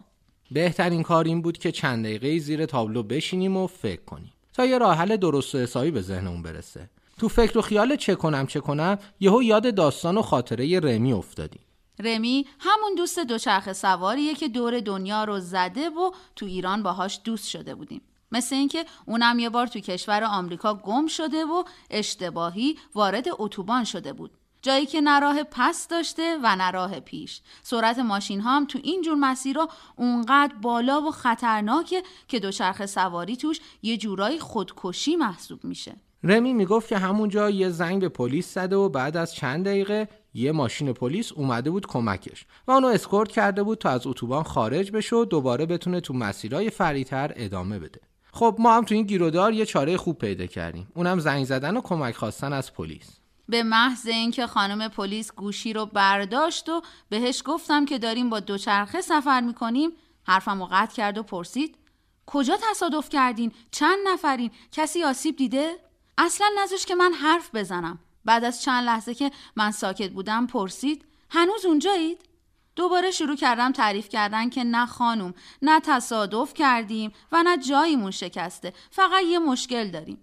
بهترین 0.52 1.04
کار 1.04 1.26
این 1.26 1.42
بود 1.42 1.58
که 1.58 1.72
چند 1.72 2.06
دقیقه 2.06 2.40
زیر 2.40 2.66
تابلو 2.66 3.04
بشینیم 3.04 3.58
و 3.58 3.68
فکر 3.68 4.04
کنیم. 4.06 4.34
تا 4.54 4.66
یه 4.66 4.78
راه 4.78 4.97
حل 4.97 5.18
درست 5.18 5.56
و 5.56 5.58
حسابی 5.58 5.91
به 5.91 6.01
ذهنمون 6.01 6.41
برسه. 6.41 6.89
تو 7.20 7.30
فکر 7.30 7.58
و 7.58 7.62
خیال 7.62 7.95
چه 7.95 8.16
کنم 8.16 8.47
چه 8.47 8.60
کنم 8.60 8.97
یهو 9.20 9.43
یاد 9.43 9.76
داستان 9.76 10.18
و 10.18 10.22
خاطره 10.22 10.80
رمی 10.80 11.14
افتادیم. 11.14 11.62
رمی 11.99 12.47
همون 12.60 12.95
دوست 12.97 13.20
دوچرخه 13.20 13.74
سواریه 13.74 14.36
که 14.36 14.47
دور 14.47 14.80
دنیا 14.80 15.24
رو 15.24 15.39
زده 15.39 15.89
و 15.89 16.12
تو 16.36 16.45
ایران 16.45 16.84
باهاش 16.84 17.20
دوست 17.24 17.47
شده 17.47 17.76
بودیم. 17.76 18.01
مثل 18.32 18.56
اینکه 18.56 18.86
اونم 19.06 19.39
یه 19.39 19.49
بار 19.49 19.68
تو 19.68 19.80
کشور 19.80 20.24
آمریکا 20.24 20.74
گم 20.74 21.08
شده 21.08 21.45
و 21.45 21.64
اشتباهی 21.89 22.78
وارد 22.95 23.26
اتوبان 23.39 23.84
شده 23.84 24.14
بود. 24.14 24.32
جایی 24.64 24.86
که 24.86 25.01
نراه 25.01 25.43
پس 25.43 25.88
داشته 25.88 26.38
و 26.43 26.55
نراه 26.55 26.99
پیش. 26.99 27.41
سرعت 27.64 27.99
ماشین 27.99 28.41
ها 28.41 28.55
هم 28.55 28.66
تو 28.66 28.80
این 28.84 29.01
جور 29.01 29.16
مسیرها 29.16 29.70
اونقدر 29.95 30.53
بالا 30.61 31.01
و 31.01 31.11
خطرناکه 31.11 32.03
که 32.28 32.39
دوچرخه 32.39 32.86
سواری 32.86 33.38
توش 33.38 33.59
یه 33.82 33.97
جورایی 33.97 34.39
خودکشی 34.39 35.16
محسوب 35.16 35.64
میشه. 35.64 35.95
رمی 36.24 36.53
می‌گفت 36.53 36.88
که 36.88 36.97
همونجا 36.97 37.49
یه 37.49 37.70
زنگ 37.70 38.01
به 38.01 38.09
پلیس 38.09 38.53
زده 38.53 38.76
و 38.76 38.89
بعد 38.89 39.18
از 39.18 39.34
چند 39.34 39.66
دقیقه 39.66 40.07
یه 40.34 40.51
ماشین 40.51 40.93
پلیس 40.93 41.32
اومده 41.32 41.72
بود 41.72 41.88
کمکش 41.88 42.45
و 42.68 42.72
اونو 42.72 42.88
اسکورت 42.88 43.32
کرده 43.32 43.64
بود 43.64 43.78
تا 43.78 43.89
از 43.89 44.07
اتوبان 44.07 44.43
خارج 44.43 44.91
بشه 44.91 45.16
و 45.16 45.26
دوباره 45.26 45.66
بتونه 45.66 46.01
تو 46.01 46.14
مسیرهای 46.14 46.70
فریتر 46.70 47.32
ادامه 47.36 47.80
بده. 47.80 48.01
خب 48.34 48.55
ما 48.59 48.78
هم 48.78 48.84
تو 48.84 48.95
این 48.95 49.05
گیرودار 49.05 49.53
یه 49.53 49.66
چاره 49.66 49.97
خوب 49.97 50.18
پیدا 50.18 50.45
کردیم. 50.45 50.88
اونم 50.95 51.20
زنگ 51.20 51.45
زدن 51.45 51.78
و 51.78 51.82
کمک 51.82 52.16
خواستن 52.16 52.53
از 52.53 52.74
پلیس. 52.74 53.23
به 53.50 53.64
محض 53.64 54.08
اینکه 54.08 54.48
خانم 54.48 54.88
پلیس 54.88 55.32
گوشی 55.32 55.74
رو 55.74 55.86
برداشت 55.86 56.70
و 56.70 56.82
بهش 57.10 57.41
گفتم 57.46 57.86
که 57.86 58.00
داریم 58.00 58.30
با 58.30 58.39
دوچرخه 58.39 59.02
سفر 59.02 59.41
می‌کنیم 59.41 59.91
حرفم 60.24 60.60
رو 60.60 60.68
قطع 60.72 60.96
کرد 60.96 61.18
و 61.18 61.24
پرسید 61.24 61.78
کجا 62.26 62.58
تصادف 62.72 63.10
کردین؟ 63.10 63.52
چند 63.72 63.98
نفرین؟ 64.08 64.52
کسی 64.72 65.04
آسیب 65.04 65.36
دیده؟ 65.36 65.76
اصلا 66.18 66.48
نذاش 66.64 66.86
که 66.86 66.96
من 66.96 67.14
حرف 67.14 67.56
بزنم 67.56 68.00
بعد 68.26 68.44
از 68.44 68.62
چند 68.62 68.86
لحظه 68.86 69.14
که 69.14 69.32
من 69.56 69.72
ساکت 69.72 70.12
بودم 70.12 70.48
پرسید 70.48 71.06
هنوز 71.30 71.66
اونجایید؟ 71.66 72.22
دوباره 72.76 73.12
شروع 73.12 73.36
کردم 73.36 73.72
تعریف 73.72 74.10
کردن 74.10 74.50
که 74.50 74.64
نه 74.64 74.86
خانم 74.86 75.34
نه 75.62 75.80
تصادف 75.80 76.54
کردیم 76.54 77.12
و 77.32 77.44
نه 77.44 77.58
جاییمون 77.58 78.12
شکسته 78.12 78.74
فقط 78.91 79.24
یه 79.24 79.39
مشکل 79.39 79.91
داریم 79.91 80.18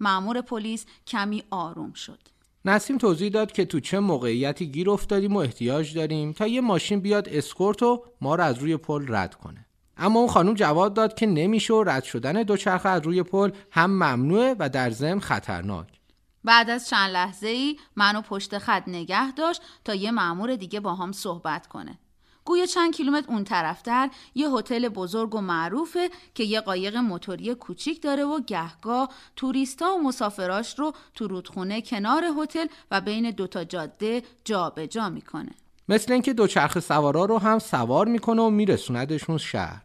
معمور 0.00 0.40
پلیس 0.40 0.86
کمی 1.06 1.42
آروم 1.50 1.92
شد 1.92 2.18
نسیم 2.64 2.98
توضیح 2.98 3.28
داد 3.28 3.52
که 3.52 3.64
تو 3.64 3.80
چه 3.80 3.98
موقعیتی 3.98 4.66
گیر 4.66 4.90
افتادیم 4.90 5.36
و 5.36 5.38
احتیاج 5.38 5.94
داریم 5.94 6.32
تا 6.32 6.46
یه 6.46 6.60
ماشین 6.60 7.00
بیاد 7.00 7.28
اسکورت 7.28 7.82
و 7.82 8.04
ما 8.20 8.34
رو 8.34 8.44
از 8.44 8.58
روی 8.58 8.76
پل 8.76 9.04
رد 9.08 9.34
کنه. 9.34 9.66
اما 9.96 10.20
اون 10.20 10.28
خانم 10.28 10.54
جواب 10.54 10.94
داد 10.94 11.14
که 11.14 11.26
نمیشه 11.26 11.74
و 11.74 11.82
رد 11.82 12.04
شدن 12.04 12.42
دوچرخه 12.42 12.88
از 12.88 13.02
روی 13.02 13.22
پل 13.22 13.50
هم 13.70 13.90
ممنوعه 13.90 14.56
و 14.58 14.68
در 14.68 14.90
ضمن 14.90 15.20
خطرناک. 15.20 15.86
بعد 16.44 16.70
از 16.70 16.88
چند 16.88 17.10
لحظه 17.10 17.48
ای 17.48 17.76
منو 17.96 18.20
پشت 18.20 18.58
خط 18.58 18.82
نگه 18.86 19.32
داشت 19.32 19.62
تا 19.84 19.94
یه 19.94 20.10
مأمور 20.10 20.56
دیگه 20.56 20.80
با 20.80 20.94
هم 20.94 21.12
صحبت 21.12 21.66
کنه. 21.66 21.98
گویا 22.50 22.66
چند 22.66 22.94
کیلومتر 22.94 23.32
اون 23.32 23.44
طرفتر 23.44 24.10
یه 24.34 24.50
هتل 24.50 24.88
بزرگ 24.88 25.34
و 25.34 25.40
معروفه 25.40 26.10
که 26.34 26.44
یه 26.44 26.60
قایق 26.60 26.96
موتوری 26.96 27.54
کوچیک 27.54 28.02
داره 28.02 28.24
و 28.24 28.40
گهگاه 28.40 29.08
توریستا 29.36 29.94
و 29.94 30.02
مسافراش 30.02 30.78
رو 30.78 30.92
تو 31.14 31.28
رودخونه 31.28 31.82
کنار 31.82 32.24
هتل 32.42 32.66
و 32.90 33.00
بین 33.00 33.30
دوتا 33.30 33.64
جاده 33.64 34.22
جابجا 34.44 34.86
جا 34.86 35.08
می‌کنه. 35.08 35.50
مثل 35.88 36.12
اینکه 36.12 36.32
دوچرخه 36.32 36.80
سوارا 36.80 37.24
رو 37.24 37.38
هم 37.38 37.58
سوار 37.58 38.08
می‌کنه 38.08 38.42
و 38.42 38.50
میرسوندشون 38.50 39.38
شهر. 39.38 39.82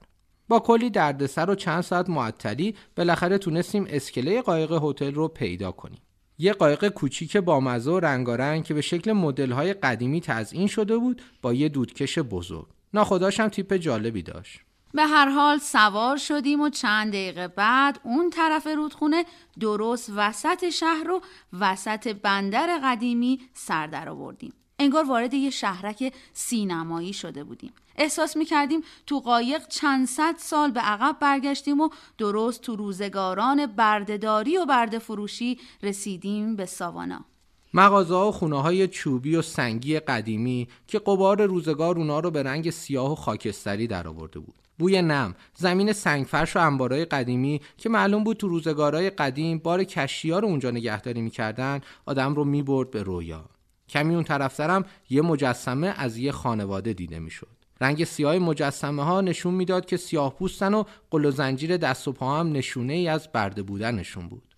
با 0.48 0.60
کلی 0.60 0.90
دردسر 0.90 1.50
و 1.50 1.56
چند 1.56 1.82
ساعت 1.82 2.10
معطلی 2.10 2.76
بالاخره 2.96 3.38
تونستیم 3.38 3.88
اسکله 3.90 4.42
قایق 4.42 4.72
هتل 4.84 5.14
رو 5.14 5.28
پیدا 5.28 5.72
کنیم. 5.72 6.02
یه 6.38 6.54
قایق 6.54 6.90
کوچیک 6.90 7.38
با 7.38 7.60
مزه 7.60 7.92
و 7.92 8.00
رنگارنگ 8.00 8.64
که 8.64 8.74
به 8.74 8.82
شکل 8.82 9.12
مدل‌های 9.12 9.74
قدیمی 9.74 10.22
تزئین 10.22 10.68
شده 10.68 10.98
بود 10.98 11.22
با 11.42 11.54
یه 11.54 11.70
دودکش 11.70 12.20
بزرگ. 12.20 12.68
ناخداش 12.94 13.40
هم 13.40 13.50
تیپ 13.50 13.74
جالبی 13.74 14.22
داشت. 14.22 14.60
به 14.94 15.04
هر 15.04 15.30
حال 15.30 15.58
سوار 15.58 16.18
شدیم 16.18 16.62
و 16.62 16.70
چند 16.70 17.10
دقیقه 17.14 17.48
بعد 17.48 18.00
اون 18.04 18.30
طرف 18.30 18.68
رودخونه 18.68 19.26
درست 19.60 20.12
وسط 20.16 20.70
شهر 20.70 21.04
رو 21.08 21.22
وسط 21.60 22.08
بندر 22.08 22.80
قدیمی 22.84 23.40
سر 23.54 23.88
در 23.88 24.10
آوردیم. 24.10 24.54
انگار 24.80 25.10
وارد 25.10 25.34
یه 25.34 25.50
شهرک 25.50 26.14
سینمایی 26.34 27.14
شده 27.14 27.44
بودیم. 27.44 27.72
احساس 27.98 28.38
می‌کردیم 28.38 28.82
تو 29.08 29.20
قایق 29.20 29.68
چند 29.68 30.08
صد 30.08 30.36
سال 30.38 30.72
به 30.72 30.80
عقب 30.80 31.18
برگشتیم 31.20 31.82
و 31.82 31.90
درست 32.18 32.62
تو 32.62 32.76
روزگاران 32.76 33.66
بردهداری 33.66 34.58
و 34.58 34.66
برده 34.66 35.00
فروشی 35.00 35.60
رسیدیم 35.84 36.56
به 36.56 36.66
ساوانا. 36.66 37.26
مغازه 37.74 38.16
و 38.16 38.32
خونه 38.32 38.62
های 38.62 38.88
چوبی 38.88 39.36
و 39.36 39.42
سنگی 39.42 40.00
قدیمی 40.00 40.68
که 40.88 41.00
قبار 41.00 41.46
روزگار 41.46 41.98
اونا 41.98 42.20
رو 42.20 42.32
به 42.32 42.44
رنگ 42.44 42.70
سیاه 42.70 43.12
و 43.12 43.16
خاکستری 43.16 43.88
درآورده 43.88 44.40
بود. 44.40 44.56
بوی 44.80 45.02
نم 45.02 45.36
زمین 45.54 45.94
سنگفرش 45.94 46.56
و 46.56 46.60
انبارای 46.60 47.06
قدیمی 47.06 47.62
که 47.78 47.90
معلوم 47.90 48.24
بود 48.24 48.38
تو 48.38 48.48
روزگارای 48.48 49.10
قدیم 49.10 49.58
بار 49.58 49.84
کشتی‌ها 49.84 50.40
رو 50.40 50.48
اونجا 50.48 50.72
نگهداری 50.72 51.22
می‌کردن 51.22 51.82
آدم 52.06 52.36
رو 52.36 52.44
می‌برد 52.44 52.92
به 52.92 53.04
رویا. 53.04 53.46
کمی 53.90 54.16
اون 54.16 54.24
طرفترم 54.24 54.86
یه 55.10 55.22
مجسمه 55.22 55.88
از 55.98 56.18
یه 56.18 56.32
خانواده 56.32 56.94
دیده 56.94 57.20
می‌شد. 57.20 57.56
رنگ 57.82 58.04
سیاه 58.04 58.40
مجسمه 58.40 59.04
ها 59.04 59.22
نشون 59.22 59.54
می‌داد 59.54 59.86
که 59.86 59.98
سیاه 59.98 60.36
پوستن 60.36 60.74
و 60.74 60.84
قل 61.12 61.26
و 61.26 61.32
زنجیر 61.32 61.78
دست 61.78 62.08
و 62.08 62.12
پا 62.12 62.40
هم 62.40 62.52
نشونه 62.52 62.94
ای 62.94 63.08
از 63.08 63.32
برده 63.32 63.64
بودنشون 63.64 64.30
بود. 64.30 64.56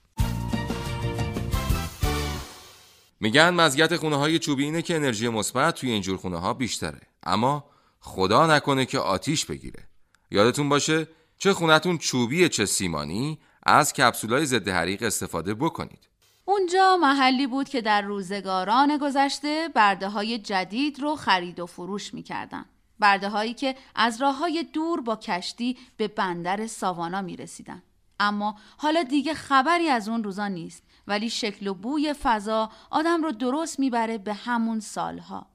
میگن 3.19 3.49
مزیت 3.49 3.95
خونه 3.95 4.15
های 4.15 4.39
چوبی 4.39 4.63
اینه 4.63 4.82
که 4.82 4.95
انرژی 4.95 5.30
مثبت 5.30 5.75
توی 5.75 5.91
اینجور 5.91 6.17
خونه 6.17 6.38
ها 6.38 6.53
بیشتره. 6.53 7.01
اما 7.23 7.65
خدا 7.99 8.55
نکنه 8.55 8.86
که 8.86 8.99
آتیش 8.99 9.45
بگیره. 9.45 9.88
یادتون 10.32 10.69
باشه 10.69 11.07
چه 11.38 11.53
خونتون 11.53 11.97
چوبی 11.97 12.49
چه 12.49 12.65
سیمانی؟ 12.65 13.39
از 13.63 13.93
کپسولای 13.93 14.45
ضد 14.45 14.67
حریق 14.67 15.03
استفاده 15.03 15.53
بکنید. 15.53 16.07
اونجا 16.49 16.97
محلی 17.01 17.47
بود 17.47 17.69
که 17.69 17.81
در 17.81 18.01
روزگاران 18.01 18.97
گذشته 18.97 19.69
برده 19.75 20.09
های 20.09 20.39
جدید 20.39 20.99
رو 20.99 21.15
خرید 21.15 21.59
و 21.59 21.65
فروش 21.65 22.13
می‌کردن. 22.13 22.65
برده 22.99 23.29
هایی 23.29 23.53
که 23.53 23.75
از 23.95 24.21
راه 24.21 24.37
های 24.37 24.65
دور 24.73 25.01
با 25.01 25.15
کشتی 25.15 25.77
به 25.97 26.07
بندر 26.07 26.67
ساوانا 26.67 27.21
می 27.21 27.35
رسیدن. 27.35 27.83
اما 28.19 28.55
حالا 28.77 29.03
دیگه 29.03 29.33
خبری 29.33 29.89
از 29.89 30.09
اون 30.09 30.23
روزا 30.23 30.47
نیست 30.47 30.83
ولی 31.07 31.29
شکل 31.29 31.67
و 31.67 31.73
بوی 31.73 32.13
فضا 32.13 32.69
آدم 32.91 33.23
رو 33.23 33.31
درست 33.31 33.79
می‌بره 33.79 34.17
به 34.17 34.33
همون 34.33 34.79
سالها. 34.79 35.47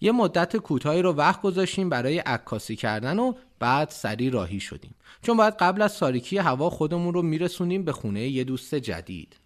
یه 0.00 0.12
مدت 0.12 0.56
کوتاهی 0.56 1.02
رو 1.02 1.12
وقت 1.12 1.42
گذاشتیم 1.42 1.88
برای 1.88 2.18
عکاسی 2.18 2.76
کردن 2.76 3.18
و 3.18 3.32
بعد 3.58 3.88
سری 3.90 4.30
راهی 4.30 4.60
شدیم 4.60 4.94
چون 5.22 5.36
باید 5.36 5.54
قبل 5.54 5.82
از 5.82 5.98
تاریکی 5.98 6.38
هوا 6.38 6.70
خودمون 6.70 7.14
رو 7.14 7.22
میرسونیم 7.22 7.84
به 7.84 7.92
خونه 7.92 8.28
یه 8.28 8.44
دوست 8.44 8.74
جدید 8.74 9.39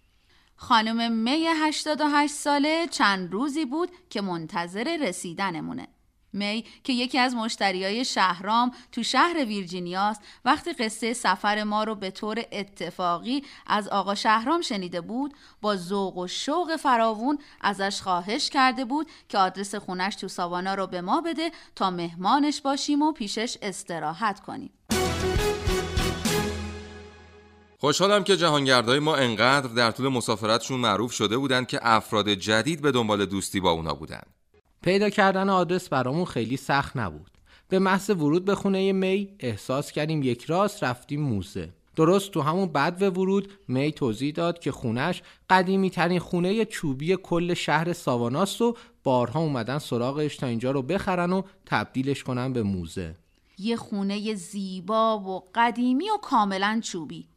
خانم 0.55 1.11
می 1.11 1.47
88 1.47 2.33
ساله 2.33 2.87
چند 2.87 3.33
روزی 3.33 3.65
بود 3.65 3.91
که 4.09 4.21
منتظر 4.21 4.97
رسیدنمونه. 5.01 5.87
می 6.35 6.63
که 6.83 6.93
یکی 6.93 7.19
از 7.19 7.35
مشتریای 7.35 8.05
شهرام 8.05 8.71
تو 8.91 9.03
شهر 9.03 9.45
ویرجینیاست 9.45 10.21
وقتی 10.45 10.73
قصه 10.73 11.13
سفر 11.13 11.63
ما 11.63 11.83
رو 11.83 11.95
به 11.95 12.11
طور 12.11 12.43
اتفاقی 12.51 13.43
از 13.67 13.87
آقا 13.87 14.15
شهرام 14.15 14.61
شنیده 14.61 15.01
بود 15.01 15.33
با 15.61 15.75
ذوق 15.75 16.17
و 16.17 16.27
شوق 16.27 16.75
فراوون 16.75 17.37
ازش 17.61 18.01
خواهش 18.01 18.49
کرده 18.49 18.85
بود 18.85 19.07
که 19.29 19.37
آدرس 19.37 19.75
خونش 19.75 20.15
تو 20.15 20.27
ساوانا 20.27 20.75
رو 20.75 20.87
به 20.87 21.01
ما 21.01 21.21
بده 21.21 21.51
تا 21.75 21.91
مهمانش 21.91 22.61
باشیم 22.61 23.01
و 23.01 23.11
پیشش 23.11 23.57
استراحت 23.61 24.39
کنیم 24.39 24.71
خوشحالم 27.85 28.23
که 28.23 28.37
جهانگردای 28.37 28.99
ما 28.99 29.15
انقدر 29.15 29.67
در 29.67 29.91
طول 29.91 30.07
مسافرتشون 30.07 30.79
معروف 30.79 31.11
شده 31.11 31.37
بودند 31.37 31.67
که 31.67 31.79
افراد 31.81 32.29
جدید 32.29 32.81
به 32.81 32.91
دنبال 32.91 33.25
دوستی 33.25 33.59
با 33.59 33.71
اونا 33.71 33.93
بودن. 33.93 34.21
پیدا 34.81 35.09
کردن 35.09 35.49
آدرس 35.49 35.89
برامون 35.89 36.25
خیلی 36.25 36.57
سخت 36.57 36.97
نبود. 36.97 37.31
به 37.69 37.79
محض 37.79 38.09
ورود 38.09 38.45
به 38.45 38.55
خونه 38.55 38.91
می 38.91 39.29
احساس 39.39 39.91
کردیم 39.91 40.23
یک 40.23 40.43
راست 40.43 40.83
رفتیم 40.83 41.21
موزه. 41.21 41.69
درست 41.95 42.31
تو 42.31 42.41
همون 42.41 42.65
بد 42.65 42.97
و 43.01 43.09
ورود 43.09 43.51
می 43.67 43.91
توضیح 43.91 44.33
داد 44.33 44.59
که 44.59 44.71
خونش 44.71 45.21
قدیمی 45.49 45.89
ترین 45.89 46.19
خونه 46.19 46.65
چوبی 46.65 47.15
کل 47.15 47.53
شهر 47.53 47.93
ساواناست 47.93 48.61
و 48.61 48.75
بارها 49.03 49.39
اومدن 49.39 49.77
سراغش 49.77 50.37
تا 50.37 50.47
اینجا 50.47 50.71
رو 50.71 50.81
بخرن 50.81 51.33
و 51.33 51.41
تبدیلش 51.65 52.23
کنن 52.23 52.53
به 52.53 52.63
موزه. 52.63 53.15
یه 53.57 53.75
خونه 53.75 54.35
زیبا 54.35 55.19
و 55.19 55.43
قدیمی 55.55 56.09
و 56.09 56.17
کاملا 56.21 56.79
چوبی 56.83 57.27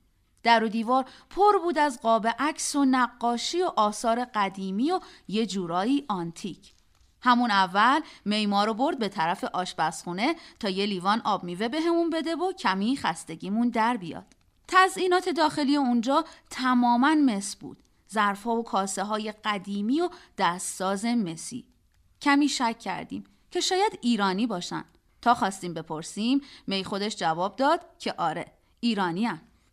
در 0.42 0.64
و 0.64 0.68
دیوار 0.68 1.04
پر 1.30 1.58
بود 1.62 1.78
از 1.78 2.00
قاب 2.02 2.26
عکس 2.38 2.76
و 2.76 2.84
نقاشی 2.84 3.62
و 3.62 3.72
آثار 3.76 4.24
قدیمی 4.24 4.90
و 4.90 5.00
یه 5.28 5.46
جورایی 5.46 6.04
آنتیک. 6.08 6.72
همون 7.22 7.50
اول 7.50 8.00
میما 8.24 8.64
رو 8.64 8.74
برد 8.74 8.98
به 8.98 9.08
طرف 9.08 9.44
آشپزخونه 9.44 10.34
تا 10.60 10.68
یه 10.68 10.86
لیوان 10.86 11.20
آب 11.24 11.44
میوه 11.44 11.68
بهمون 11.68 12.10
بده 12.10 12.36
و 12.36 12.52
کمی 12.52 12.96
خستگیمون 12.96 13.68
در 13.68 13.96
بیاد. 13.96 14.26
تزئینات 14.68 15.28
داخلی 15.28 15.76
اونجا 15.76 16.24
تماما 16.50 17.14
مس 17.14 17.56
بود. 17.56 17.82
ظرفها 18.12 18.56
و 18.56 18.64
کاسه 18.64 19.04
های 19.04 19.32
قدیمی 19.44 20.00
و 20.00 20.08
دستساز 20.38 21.04
مسی. 21.04 21.66
کمی 22.22 22.48
شک 22.48 22.78
کردیم 22.78 23.24
که 23.50 23.60
شاید 23.60 23.98
ایرانی 24.02 24.46
باشن. 24.46 24.84
تا 25.22 25.34
خواستیم 25.34 25.74
بپرسیم 25.74 26.40
می 26.66 26.84
خودش 26.84 27.16
جواب 27.16 27.56
داد 27.56 27.80
که 27.98 28.14
آره 28.18 28.46
ایرانی 28.80 29.26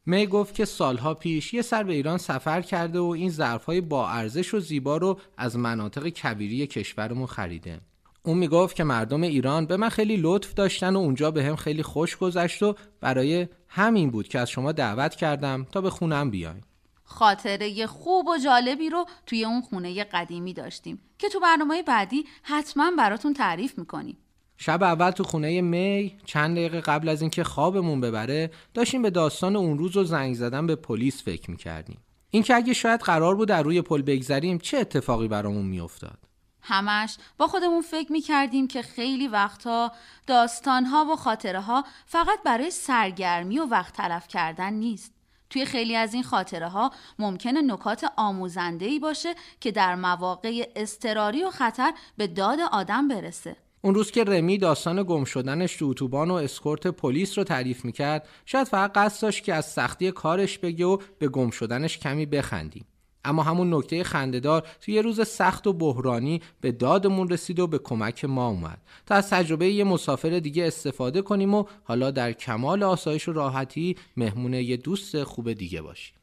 می 0.06 0.28
گفت 0.28 0.56
که 0.56 0.66
سالها 0.66 1.14
پیش 1.14 1.54
یه 1.54 1.62
سر 1.62 1.84
به 1.84 1.94
ایران 1.94 2.18
سفر 2.18 2.62
کرده 2.62 3.00
و 3.00 3.04
این 3.04 3.30
ظرفهای 3.30 3.82
با 3.82 4.10
ارزش 4.10 4.54
و 4.54 4.60
زیبا 4.60 4.98
رو 4.98 5.20
از 5.38 5.58
مناطق 5.58 6.08
کبیری 6.08 6.68
کشورمون 6.68 7.26
خریده. 7.26 7.82
اون 8.24 8.38
می‌گفت 8.38 8.76
که 8.76 8.84
مردم 8.84 9.22
ایران 9.22 9.66
به 9.66 9.78
من 9.78 9.90
خیلی 9.90 10.18
لطف 10.18 10.54
داشتن 10.54 10.96
و 10.96 11.00
اونجا 11.00 11.32
به 11.32 11.44
هم 11.44 11.56
خیلی 11.56 11.84
خوش 11.84 12.18
گذشت 12.18 12.64
و 12.64 12.76
برای 13.02 13.48
همین 13.68 14.12
بود 14.12 14.28
که 14.28 14.40
از 14.40 14.50
شما 14.50 14.72
دعوت 14.72 15.16
کردم 15.16 15.68
تا 15.72 15.82
به 15.82 15.90
خونم 15.90 16.32
بیاین. 16.32 16.62
خاطره 17.04 17.88
خوب 17.88 18.28
و 18.28 18.38
جالبی 18.38 18.90
رو 18.90 19.06
توی 19.26 19.46
اون 19.46 19.62
خونه 19.62 20.04
قدیمی 20.04 20.54
داشتیم 20.54 21.02
که 21.18 21.30
تو 21.30 21.40
برنامه 21.40 21.84
بعدی 21.84 22.26
حتما 22.44 22.92
براتون 22.98 23.34
تعریف 23.34 23.78
می‌کنیم. 23.78 24.18
شب 24.58 24.84
اول 24.84 25.12
تو 25.12 25.24
خونه 25.24 25.62
می 25.62 26.18
چند 26.26 26.58
دقیقه 26.58 26.82
قبل 26.82 27.10
از 27.10 27.22
اینکه 27.22 27.44
خوابمون 27.44 28.02
ببره 28.02 28.52
داشتیم 28.74 29.02
به 29.02 29.10
داستان 29.10 29.56
اون 29.56 29.78
روز 29.78 29.98
و 29.98 30.04
زنگ 30.04 30.36
زدن 30.36 30.68
به 30.68 30.76
پلیس 30.76 31.24
فکر 31.24 31.52
می‌کردیم. 31.52 31.98
اینکه 32.32 32.56
اگه 32.56 32.74
شاید 32.74 33.02
قرار 33.02 33.36
بود 33.36 33.48
در 33.48 33.64
روی 33.64 33.82
پل 33.82 34.02
بگذریم 34.02 34.58
چه 34.58 34.78
اتفاقی 34.78 35.28
برامون 35.28 35.66
میافتاد؟ 35.66 36.18
همش 36.62 37.18
با 37.38 37.48
خودمون 37.48 37.82
فکر 37.82 38.12
می‌کردیم 38.12 38.68
که 38.68 38.82
خیلی 38.82 39.28
وقتها 39.28 39.92
داستانها 40.28 41.06
و 41.06 41.16
خاطره 41.16 41.62
ها 41.62 41.84
فقط 42.06 42.40
برای 42.46 42.72
سرگرمی 42.72 43.60
و 43.60 43.66
وقت 43.66 43.94
تلف 43.94 44.28
کردن 44.28 44.74
نیست. 44.74 45.12
توی 45.50 45.66
خیلی 45.66 45.96
از 45.96 46.14
این 46.14 46.24
خاطره 46.24 46.68
ها 46.68 46.92
ممکنه 47.20 47.62
نکات 47.62 48.06
آموزنده 48.18 48.86
ای 48.86 49.00
باشه 49.00 49.36
که 49.60 49.72
در 49.72 49.96
مواقع 49.96 50.70
استراری 50.76 51.44
و 51.44 51.50
خطر 51.50 51.94
به 52.18 52.28
داد 52.28 52.60
آدم 52.72 53.08
برسه. 53.08 53.56
اون 53.86 53.96
روز 53.96 54.12
که 54.12 54.24
رمی 54.24 54.58
داستان 54.58 55.04
گم 55.04 55.24
شدنش 55.24 55.76
تو 55.76 55.86
اتوبان 55.86 56.32
و 56.32 56.34
اسکورت 56.34 56.88
پلیس 56.88 57.38
رو 57.38 57.44
تعریف 57.44 57.86
می‌کرد 57.86 58.28
شاید 58.46 58.68
فقط 58.68 58.92
قصد 58.94 59.22
داشت 59.22 59.44
که 59.44 59.54
از 59.54 59.66
سختی 59.66 60.12
کارش 60.12 60.58
بگه 60.58 60.86
و 60.86 60.98
به 61.20 61.28
گم 61.28 61.50
شدنش 61.50 61.98
کمی 61.98 62.26
بخندیم 62.26 62.86
اما 63.26 63.44
همون 63.44 63.74
نکته 63.74 64.04
خندهدار 64.04 64.68
تو 64.82 64.92
یه 64.92 65.02
روز 65.02 65.28
سخت 65.28 65.68
و 65.68 65.74
بحرانی 65.74 66.42
به 66.62 66.72
دادمون 66.72 67.30
رسید 67.30 67.60
و 67.60 67.68
به 67.68 67.78
کمک 67.78 68.26
ما 68.26 68.48
اومد. 68.48 68.82
تا 69.06 69.16
از 69.16 69.30
تجربه 69.30 69.70
یه 69.70 69.84
مسافر 69.84 70.40
دیگه 70.40 70.68
استفاده 70.68 71.22
کنیم 71.22 71.54
و 71.54 71.66
حالا 71.84 72.12
در 72.12 72.32
کمال 72.32 72.84
آسایش 72.84 73.28
و 73.28 73.34
راحتی 73.34 73.96
مهمون 74.18 74.54
یه 74.54 74.78
دوست 74.78 75.24
خوب 75.24 75.54
دیگه 75.54 75.82
باشیم. 75.82 76.15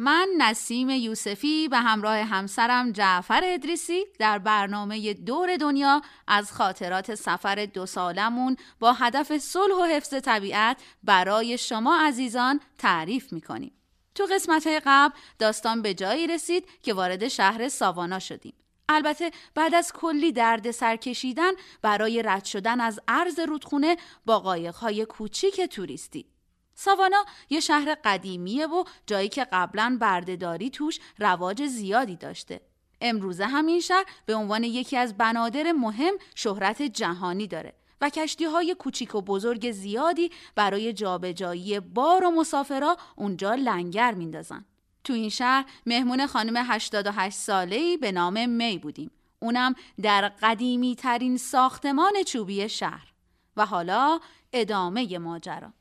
من 0.00 0.28
نسیم 0.38 0.90
یوسفی 0.90 1.68
به 1.68 1.78
همراه 1.78 2.16
همسرم 2.16 2.92
جعفر 2.92 3.40
ادریسی 3.44 4.04
در 4.18 4.38
برنامه 4.38 5.14
دور 5.14 5.56
دنیا 5.56 6.02
از 6.26 6.52
خاطرات 6.52 7.14
سفر 7.14 7.68
دو 7.74 7.86
سالمون 7.86 8.56
با 8.80 8.92
هدف 8.92 9.38
صلح 9.38 9.74
و 9.74 9.84
حفظ 9.84 10.14
طبیعت 10.14 10.82
برای 11.02 11.58
شما 11.58 11.98
عزیزان 12.00 12.60
تعریف 12.78 13.32
می‌کنیم. 13.32 13.72
تو 14.14 14.26
قسمت 14.34 14.82
قبل 14.86 15.14
داستان 15.38 15.82
به 15.82 15.94
جایی 15.94 16.26
رسید 16.26 16.68
که 16.82 16.94
وارد 16.94 17.28
شهر 17.28 17.68
ساوانا 17.68 18.18
شدیم. 18.18 18.54
البته 18.88 19.30
بعد 19.54 19.74
از 19.74 19.92
کلی 19.92 20.32
درد 20.32 20.70
سرکشیدن 20.70 21.52
برای 21.82 22.22
رد 22.22 22.44
شدن 22.44 22.80
از 22.80 23.00
عرض 23.08 23.40
رودخونه 23.40 23.96
با 24.26 24.40
قایقهای 24.40 25.04
کوچیک 25.04 25.60
توریستی. 25.60 26.37
ساوانا 26.78 27.24
یه 27.50 27.60
شهر 27.60 27.96
قدیمیه 28.04 28.66
و 28.66 28.84
جایی 29.06 29.28
که 29.28 29.46
قبلا 29.52 29.98
بردهداری 30.00 30.70
توش 30.70 31.00
رواج 31.18 31.66
زیادی 31.66 32.16
داشته. 32.16 32.60
امروزه 33.00 33.46
همین 33.46 33.80
شهر 33.80 34.04
به 34.26 34.34
عنوان 34.34 34.64
یکی 34.64 34.96
از 34.96 35.16
بنادر 35.16 35.72
مهم 35.72 36.14
شهرت 36.34 36.82
جهانی 36.82 37.46
داره 37.46 37.74
و 38.00 38.10
کشتی 38.10 38.44
های 38.44 38.76
کوچیک 38.78 39.14
و 39.14 39.20
بزرگ 39.20 39.70
زیادی 39.70 40.30
برای 40.54 40.92
جابجایی 40.92 41.80
بار 41.80 42.24
و 42.24 42.30
مسافرا 42.30 42.96
اونجا 43.16 43.54
لنگر 43.54 44.14
میندازن. 44.14 44.64
تو 45.04 45.12
این 45.12 45.28
شهر 45.28 45.64
مهمون 45.86 46.26
خانم 46.26 46.56
88 46.56 47.36
ساله‌ای 47.36 47.96
به 47.96 48.12
نام 48.12 48.48
می 48.48 48.78
بودیم. 48.78 49.10
اونم 49.40 49.74
در 50.02 50.28
قدیمی 50.28 50.96
ترین 50.96 51.36
ساختمان 51.36 52.22
چوبی 52.26 52.68
شهر. 52.68 53.12
و 53.56 53.66
حالا 53.66 54.20
ادامه 54.52 55.18
ماجرا. 55.18 55.72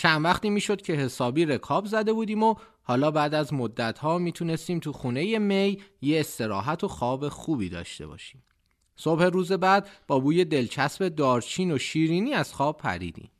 چند 0.00 0.24
وقتی 0.24 0.50
می‌شد 0.50 0.82
که 0.82 0.92
حسابی 0.92 1.44
رکاب 1.44 1.86
زده 1.86 2.12
بودیم 2.12 2.42
و 2.42 2.54
حالا 2.82 3.10
بعد 3.10 3.34
از 3.34 3.54
مدت 3.54 3.98
ها 3.98 4.18
می‌تونستیم 4.18 4.80
تو 4.80 4.92
خونه 4.92 5.38
می 5.38 5.78
یه 6.00 6.20
استراحت 6.20 6.84
و 6.84 6.88
خواب 6.88 7.28
خوبی 7.28 7.68
داشته 7.68 8.06
باشیم. 8.06 8.42
صبح 8.96 9.24
روز 9.24 9.52
بعد 9.52 9.88
با 10.06 10.20
بوی 10.20 10.44
دلچسب 10.44 11.08
دارچین 11.08 11.72
و 11.72 11.78
شیرینی 11.78 12.34
از 12.34 12.54
خواب 12.54 12.76
پریدیم. 12.76 13.30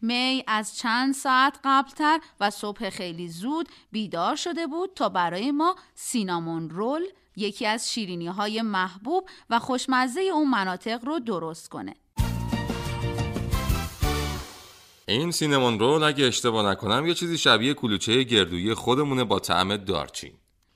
می 0.00 0.44
از 0.46 0.76
چند 0.76 1.14
ساعت 1.14 1.58
قبلتر 1.64 2.20
و 2.40 2.50
صبح 2.50 2.90
خیلی 2.90 3.28
زود 3.28 3.68
بیدار 3.92 4.36
شده 4.36 4.66
بود 4.66 4.90
تا 4.94 5.08
برای 5.08 5.50
ما 5.50 5.76
سینامون 5.94 6.70
رول 6.70 7.02
یکی 7.36 7.66
از 7.66 7.92
شیرینی 7.92 8.26
های 8.26 8.62
محبوب 8.62 9.28
و 9.50 9.58
خوشمزه 9.58 10.20
اون 10.20 10.50
مناطق 10.50 11.04
رو 11.04 11.18
درست 11.18 11.68
کنه. 11.68 11.94
این 15.08 15.30
سینمون 15.30 15.78
رول 15.78 16.02
اگه 16.02 16.24
اشتباه 16.24 16.70
نکنم 16.70 17.06
یه 17.06 17.14
چیزی 17.14 17.38
شبیه 17.38 17.74
کلوچه 17.74 18.22
گردویی 18.22 18.74
خودمونه 18.74 19.24
با 19.24 19.38
طعم 19.38 19.76
دارچین. 19.76 20.32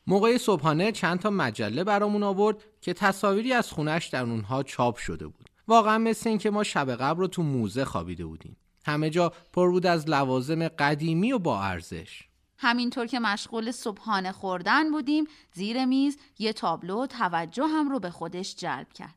موقع 0.06 0.38
صبحانه 0.38 0.92
چند 0.92 1.18
تا 1.18 1.30
مجله 1.30 1.84
برامون 1.84 2.22
آورد 2.22 2.64
که 2.80 2.92
تصاویری 2.92 3.52
از 3.52 3.72
خونش 3.72 4.06
در 4.06 4.22
اونها 4.22 4.62
چاپ 4.62 4.96
شده 4.96 5.26
بود. 5.26 5.48
واقعا 5.68 5.98
مثل 5.98 6.28
اینکه 6.28 6.50
ما 6.50 6.64
شب 6.64 6.90
قبل 6.90 7.20
رو 7.20 7.26
تو 7.26 7.42
موزه 7.42 7.84
خوابیده 7.84 8.26
بودیم. 8.26 8.56
همه 8.86 9.10
جا 9.10 9.32
پر 9.52 9.70
بود 9.70 9.86
از 9.86 10.08
لوازم 10.08 10.68
قدیمی 10.68 11.32
و 11.32 11.38
با 11.38 11.62
ارزش. 11.62 12.22
همینطور 12.58 13.06
که 13.06 13.18
مشغول 13.20 13.70
صبحانه 13.70 14.32
خوردن 14.32 14.90
بودیم 14.90 15.24
زیر 15.52 15.84
میز 15.84 16.18
یه 16.38 16.52
تابلو 16.52 17.06
توجه 17.06 17.66
هم 17.66 17.90
رو 17.90 18.00
به 18.00 18.10
خودش 18.10 18.56
جلب 18.56 18.92
کرد. 18.92 19.14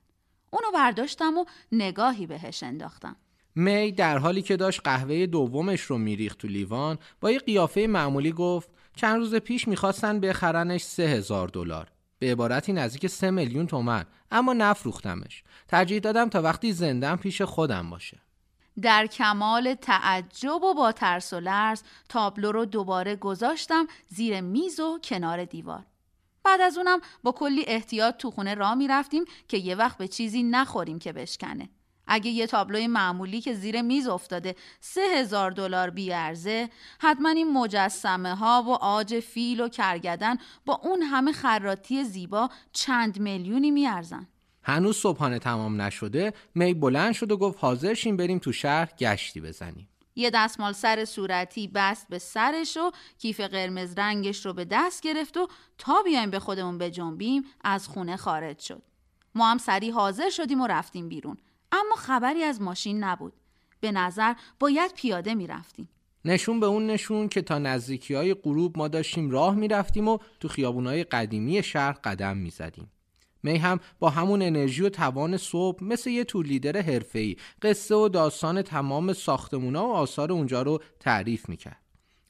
اونو 0.50 0.72
برداشتم 0.74 1.38
و 1.38 1.46
نگاهی 1.72 2.28
بهش 2.28 2.64
انداختم. 2.64 3.16
می 3.60 3.92
در 3.92 4.18
حالی 4.18 4.42
که 4.42 4.58
داشت 4.58 4.82
قهوه 4.84 5.26
دومش 5.26 5.82
رو 5.82 5.98
میریخت 5.98 6.38
تو 6.38 6.48
لیوان 6.48 6.98
با 7.22 7.32
یه 7.32 7.40
قیافه 7.40 7.88
معمولی 7.88 8.32
گفت 8.32 8.70
چند 8.96 9.18
روز 9.18 9.36
پیش 9.36 9.68
می‌خواستن 9.68 10.20
بخرنش 10.20 10.82
سه 10.82 11.04
هزار 11.04 11.48
دلار. 11.48 11.92
به 12.20 12.32
عبارتی 12.32 12.74
نزدیک 12.74 13.08
سه 13.08 13.32
میلیون 13.32 13.68
تومن 13.68 14.06
اما 14.32 14.54
نفروختمش. 14.54 15.44
ترجیح 15.68 16.00
دادم 16.00 16.30
تا 16.30 16.42
وقتی 16.42 16.74
زندم 16.74 17.16
پیش 17.16 17.42
خودم 17.42 17.90
باشه. 17.90 18.18
در 18.82 19.08
کمال 19.08 19.74
تعجب 19.74 20.64
و 20.64 20.74
با 20.74 20.92
ترس 20.92 21.34
و 21.34 21.40
لرز 21.40 21.84
تابلو 22.10 22.52
رو 22.52 22.66
دوباره 22.66 23.16
گذاشتم 23.16 23.88
زیر 24.08 24.42
میز 24.42 24.80
و 24.80 25.00
کنار 25.04 25.46
دیوار. 25.46 25.86
بعد 26.44 26.62
از 26.62 26.78
اونم 26.78 27.00
با 27.24 27.32
کلی 27.32 27.64
احتیاط 27.68 28.18
تو 28.18 28.32
خونه 28.32 28.56
را 28.56 28.76
می‌رفتیم 28.76 29.26
که 29.48 29.58
یه 29.58 29.76
وقت 29.76 29.98
به 29.98 30.08
چیزی 30.08 30.44
نخوریم 30.44 31.00
که 31.00 31.14
بشکنه. 31.14 31.70
اگه 32.12 32.32
یه 32.32 32.48
تابلوی 32.48 32.88
معمولی 32.88 33.42
که 33.42 33.54
زیر 33.54 33.82
میز 33.82 34.08
افتاده 34.08 34.56
سه 34.80 35.02
هزار 35.02 35.52
دلار 35.52 35.90
بیارزه 35.90 36.70
حتما 37.00 37.30
این 37.30 37.54
مجسمه 37.54 38.36
ها 38.36 38.64
و 38.68 38.70
آج 38.70 39.20
فیل 39.20 39.62
و 39.62 39.70
کرگدن 39.70 40.38
با 40.66 40.80
اون 40.84 41.02
همه 41.02 41.32
خراتی 41.32 42.04
زیبا 42.04 42.50
چند 42.74 43.20
میلیونی 43.20 43.72
میارزن. 43.72 44.28
هنوز 44.64 44.98
صبحانه 44.98 45.40
تمام 45.40 45.82
نشده 45.82 46.34
می 46.56 46.74
بلند 46.74 47.14
شد 47.14 47.32
و 47.32 47.38
گفت 47.38 47.58
حاضر 47.62 47.94
شیم 47.94 48.18
بریم 48.18 48.40
تو 48.40 48.52
شهر 48.52 48.90
گشتی 49.00 49.42
بزنیم. 49.42 49.90
یه 50.16 50.30
دستمال 50.30 50.74
سر 50.74 51.06
صورتی 51.06 51.68
بست 51.68 52.08
به 52.10 52.20
سرش 52.20 52.78
و 52.78 52.92
کیف 53.18 53.40
قرمز 53.40 53.94
رنگش 53.98 54.46
رو 54.46 54.54
به 54.54 54.66
دست 54.66 55.02
گرفت 55.02 55.38
و 55.38 55.48
تا 55.78 56.02
بیایم 56.06 56.30
به 56.30 56.40
خودمون 56.40 56.78
بجنبیم 56.78 57.44
از 57.64 57.88
خونه 57.88 58.18
خارج 58.18 58.60
شد. 58.60 58.82
ما 59.36 59.52
هم 59.52 59.58
سریع 59.58 59.94
حاضر 59.94 60.30
شدیم 60.30 60.62
و 60.62 60.68
رفتیم 60.68 61.10
بیرون. 61.10 61.38
اما 61.72 61.96
خبری 61.96 62.44
از 62.44 62.62
ماشین 62.62 63.04
نبود. 63.04 63.34
به 63.82 63.92
نظر 63.92 64.34
باید 64.60 64.94
پیاده 64.94 65.36
می‌رفتیم. 65.36 65.90
نشون 66.26 66.60
به 66.60 66.66
اون 66.66 66.88
نشون 66.88 67.28
که 67.30 67.42
تا 67.42 67.60
نزدیکی 67.60 68.14
های 68.14 68.34
غروب 68.34 68.78
ما 68.78 68.88
داشتیم 68.88 69.30
راه 69.30 69.56
می‌رفتیم 69.56 70.08
و 70.08 70.18
تو 70.40 70.48
خیابونای 70.48 71.04
قدیمی 71.04 71.64
شهر 71.64 71.92
قدم 71.92 72.38
می‌زدیم. 72.38 72.92
می 73.44 73.58
هم 73.58 73.80
با 74.00 74.10
همون 74.10 74.42
انرژی 74.42 74.82
و 74.82 74.90
توان 74.90 75.38
صبح 75.38 75.84
مثل 75.84 76.10
یه 76.10 76.24
تور 76.24 76.46
لیدر 76.46 76.82
حرفه‌ای 76.82 77.36
قصه 77.62 77.96
و 77.96 78.10
داستان 78.10 78.62
تمام 78.62 79.14
ساختمونا 79.14 79.88
و 79.88 79.92
آثار 79.92 80.32
اونجا 80.32 80.62
رو 80.62 80.82
تعریف 81.00 81.50
می‌کرد. 81.50 81.82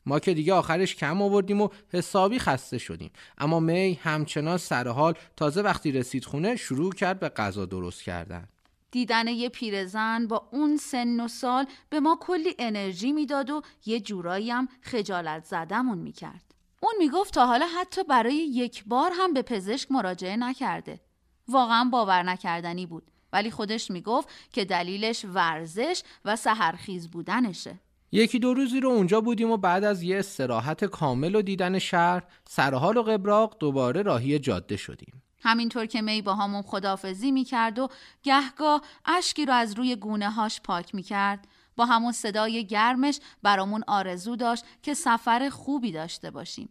ما 0.06 0.20
که 0.20 0.34
دیگه 0.34 0.54
آخرش 0.54 0.96
کم 0.96 1.22
آوردیم 1.22 1.62
و 1.62 1.70
حسابی 1.94 2.40
خسته 2.40 2.78
شدیم. 2.78 3.12
اما 3.38 3.60
می 3.60 4.00
همچنان 4.04 4.58
سرحال 4.58 5.14
تازه 5.36 5.62
وقتی 5.62 5.92
رسید 5.92 6.26
خونه 6.26 6.56
شروع 6.56 6.94
کرد 6.94 7.20
به 7.20 7.30
غذا 7.30 7.66
درست 7.66 8.04
کردن. 8.04 8.48
دیدن 8.92 9.28
یه 9.28 9.50
پیرزن 9.50 10.28
با 10.28 10.50
اون 10.52 10.78
سن 10.78 11.20
و 11.20 11.28
سال 11.28 11.66
به 11.90 12.00
ما 12.00 12.18
کلی 12.22 12.56
انرژی 12.60 13.12
می‌داد 13.12 13.50
و 13.50 13.62
یه 13.86 14.00
جورایی 14.00 14.52
هم 14.52 14.68
خجالت 14.82 15.46
زدمون 15.46 15.98
می‌کرد. 15.98 16.56
اون 16.82 16.94
می‌گفت 17.00 17.34
تا 17.34 17.46
حالا 17.46 17.68
حتی 17.80 18.04
برای 18.04 18.36
یک 18.36 18.84
بار 18.86 19.12
هم 19.16 19.34
به 19.34 19.42
پزشک 19.42 19.92
مراجعه 19.92 20.38
نکرده. 20.38 21.00
واقعا 21.48 21.84
باور 21.84 22.24
نکردنی 22.24 22.86
بود. 22.86 23.04
ولی 23.34 23.52
خودش 23.52 23.92
می‌گفت 23.92 24.30
که 24.52 24.66
دلیلش 24.66 25.26
ورزش 25.26 26.04
و 26.26 26.36
سهرخیز 26.36 27.12
بودنشه. 27.12 27.80
یکی 28.12 28.40
دو 28.40 28.54
روزی 28.54 28.80
رو 28.80 28.90
اونجا 28.90 29.22
بودیم 29.22 29.52
و 29.52 29.58
بعد 29.58 29.84
از 29.84 30.04
یه 30.04 30.20
استراحت 30.20 30.86
کامل 30.86 31.36
و 31.36 31.42
دیدن 31.42 31.80
شهر 31.80 32.24
سرحال 32.48 32.98
و 32.98 33.04
قبراق 33.04 33.58
دوباره 33.60 34.02
راهی 34.02 34.40
جاده 34.40 34.78
شدیم. 34.78 35.22
همینطور 35.42 35.86
که 35.86 36.02
می 36.02 36.22
با 36.22 36.36
همون 36.36 36.62
خدافزی 36.62 37.32
می 37.32 37.44
کرد 37.44 37.80
و 37.80 37.88
گهگاه 38.24 38.82
اشکی 39.06 39.46
رو 39.46 39.54
از 39.54 39.74
روی 39.74 39.96
گونه 39.96 40.30
هاش 40.30 40.62
پاک 40.62 40.96
می 40.96 41.04
کرد. 41.04 41.48
با 41.76 41.86
همون 41.86 42.12
صدای 42.12 42.66
گرمش 42.66 43.20
برامون 43.44 43.84
آرزو 43.88 44.36
داشت 44.36 44.66
که 44.84 44.94
سفر 44.94 45.50
خوبی 45.50 45.92
داشته 45.92 46.32
باشیم. 46.32 46.70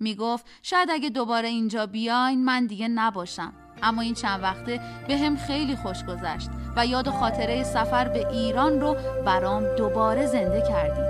می 0.00 0.14
گفت 0.14 0.46
شاید 0.62 0.90
اگه 0.90 1.10
دوباره 1.10 1.48
اینجا 1.48 1.86
بیاین 1.86 2.44
من 2.44 2.66
دیگه 2.66 2.88
نباشم. 2.88 3.52
اما 3.82 4.02
این 4.02 4.14
چند 4.14 4.42
وقته 4.42 4.80
به 5.08 5.18
هم 5.18 5.36
خیلی 5.36 5.76
خوش 5.76 6.04
گذشت 6.04 6.50
و 6.76 6.86
یاد 6.86 7.08
و 7.08 7.10
خاطره 7.10 7.64
سفر 7.64 8.08
به 8.08 8.28
ایران 8.28 8.80
رو 8.80 8.96
برام 9.26 9.76
دوباره 9.76 10.26
زنده 10.26 10.64
کردید. 10.68 11.05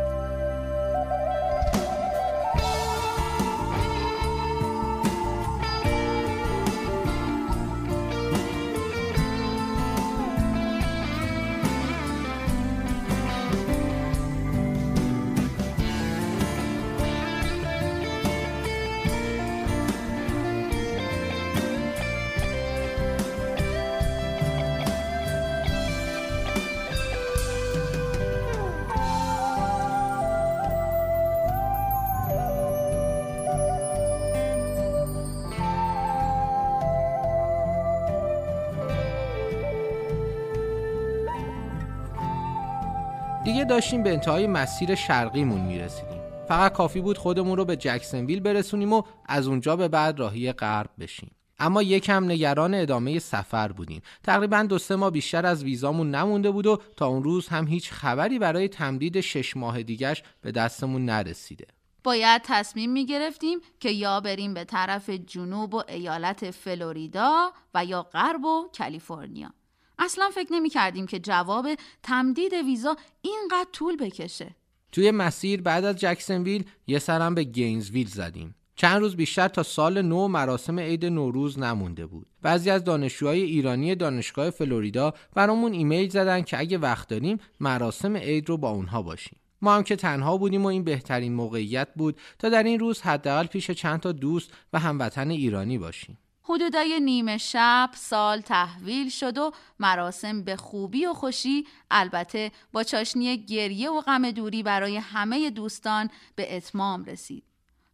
داشتیم 43.66 44.02
به 44.02 44.12
انتهای 44.12 44.46
مسیر 44.46 44.94
شرقیمون 44.94 45.60
می‌رسیدیم. 45.60 46.20
فقط 46.48 46.72
کافی 46.72 47.00
بود 47.00 47.18
خودمون 47.18 47.56
رو 47.56 47.64
به 47.64 47.76
جکسنویل 47.76 48.40
برسونیم 48.40 48.92
و 48.92 49.02
از 49.26 49.46
اونجا 49.46 49.76
به 49.76 49.88
بعد 49.88 50.18
راهی 50.18 50.52
غرب 50.52 50.90
بشیم. 51.00 51.30
اما 51.58 51.82
یکم 51.82 52.24
نگران 52.24 52.74
ادامه 52.74 53.18
سفر 53.18 53.72
بودیم. 53.72 54.02
تقریبا 54.22 54.62
دو 54.62 54.78
سه 54.78 54.96
ماه 54.96 55.10
بیشتر 55.10 55.46
از 55.46 55.64
ویزامون 55.64 56.10
نمونده 56.10 56.50
بود 56.50 56.66
و 56.66 56.78
تا 56.96 57.06
اون 57.06 57.22
روز 57.22 57.48
هم 57.48 57.66
هیچ 57.66 57.90
خبری 57.90 58.38
برای 58.38 58.68
تمدید 58.68 59.20
شش 59.20 59.56
ماه 59.56 59.82
دیگش 59.82 60.22
به 60.40 60.52
دستمون 60.52 61.04
نرسیده. 61.04 61.66
باید 62.04 62.42
تصمیم 62.44 62.92
می 62.92 63.06
گرفتیم 63.06 63.58
که 63.80 63.90
یا 63.90 64.20
بریم 64.20 64.54
به 64.54 64.64
طرف 64.64 65.10
جنوب 65.10 65.74
و 65.74 65.82
ایالت 65.88 66.50
فلوریدا 66.50 67.50
و 67.74 67.84
یا 67.84 68.02
غرب 68.02 68.44
و 68.44 68.70
کالیفرنیا. 68.78 69.52
اصلا 69.98 70.30
فکر 70.34 70.52
نمی 70.52 70.68
کردیم 70.68 71.06
که 71.06 71.18
جواب 71.18 71.68
تمدید 72.02 72.52
ویزا 72.52 72.96
اینقدر 73.22 73.68
طول 73.72 73.96
بکشه 73.96 74.54
توی 74.92 75.10
مسیر 75.10 75.62
بعد 75.62 75.84
از 75.84 75.96
جکسنویل 75.96 76.64
یه 76.86 76.98
سرم 76.98 77.34
به 77.34 77.44
گینزویل 77.44 78.08
زدیم 78.08 78.54
چند 78.76 79.00
روز 79.00 79.16
بیشتر 79.16 79.48
تا 79.48 79.62
سال 79.62 80.02
نو 80.02 80.28
مراسم 80.28 80.80
عید 80.80 81.04
نوروز 81.04 81.58
نمونده 81.58 82.06
بود. 82.06 82.26
بعضی 82.42 82.70
از 82.70 82.84
دانشجوهای 82.84 83.42
ایرانی 83.42 83.94
دانشگاه 83.94 84.50
فلوریدا 84.50 85.14
برامون 85.34 85.72
ایمیل 85.72 86.08
زدن 86.08 86.42
که 86.42 86.58
اگه 86.58 86.78
وقت 86.78 87.08
داریم 87.08 87.38
مراسم 87.60 88.16
عید 88.16 88.48
رو 88.48 88.56
با 88.56 88.70
اونها 88.70 89.02
باشیم. 89.02 89.38
ما 89.62 89.74
هم 89.74 89.82
که 89.82 89.96
تنها 89.96 90.36
بودیم 90.36 90.62
و 90.62 90.66
این 90.66 90.84
بهترین 90.84 91.32
موقعیت 91.32 91.88
بود 91.96 92.20
تا 92.38 92.48
در 92.48 92.62
این 92.62 92.80
روز 92.80 93.00
حداقل 93.00 93.46
پیش 93.46 93.70
چند 93.70 94.00
تا 94.00 94.12
دوست 94.12 94.52
و 94.72 94.78
هموطن 94.78 95.30
ایرانی 95.30 95.78
باشیم. 95.78 96.18
حدودای 96.48 97.00
نیمه 97.00 97.38
شب 97.38 97.90
سال 97.94 98.40
تحویل 98.40 99.08
شد 99.08 99.38
و 99.38 99.52
مراسم 99.80 100.42
به 100.42 100.56
خوبی 100.56 101.06
و 101.06 101.14
خوشی 101.14 101.66
البته 101.90 102.50
با 102.72 102.82
چاشنی 102.82 103.44
گریه 103.44 103.90
و 103.90 104.00
غم 104.00 104.30
دوری 104.30 104.62
برای 104.62 104.96
همه 104.96 105.50
دوستان 105.50 106.10
به 106.34 106.56
اتمام 106.56 107.04
رسید. 107.04 107.44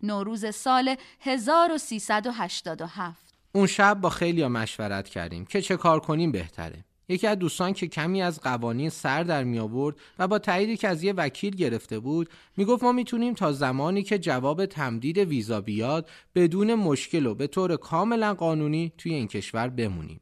نوروز 0.03 0.55
سال 0.55 0.97
1387 1.21 3.35
اون 3.53 3.67
شب 3.67 4.01
با 4.01 4.11
خیلی 4.11 4.47
مشورت 4.47 5.09
کردیم 5.09 5.45
که 5.45 5.63
چه 5.63 5.77
کار 5.77 6.01
کنیم 6.01 6.33
بهتره. 6.33 6.85
یکی 7.13 7.27
از 7.27 7.39
دوستان 7.39 7.73
که 7.73 7.87
کمی 7.89 8.23
از 8.23 8.41
قوانین 8.41 8.91
سر 8.91 9.23
در 9.23 9.45
می 9.45 9.59
آورد 9.59 9.97
و 10.19 10.29
با 10.29 10.39
تاییدی 10.39 10.77
که 10.77 10.89
از 10.89 11.03
یه 11.03 11.13
وکیل 11.13 11.57
گرفته 11.57 11.99
بود 11.99 12.29
می‌گفت 12.57 12.83
ما 12.83 12.93
می‌تونیم 12.93 13.35
تا 13.35 13.53
زمانی 13.53 14.03
که 14.03 14.19
جواب 14.19 14.67
تمدید 14.67 15.19
ویزا 15.19 15.61
بیاد 15.61 16.11
بدون 16.35 16.75
مشکل 16.75 17.27
و 17.27 17.35
به 17.35 17.47
طور 17.47 17.77
کاملا 17.77 18.35
قانونی 18.35 18.93
توی 18.99 19.15
این 19.15 19.29
کشور 19.29 19.69
بمونیم. 19.69 20.21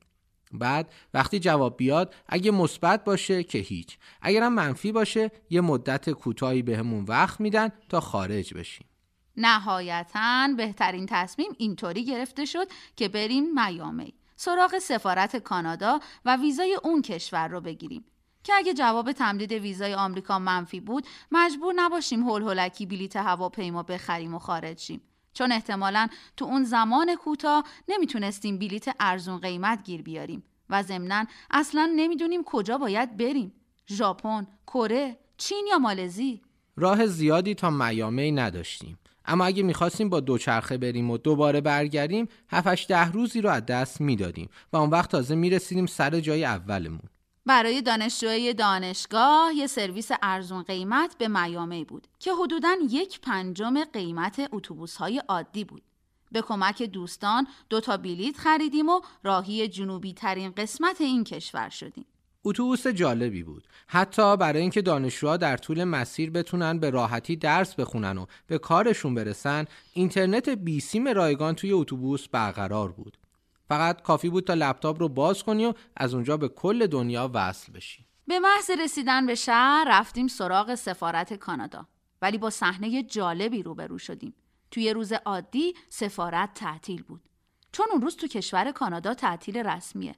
بعد 0.53 0.93
وقتی 1.15 1.39
جواب 1.39 1.77
بیاد 1.77 2.15
اگه 2.29 2.51
مثبت 2.51 3.05
باشه 3.05 3.43
که 3.43 3.59
هیچ. 3.59 3.99
اگرم 4.23 4.55
منفی 4.55 4.93
باشه 4.93 5.31
یه 5.51 5.61
مدت 5.61 6.11
کوتاهی 6.11 6.63
بهمون 6.63 7.05
وقت 7.05 7.41
میدن 7.41 7.69
تا 7.89 8.01
خارج 8.01 8.55
بشیم. 8.55 8.87
نهایتا 9.37 10.49
بهترین 10.57 11.07
تصمیم 11.07 11.51
اینطوری 11.59 12.05
گرفته 12.05 12.45
شد 12.45 12.67
که 12.97 13.09
بریم 13.09 13.45
میامی. 13.55 14.15
سراغ 14.43 14.79
سفارت 14.79 15.37
کانادا 15.37 16.01
و 16.25 16.37
ویزای 16.37 16.79
اون 16.85 17.03
کشور 17.03 17.49
رو 17.49 17.61
بگیریم. 17.61 18.05
که 18.45 18.53
اگه 18.57 18.75
جواب 18.75 19.13
تمدید 19.13 19.53
ویزای 19.53 19.95
آمریکا 19.95 20.39
منفی 20.39 20.81
بود 20.81 21.07
مجبور 21.31 21.75
نباشیم 21.77 22.23
هول 22.23 22.43
هولکی 22.43 22.87
بلیت 22.87 23.17
هواپیما 23.17 23.83
بخریم 23.83 24.35
و 24.35 24.39
خارج 24.39 24.79
شیم. 24.79 25.01
چون 25.35 25.53
احتمالا 25.53 26.09
تو 26.37 26.45
اون 26.45 26.65
زمان 26.65 27.15
کوتاه 27.15 27.65
نمی‌تونستیم 27.89 28.59
بلیت 28.59 28.97
ارزون 29.01 29.39
قیمت 29.39 29.83
گیر 29.85 30.03
بیاریم 30.03 30.43
و 30.71 30.83
ضمنا 30.83 31.25
اصلا 31.51 31.93
نمی‌دونیم 31.97 32.43
کجا 32.47 32.79
باید 32.79 33.17
بریم. 33.17 33.53
ژاپن 33.89 34.47
کره 34.67 35.19
چین 35.37 35.67
یا 35.71 35.79
مالزی؟ 35.79 36.43
راه 36.77 37.07
زیادی 37.07 37.55
تا 37.55 37.71
میامی 37.71 38.33
نداشتیم. 38.33 38.99
اما 39.31 39.45
اگه 39.45 39.63
می‌خواستیم 39.63 40.09
با 40.09 40.21
دوچرخه 40.21 40.79
بریم 40.79 41.11
و 41.11 41.19
دوباره 41.19 41.61
برگردیم 41.61 42.29
7 42.49 42.89
ده 42.89 43.13
روزی 43.13 43.41
رو 43.41 43.51
از 43.51 43.67
دست 43.67 44.01
می‌دادیم 44.01 44.49
و 44.73 44.77
اون 44.77 44.91
وقت 44.91 45.11
تازه 45.11 45.35
می‌رسیدیم 45.35 45.87
سر 45.87 46.21
جای 46.21 46.45
اولمون 46.45 47.03
برای 47.47 47.83
دانشجوی 47.83 48.55
دانشگاه 48.55 49.55
یه 49.55 49.67
سرویس 49.67 50.11
ارزون 50.23 50.63
قیمت 50.63 51.19
به 51.19 51.29
میامی 51.29 51.85
بود 51.85 52.07
که 52.19 52.33
حدوداً 52.35 52.77
یک 52.91 53.21
پنجم 53.21 53.85
قیمت 53.85 54.49
اتوبوس 54.53 54.97
های 54.97 55.23
عادی 55.29 55.65
بود. 55.65 55.83
به 56.33 56.43
کمک 56.43 56.83
دوستان 56.83 57.47
دو 57.71 57.81
تا 57.81 57.97
بلیت 57.97 58.37
خریدیم 58.37 58.89
و 58.89 59.01
راهی 59.25 59.69
جنوبی 59.69 60.13
ترین 60.13 60.51
قسمت 60.51 61.01
این 61.01 61.25
کشور 61.25 61.69
شدیم. 61.69 62.05
اتوبوس 62.45 62.87
جالبی 62.87 63.43
بود. 63.43 63.69
حتی 63.87 64.37
برای 64.37 64.61
اینکه 64.61 64.83
دانشجوها 64.83 65.37
در 65.37 65.57
طول 65.57 65.85
مسیر 65.85 66.31
بتونن 66.31 66.79
به 66.79 66.91
راحتی 66.91 67.37
درس 67.37 67.75
بخونن 67.75 68.19
و 68.19 68.27
به 68.47 68.59
کارشون 68.59 69.15
برسن 69.15 69.65
اینترنت 69.93 70.49
بیسیم 70.49 71.09
رایگان 71.09 71.55
توی 71.55 71.73
اتوبوس 71.73 72.29
برقرار 72.29 72.93
بود. 72.93 73.19
فقط 73.69 74.03
کافی 74.03 74.29
بود 74.29 74.45
تا 74.45 74.55
لپتاپ 74.55 75.01
رو 75.01 75.09
باز 75.09 75.43
کنی 75.43 75.67
و 75.67 75.75
از 75.97 76.15
اونجا 76.15 76.37
به 76.37 76.49
کل 76.49 76.87
دنیا 76.87 77.31
وصل 77.35 77.73
بشی. 77.73 78.05
به 78.27 78.39
محض 78.39 78.71
رسیدن 78.85 79.27
به 79.27 79.35
شهر 79.35 79.87
رفتیم 79.89 80.29
سراغ 80.29 80.75
سفارت 80.75 81.35
کانادا. 81.35 81.87
ولی 82.23 82.39
با 82.39 82.51
صحنه 82.51 83.03
جالبی 83.03 83.63
روبرو 83.63 83.99
شدیم. 83.99 84.35
توی 84.71 84.93
روز 84.93 85.13
عادی 85.13 85.75
سفارت 85.89 86.55
تعطیل 86.55 87.03
بود. 87.03 87.21
چون 87.73 87.87
اون 87.93 88.03
روز 88.03 88.17
تو 88.17 88.27
کشور 88.27 88.73
کانادا 88.73 89.15
تعطیل 89.15 89.57
رسمیه. 89.57 90.15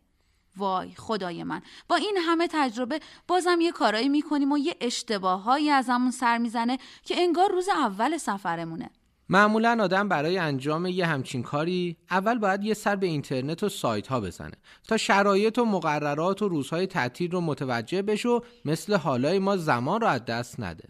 وای 0.56 0.92
خدای 0.96 1.44
من. 1.44 1.62
با 1.88 1.96
این 1.96 2.18
همه 2.26 2.48
تجربه 2.50 3.00
بازم 3.28 3.60
یه 3.60 3.72
کارایی 3.72 4.08
می‌کنیم 4.08 4.52
و 4.52 4.58
یه 4.58 4.76
اشتباهایی 4.80 5.70
ازمون 5.70 6.10
سر 6.10 6.38
می‌زنه 6.38 6.78
که 7.04 7.14
انگار 7.18 7.50
روز 7.50 7.68
اول 7.68 8.16
سفرمونه. 8.16 8.90
معمولا 9.28 9.78
آدم 9.80 10.08
برای 10.08 10.38
انجام 10.38 10.86
یه 10.86 11.06
همچین 11.06 11.42
کاری 11.42 11.96
اول 12.10 12.38
باید 12.38 12.64
یه 12.64 12.74
سر 12.74 12.96
به 12.96 13.06
اینترنت 13.06 13.62
و 13.62 13.68
سایت 13.68 14.06
ها 14.06 14.20
بزنه 14.20 14.56
تا 14.88 14.96
شرایط 14.96 15.58
و 15.58 15.64
مقررات 15.64 16.42
و 16.42 16.48
روزهای 16.48 16.86
تعطیل 16.86 17.30
رو 17.30 17.40
متوجه 17.40 18.02
بشه 18.02 18.28
و 18.28 18.40
مثل 18.64 18.96
حالای 18.96 19.38
ما 19.38 19.56
زمان 19.56 20.00
رو 20.00 20.06
از 20.06 20.24
دست 20.24 20.60
نده. 20.60 20.88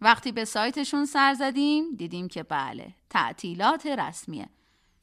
وقتی 0.00 0.32
به 0.32 0.44
سایتشون 0.44 1.04
سر 1.04 1.34
زدیم 1.34 1.84
دیدیم 1.96 2.28
که 2.28 2.42
بله 2.42 2.94
تعطیلات 3.10 3.86
رسمیه. 3.86 4.48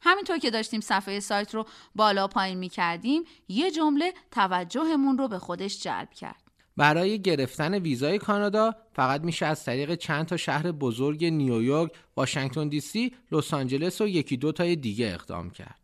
همینطور 0.02 0.38
که 0.38 0.50
داشتیم 0.50 0.80
صفحه 0.80 1.20
سایت 1.20 1.54
رو 1.54 1.64
بالا 1.94 2.28
پایین 2.28 2.58
می 2.58 2.68
کردیم 2.68 3.24
یه 3.48 3.70
جمله 3.70 4.14
توجهمون 4.30 5.18
رو 5.18 5.28
به 5.28 5.38
خودش 5.38 5.82
جلب 5.82 6.10
کرد. 6.10 6.42
برای 6.76 7.22
گرفتن 7.22 7.74
ویزای 7.74 8.18
کانادا 8.18 8.74
فقط 8.92 9.20
میشه 9.20 9.46
از 9.46 9.64
طریق 9.64 9.94
چند 9.94 10.26
تا 10.26 10.36
شهر 10.36 10.72
بزرگ 10.72 11.24
نیویورک، 11.24 11.92
واشنگتن 12.16 12.68
دی 12.68 12.80
سی، 12.80 13.14
لس 13.32 13.54
آنجلس 13.54 14.00
و 14.00 14.06
یکی 14.06 14.36
دو 14.36 14.52
تای 14.52 14.76
دیگه 14.76 15.06
اقدام 15.06 15.50
کرد. 15.50 15.80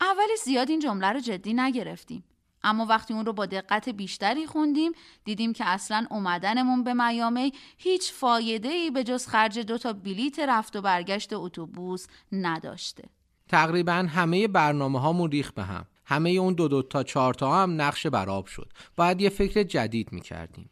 اول 0.00 0.28
زیاد 0.44 0.70
این 0.70 0.80
جمله 0.80 1.06
رو 1.06 1.20
جدی 1.20 1.54
نگرفتیم. 1.54 2.24
اما 2.62 2.86
وقتی 2.86 3.14
اون 3.14 3.26
رو 3.26 3.32
با 3.32 3.46
دقت 3.46 3.88
بیشتری 3.88 4.46
خوندیم 4.46 4.92
دیدیم 5.24 5.52
که 5.52 5.68
اصلا 5.68 6.06
اومدنمون 6.10 6.84
به 6.84 6.94
میامی 6.94 7.52
هیچ 7.76 8.12
فایده 8.12 8.68
ای 8.68 8.90
به 8.90 9.04
جز 9.04 9.26
خرج 9.26 9.58
دو 9.58 9.78
تا 9.78 9.92
بلیت 9.92 10.38
رفت 10.38 10.76
و 10.76 10.82
برگشت 10.82 11.32
اتوبوس 11.32 12.06
نداشته. 12.32 13.04
تقریبا 13.48 14.06
همه 14.08 14.48
برنامه 14.48 15.00
هامون 15.00 15.30
ریخ 15.30 15.52
به 15.52 15.62
هم. 15.62 15.86
همه 16.04 16.30
اون 16.30 16.54
دو 16.54 16.68
دو 16.68 16.82
تا 16.82 17.02
چهار 17.02 17.34
تا 17.34 17.62
هم 17.62 17.80
نقش 17.82 18.06
براب 18.06 18.46
شد. 18.46 18.72
باید 18.96 19.20
یه 19.20 19.28
فکر 19.28 19.62
جدید 19.62 20.12
می‌کردیم. 20.12 20.70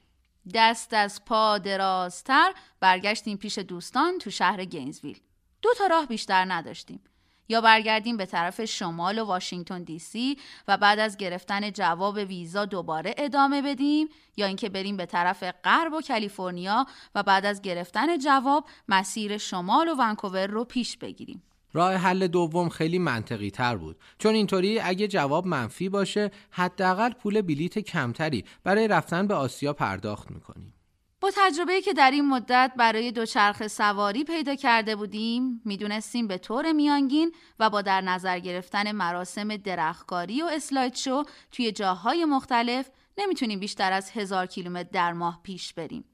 دست 0.54 0.94
از 0.94 1.24
پا 1.24 1.58
درازتر 1.58 2.52
برگشتیم 2.80 3.36
پیش 3.36 3.58
دوستان 3.58 4.18
تو 4.18 4.30
شهر 4.30 4.64
گینزویل. 4.64 5.20
دو 5.62 5.68
تا 5.78 5.86
راه 5.86 6.06
بیشتر 6.06 6.44
نداشتیم. 6.48 7.00
یا 7.48 7.60
برگردیم 7.60 8.16
به 8.16 8.26
طرف 8.26 8.64
شمال 8.64 9.18
و 9.18 9.24
واشنگتن 9.24 9.82
دی 9.82 9.98
سی 9.98 10.38
و 10.68 10.76
بعد 10.76 10.98
از 10.98 11.16
گرفتن 11.16 11.70
جواب 11.70 12.14
ویزا 12.14 12.64
دوباره 12.64 13.14
ادامه 13.18 13.62
بدیم 13.62 14.08
یا 14.36 14.46
اینکه 14.46 14.68
بریم 14.68 14.96
به 14.96 15.06
طرف 15.06 15.42
غرب 15.64 15.92
و 15.92 16.00
کالیفرنیا 16.00 16.86
و 17.14 17.22
بعد 17.22 17.46
از 17.46 17.62
گرفتن 17.62 18.18
جواب 18.18 18.64
مسیر 18.88 19.38
شمال 19.38 19.88
و 19.88 19.94
ونکوور 19.94 20.46
رو 20.46 20.64
پیش 20.64 20.96
بگیریم. 20.96 21.42
راه 21.76 21.94
حل 21.94 22.26
دوم 22.26 22.68
خیلی 22.68 22.98
منطقی 22.98 23.50
تر 23.50 23.76
بود. 23.76 23.96
چون 24.18 24.34
اینطوری 24.34 24.80
اگه 24.80 25.08
جواب 25.08 25.46
منفی 25.46 25.88
باشه 25.88 26.30
حداقل 26.50 27.10
پول 27.10 27.42
بلیت 27.42 27.78
کمتری 27.78 28.44
برای 28.64 28.88
رفتن 28.88 29.26
به 29.26 29.34
آسیا 29.34 29.72
پرداخت 29.72 30.30
می‌کنیم. 30.30 30.72
با 31.20 31.30
تجربه 31.36 31.80
که 31.80 31.92
در 31.92 32.10
این 32.10 32.28
مدت 32.28 32.72
برای 32.76 33.12
دوچرخه 33.12 33.68
سواری 33.68 34.24
پیدا 34.24 34.54
کرده 34.54 34.96
بودیم 34.96 35.60
می‌دونستیم 35.64 36.26
به 36.26 36.38
طور 36.38 36.72
میانگین 36.72 37.32
و 37.58 37.70
با 37.70 37.82
در 37.82 38.00
نظر 38.00 38.38
گرفتن 38.38 38.92
مراسم 38.92 39.56
درختکاری 39.56 40.42
و 40.42 40.46
اسلاید 40.46 40.94
شو 40.94 41.22
توی 41.52 41.72
جاهای 41.72 42.24
مختلف 42.24 42.90
نمی‌تونیم 43.18 43.60
بیشتر 43.60 43.92
از 43.92 44.10
هزار 44.10 44.46
کیلومتر 44.46 44.88
در 44.92 45.12
ماه 45.12 45.40
پیش 45.42 45.72
بریم. 45.74 46.04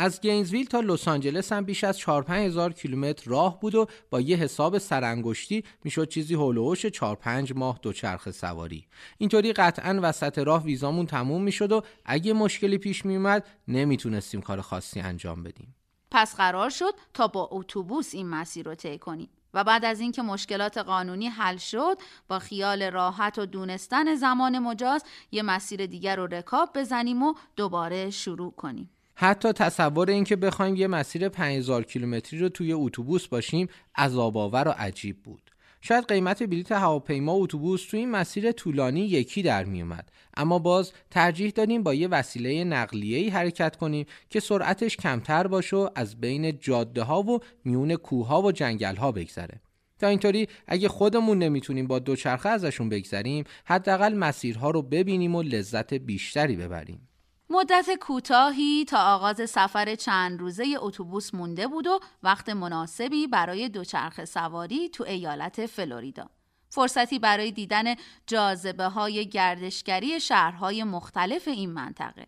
از 0.00 0.20
گینزویل 0.20 0.66
تا 0.66 0.80
لس 0.80 1.08
آنجلس 1.08 1.52
هم 1.52 1.64
بیش 1.64 1.84
از 1.84 1.98
4 1.98 2.24
هزار 2.28 2.72
کیلومتر 2.72 3.30
راه 3.30 3.60
بود 3.60 3.74
و 3.74 3.86
با 4.10 4.20
یه 4.20 4.36
حساب 4.36 4.78
سرانگشتی 4.78 5.64
می‌شد 5.84 6.08
چیزی 6.08 6.34
هولوش 6.34 6.86
4 6.86 7.16
5 7.16 7.52
ماه 7.52 7.78
دوچرخه 7.82 8.30
سواری. 8.30 8.86
اینطوری 9.18 9.52
قطعا 9.52 10.00
وسط 10.02 10.38
راه 10.38 10.64
ویزامون 10.64 11.06
تموم 11.06 11.42
می‌شد 11.42 11.72
و 11.72 11.82
اگه 12.04 12.32
مشکلی 12.32 12.78
پیش 12.78 13.04
میومد 13.04 13.46
نمی‌تونستیم 13.68 14.40
کار 14.40 14.60
خاصی 14.60 15.00
انجام 15.00 15.42
بدیم. 15.42 15.74
پس 16.10 16.36
قرار 16.36 16.70
شد 16.70 16.94
تا 17.14 17.28
با 17.28 17.48
اتوبوس 17.52 18.14
این 18.14 18.28
مسیر 18.28 18.66
رو 18.66 18.74
طی 18.74 18.98
کنیم 18.98 19.28
و 19.54 19.64
بعد 19.64 19.84
از 19.84 20.00
اینکه 20.00 20.22
مشکلات 20.22 20.78
قانونی 20.78 21.28
حل 21.28 21.56
شد 21.56 21.98
با 22.28 22.38
خیال 22.38 22.82
راحت 22.82 23.38
و 23.38 23.46
دونستن 23.46 24.14
زمان 24.14 24.58
مجاز 24.58 25.04
یه 25.32 25.42
مسیر 25.42 25.86
دیگر 25.86 26.16
رو 26.16 26.26
رکاب 26.26 26.70
بزنیم 26.74 27.22
و 27.22 27.34
دوباره 27.56 28.10
شروع 28.10 28.52
کنیم. 28.52 28.90
حتی 29.22 29.52
تصور 29.52 30.10
اینکه 30.10 30.36
بخوایم 30.36 30.76
یه 30.76 30.86
مسیر 30.86 31.28
5000 31.28 31.82
کیلومتری 31.82 32.40
رو 32.40 32.48
توی 32.48 32.72
اتوبوس 32.72 33.26
باشیم 33.26 33.68
عذاب 33.96 34.36
آور 34.36 34.68
و 34.68 34.74
عجیب 34.78 35.22
بود. 35.22 35.50
شاید 35.80 36.04
قیمت 36.08 36.42
بلیت 36.42 36.72
هواپیما 36.72 37.36
و 37.38 37.42
اتوبوس 37.42 37.86
توی 37.86 38.00
این 38.00 38.10
مسیر 38.10 38.52
طولانی 38.52 39.00
یکی 39.00 39.42
در 39.42 39.64
می 39.64 39.82
اومد. 39.82 40.12
اما 40.36 40.58
باز 40.58 40.92
ترجیح 41.10 41.50
دادیم 41.50 41.82
با 41.82 41.94
یه 41.94 42.08
وسیله 42.08 42.64
نقلیه‌ای 42.64 43.28
حرکت 43.28 43.76
کنیم 43.76 44.06
که 44.30 44.40
سرعتش 44.40 44.96
کمتر 44.96 45.46
باشه 45.46 45.76
و 45.76 45.88
از 45.94 46.20
بین 46.20 46.58
جاده 46.58 47.02
ها 47.02 47.22
و 47.22 47.40
میون 47.64 47.96
کوه 47.96 48.26
ها 48.26 48.42
و 48.42 48.52
جنگل 48.52 48.96
ها 48.96 49.12
بگذره. 49.12 49.60
تا 49.98 50.06
اینطوری 50.06 50.48
اگه 50.66 50.88
خودمون 50.88 51.38
نمی‌تونیم 51.38 51.86
با 51.86 51.98
دوچرخه 51.98 52.48
ازشون 52.48 52.88
بگذریم 52.88 53.44
حداقل 53.64 54.14
مسیرها 54.14 54.70
رو 54.70 54.82
ببینیم 54.82 55.34
و 55.34 55.42
لذت 55.42 55.94
بیشتری 55.94 56.56
ببریم. 56.56 57.09
مدت 57.52 57.90
کوتاهی 58.00 58.84
تا 58.84 59.14
آغاز 59.14 59.50
سفر 59.50 59.94
چند 59.94 60.40
روزه 60.40 60.76
اتوبوس 60.78 61.34
مونده 61.34 61.66
بود 61.66 61.86
و 61.86 62.00
وقت 62.22 62.48
مناسبی 62.48 63.26
برای 63.26 63.68
دوچرخه 63.68 64.24
سواری 64.24 64.88
تو 64.88 65.04
ایالت 65.04 65.66
فلوریدا. 65.66 66.30
فرصتی 66.68 67.18
برای 67.18 67.52
دیدن 67.52 67.94
جاذبه 68.26 68.84
های 68.84 69.28
گردشگری 69.28 70.20
شهرهای 70.20 70.84
مختلف 70.84 71.48
این 71.48 71.70
منطقه. 71.70 72.26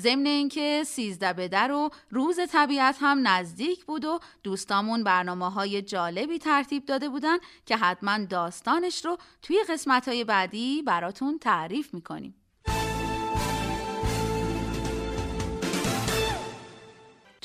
ضمن 0.00 0.26
اینکه 0.26 0.84
سیزده 0.86 1.32
بدر 1.32 1.72
و 1.72 1.90
روز 2.10 2.38
طبیعت 2.52 2.96
هم 3.00 3.28
نزدیک 3.28 3.84
بود 3.84 4.04
و 4.04 4.20
دوستامون 4.42 5.04
برنامه 5.04 5.50
های 5.50 5.82
جالبی 5.82 6.38
ترتیب 6.38 6.86
داده 6.86 7.08
بودن 7.08 7.36
که 7.66 7.76
حتما 7.76 8.18
داستانش 8.24 9.04
رو 9.04 9.18
توی 9.42 9.58
قسمت 9.68 10.08
های 10.08 10.24
بعدی 10.24 10.82
براتون 10.82 11.38
تعریف 11.38 11.94
می‌کنیم. 11.94 12.34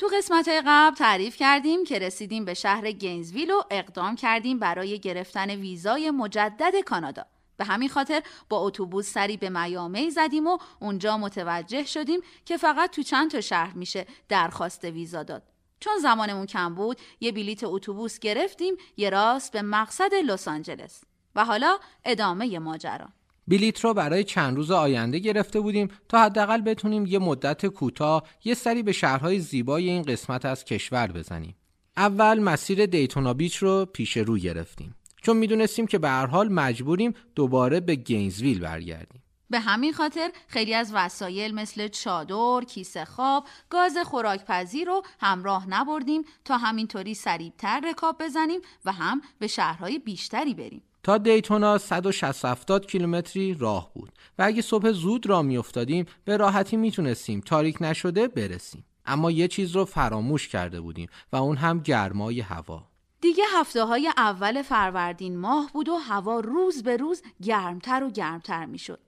تو 0.02 0.08
قسمت 0.16 0.48
قبل 0.66 0.96
تعریف 0.96 1.36
کردیم 1.36 1.84
که 1.84 1.98
رسیدیم 1.98 2.44
به 2.44 2.54
شهر 2.54 2.92
گینزویل 2.92 3.50
و 3.50 3.62
اقدام 3.70 4.16
کردیم 4.16 4.58
برای 4.58 4.98
گرفتن 4.98 5.50
ویزای 5.50 6.10
مجدد 6.10 6.80
کانادا. 6.86 7.26
به 7.56 7.64
همین 7.64 7.88
خاطر 7.88 8.22
با 8.48 8.58
اتوبوس 8.58 9.12
سری 9.12 9.36
به 9.36 9.48
میامی 9.48 10.10
زدیم 10.10 10.46
و 10.46 10.58
اونجا 10.80 11.18
متوجه 11.18 11.84
شدیم 11.84 12.20
که 12.44 12.56
فقط 12.56 12.90
تو 12.90 13.02
چند 13.02 13.30
تا 13.30 13.40
شهر 13.40 13.74
میشه 13.74 14.06
درخواست 14.28 14.84
ویزا 14.84 15.22
داد. 15.22 15.42
چون 15.80 15.98
زمانمون 15.98 16.46
کم 16.46 16.74
بود 16.74 16.98
یه 17.20 17.32
بلیت 17.32 17.64
اتوبوس 17.64 18.18
گرفتیم 18.18 18.74
یه 18.96 19.10
راست 19.10 19.52
به 19.52 19.62
مقصد 19.62 20.14
لس 20.14 20.48
آنجلس 20.48 21.04
و 21.34 21.44
حالا 21.44 21.78
ادامه 22.04 22.58
ماجرا 22.58 23.08
بلیت 23.48 23.80
رو 23.80 23.94
برای 23.94 24.24
چند 24.24 24.56
روز 24.56 24.70
آینده 24.70 25.18
گرفته 25.18 25.60
بودیم 25.60 25.88
تا 26.08 26.22
حداقل 26.22 26.60
بتونیم 26.60 27.06
یه 27.06 27.18
مدت 27.18 27.66
کوتاه 27.66 28.22
یه 28.44 28.54
سری 28.54 28.82
به 28.82 28.92
شهرهای 28.92 29.38
زیبای 29.38 29.90
این 29.90 30.02
قسمت 30.02 30.44
از 30.44 30.64
کشور 30.64 31.12
بزنیم. 31.12 31.56
اول 31.96 32.38
مسیر 32.38 32.86
دیتونا 32.86 33.34
بیچ 33.34 33.56
رو 33.56 33.84
پیش 33.84 34.16
رو 34.16 34.38
گرفتیم 34.38 34.94
چون 35.22 35.36
می‌دونستیم 35.36 35.86
که 35.86 35.98
به 35.98 36.08
هر 36.08 36.26
حال 36.26 36.48
مجبوریم 36.48 37.14
دوباره 37.34 37.80
به 37.80 37.94
گینزویل 37.94 38.60
برگردیم. 38.60 39.22
به 39.50 39.60
همین 39.60 39.92
خاطر 39.92 40.30
خیلی 40.48 40.74
از 40.74 40.90
وسایل 40.94 41.54
مثل 41.54 41.88
چادر، 41.88 42.64
کیسه 42.68 43.04
خواب، 43.04 43.46
گاز 43.70 43.96
خوراکپذیر 44.04 44.86
رو 44.86 45.02
همراه 45.20 45.68
نبردیم 45.68 46.22
تا 46.44 46.56
همینطوری 46.56 47.14
سریعتر 47.14 47.80
رکاب 47.90 48.22
بزنیم 48.22 48.60
و 48.84 48.92
هم 48.92 49.22
به 49.38 49.46
شهرهای 49.46 49.98
بیشتری 49.98 50.54
بریم. 50.54 50.82
تا 51.02 51.18
دیتونا 51.18 51.78
160 51.78 52.86
کیلومتری 52.86 53.54
راه 53.54 53.90
بود 53.94 54.12
و 54.38 54.42
اگه 54.42 54.62
صبح 54.62 54.92
زود 54.92 55.26
را 55.26 55.42
میافتادیم 55.42 56.06
به 56.24 56.36
راحتی 56.36 56.76
می‌تونستیم. 56.76 57.40
تاریک 57.40 57.76
نشده 57.80 58.28
برسیم. 58.28 58.84
اما 59.06 59.30
یه 59.30 59.48
چیز 59.48 59.76
رو 59.76 59.84
فراموش 59.84 60.48
کرده 60.48 60.80
بودیم 60.80 61.08
و 61.32 61.36
اون 61.36 61.56
هم 61.56 61.78
گرمای 61.78 62.40
هوا. 62.40 62.88
دیگه 63.20 63.44
هفته 63.54 63.84
های 63.84 64.10
اول 64.16 64.62
فروردین 64.62 65.36
ماه 65.36 65.70
بود 65.72 65.88
و 65.88 65.94
هوا 65.96 66.40
روز 66.40 66.82
به 66.82 66.96
روز 66.96 67.22
گرمتر 67.42 68.04
و 68.04 68.10
گرمتر 68.10 68.66
می‌شد. 68.66 69.00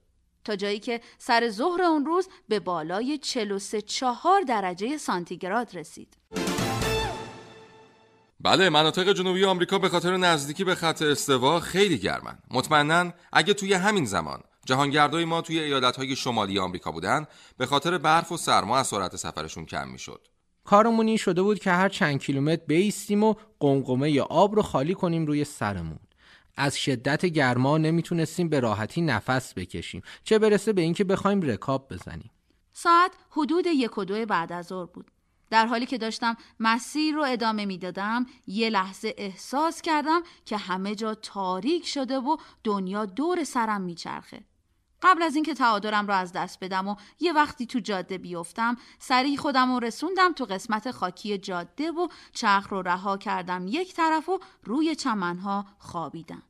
تا 0.43 0.55
جایی 0.55 0.79
که 0.79 1.01
سر 1.17 1.49
ظهر 1.49 1.81
اون 1.81 2.05
روز 2.05 2.29
به 2.47 2.59
بالای 2.59 3.17
43 3.17 3.81
چهار 3.81 4.41
درجه 4.41 4.97
سانتیگراد 4.97 5.75
رسید. 5.75 6.17
بله 8.45 8.69
مناطق 8.69 9.13
جنوبی 9.13 9.45
آمریکا 9.45 9.79
به 9.79 9.89
خاطر 9.89 10.17
نزدیکی 10.17 10.63
به 10.63 10.75
خط 10.75 11.01
استوا 11.01 11.59
خیلی 11.59 11.97
گرمن. 11.97 12.37
مطمئنا 12.51 13.11
اگه 13.33 13.53
توی 13.53 13.73
همین 13.73 14.05
زمان 14.05 14.39
جهانگردای 14.65 15.25
ما 15.25 15.41
توی 15.41 15.59
ایالتهای 15.59 16.15
شمالی 16.15 16.59
آمریکا 16.59 16.91
بودن 16.91 17.25
به 17.57 17.65
خاطر 17.65 17.97
برف 17.97 18.31
و 18.31 18.37
سرما 18.37 18.77
از 18.77 18.87
سرعت 18.87 19.15
سفرشون 19.15 19.65
کم 19.65 19.87
می‌شد. 19.87 20.27
کارمون 20.63 21.07
این 21.07 21.17
شده 21.17 21.41
بود 21.41 21.59
که 21.59 21.71
هر 21.71 21.89
چند 21.89 22.19
کیلومتر 22.19 22.61
بیستیم 22.67 23.23
و 23.23 23.33
قمقمه 23.59 24.21
آب 24.21 24.55
رو 24.55 24.61
خالی 24.61 24.93
کنیم 24.93 25.25
روی 25.25 25.43
سرمون. 25.43 25.99
از 26.57 26.77
شدت 26.77 27.25
گرما 27.25 27.77
نمی‌تونستیم 27.77 28.49
به 28.49 28.59
راحتی 28.59 29.01
نفس 29.01 29.53
بکشیم 29.53 30.01
چه 30.23 30.39
برسه 30.39 30.73
به 30.73 30.81
اینکه 30.81 31.03
بخوایم 31.03 31.41
رکاب 31.41 31.93
بزنیم. 31.93 32.31
ساعت 32.73 33.11
حدود 33.29 33.65
یک 33.67 33.97
و 33.97 34.05
دو 34.05 34.25
بعد 34.25 34.53
از 34.53 34.65
ظهر 34.65 34.85
بود. 34.85 35.11
در 35.49 35.65
حالی 35.65 35.85
که 35.85 35.97
داشتم 35.97 36.37
مسیر 36.59 37.15
رو 37.15 37.23
ادامه 37.23 37.65
می‌دادم 37.65 38.25
یه 38.47 38.69
لحظه 38.69 39.13
احساس 39.17 39.81
کردم 39.81 40.21
که 40.45 40.57
همه 40.57 40.95
جا 40.95 41.15
تاریک 41.15 41.87
شده 41.87 42.19
و 42.19 42.37
دنیا 42.63 43.05
دور 43.05 43.43
سرم 43.43 43.81
میچرخه. 43.81 44.43
قبل 45.01 45.21
از 45.21 45.35
اینکه 45.35 45.53
تعادلم 45.53 46.07
رو 46.07 46.13
از 46.13 46.31
دست 46.31 46.59
بدم 46.59 46.87
و 46.87 46.95
یه 47.19 47.33
وقتی 47.33 47.65
تو 47.65 47.79
جاده 47.79 48.17
بیفتم 48.17 48.77
سریع 48.99 49.37
خودم 49.37 49.71
رو 49.71 49.79
رسوندم 49.79 50.33
تو 50.33 50.45
قسمت 50.45 50.91
خاکی 50.91 51.37
جاده 51.37 51.91
و 51.91 52.07
چرخ 52.33 52.67
رو 52.67 52.81
رها 52.81 53.17
کردم 53.17 53.67
یک 53.67 53.93
طرف 53.93 54.29
و 54.29 54.39
روی 54.63 54.95
چمنها 54.95 55.65
خوابیدم. 55.79 56.43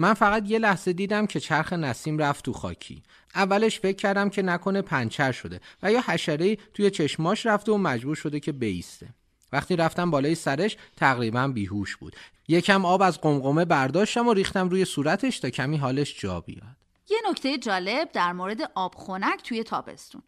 من 0.00 0.14
فقط 0.14 0.50
یه 0.50 0.58
لحظه 0.58 0.92
دیدم 0.92 1.26
که 1.26 1.40
چرخ 1.40 1.72
نسیم 1.72 2.18
رفت 2.18 2.44
تو 2.44 2.52
خاکی. 2.52 3.02
اولش 3.34 3.80
فکر 3.80 3.96
کردم 3.96 4.30
که 4.30 4.42
نکنه 4.42 4.82
پنچر 4.82 5.32
شده 5.32 5.60
و 5.82 5.92
یا 5.92 6.02
حشره 6.06 6.56
توی 6.56 6.90
چشماش 6.90 7.46
رفته 7.46 7.72
و 7.72 7.76
مجبور 7.76 8.16
شده 8.16 8.40
که 8.40 8.52
بیسته. 8.52 9.08
وقتی 9.52 9.76
رفتم 9.76 10.10
بالای 10.10 10.34
سرش 10.34 10.76
تقریبا 10.96 11.48
بیهوش 11.48 11.96
بود. 11.96 12.16
یکم 12.48 12.84
آب 12.84 13.02
از 13.02 13.20
قمقمه 13.20 13.64
برداشتم 13.64 14.28
و 14.28 14.32
ریختم 14.32 14.68
روی 14.68 14.84
صورتش 14.84 15.38
تا 15.38 15.50
کمی 15.50 15.76
حالش 15.76 16.20
جا 16.20 16.40
بیاد. 16.40 16.76
یه 17.10 17.18
نکته 17.30 17.58
جالب 17.58 18.12
در 18.12 18.32
مورد 18.32 18.70
آب 18.74 18.94
خنک 18.94 19.42
توی 19.42 19.62
تابستون. 19.62 20.22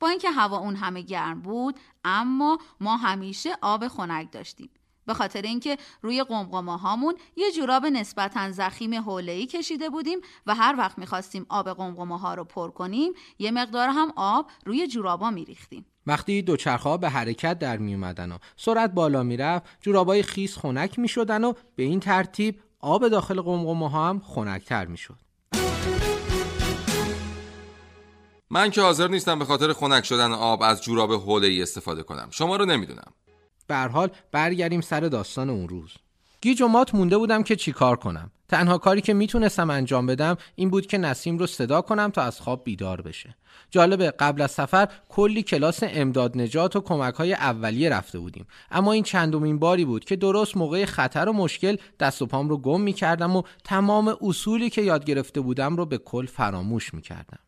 با 0.00 0.08
اینکه 0.08 0.30
هوا 0.30 0.58
اون 0.58 0.76
همه 0.76 1.02
گرم 1.02 1.42
بود 1.42 1.80
اما 2.04 2.58
ما 2.80 2.96
همیشه 2.96 3.50
آب 3.62 3.88
خنک 3.88 4.32
داشتیم. 4.32 4.70
به 5.06 5.14
خاطر 5.14 5.42
اینکه 5.42 5.76
روی 6.02 6.22
قمقمه 6.22 6.78
هامون 6.78 7.14
یه 7.36 7.52
جوراب 7.52 7.86
نسبتا 7.86 8.50
زخیم 8.50 8.94
حوله‌ای 8.94 9.46
کشیده 9.46 9.88
بودیم 9.90 10.18
و 10.46 10.54
هر 10.54 10.74
وقت 10.78 10.98
می‌خواستیم 10.98 11.46
آب 11.48 11.72
قمقمه 11.72 12.18
ها 12.18 12.34
رو 12.34 12.44
پر 12.44 12.70
کنیم 12.70 13.12
یه 13.38 13.50
مقدار 13.50 13.88
هم 13.88 14.12
آب 14.16 14.46
روی 14.66 14.86
جورابا 14.86 15.30
میریختیم. 15.30 15.86
وقتی 16.06 16.42
دوچرخه 16.42 16.96
به 16.96 17.08
حرکت 17.08 17.58
در 17.58 17.76
می 17.76 17.94
اومدن 17.94 18.32
و 18.32 18.38
سرعت 18.56 18.90
بالا 18.90 19.22
می‌رفت 19.22 19.64
جورابای 19.80 20.22
خیس 20.22 20.58
خنک 20.58 20.98
می 20.98 21.08
شدن 21.08 21.44
و 21.44 21.52
به 21.76 21.82
این 21.82 22.00
ترتیب 22.00 22.60
آب 22.80 23.08
داخل 23.08 23.40
قمقمه 23.40 23.90
ها 23.90 24.08
هم 24.08 24.20
خنکتر 24.20 24.86
می 24.86 24.96
شد. 24.96 25.18
من 28.50 28.70
که 28.70 28.80
حاضر 28.80 29.08
نیستم 29.08 29.38
به 29.38 29.44
خاطر 29.44 29.72
خنک 29.72 30.04
شدن 30.04 30.32
آب 30.32 30.62
از 30.62 30.82
جوراب 30.82 31.12
حوله 31.12 31.58
استفاده 31.62 32.02
کنم. 32.02 32.28
شما 32.30 32.56
رو 32.56 32.64
نمی‌دونم. 32.64 33.12
به 33.66 33.76
حال 33.76 34.10
برگردیم 34.32 34.80
سر 34.80 35.00
داستان 35.00 35.50
اون 35.50 35.68
روز. 35.68 35.94
گیج 36.40 36.62
و 36.62 36.68
مات 36.68 36.94
مونده 36.94 37.18
بودم 37.18 37.42
که 37.42 37.56
چیکار 37.56 37.96
کنم. 37.96 38.30
تنها 38.48 38.78
کاری 38.78 39.00
که 39.00 39.14
می‌تونستم 39.14 39.70
انجام 39.70 40.06
بدم 40.06 40.36
این 40.54 40.70
بود 40.70 40.86
که 40.86 40.98
نسیم 40.98 41.38
رو 41.38 41.46
صدا 41.46 41.80
کنم 41.80 42.10
تا 42.10 42.22
از 42.22 42.40
خواب 42.40 42.64
بیدار 42.64 43.00
بشه. 43.00 43.36
جالبه 43.70 44.10
قبل 44.10 44.42
از 44.42 44.50
سفر 44.50 44.88
کلی 45.08 45.42
کلاس 45.42 45.78
امداد 45.82 46.38
نجات 46.38 46.76
و 46.76 46.80
کمک 46.80 47.14
های 47.14 47.34
اولیه 47.34 47.88
رفته 47.88 48.18
بودیم. 48.18 48.46
اما 48.70 48.92
این 48.92 49.02
چندمین 49.02 49.58
باری 49.58 49.84
بود 49.84 50.04
که 50.04 50.16
درست 50.16 50.56
موقع 50.56 50.84
خطر 50.84 51.28
و 51.28 51.32
مشکل 51.32 51.76
دست 52.00 52.22
و 52.22 52.26
پام 52.26 52.48
رو 52.48 52.58
گم 52.58 52.80
می‌کردم 52.80 53.36
و 53.36 53.42
تمام 53.64 54.16
اصولی 54.20 54.70
که 54.70 54.82
یاد 54.82 55.04
گرفته 55.04 55.40
بودم 55.40 55.76
رو 55.76 55.86
به 55.86 55.98
کل 55.98 56.26
فراموش 56.26 56.94
می‌کردم. 56.94 57.38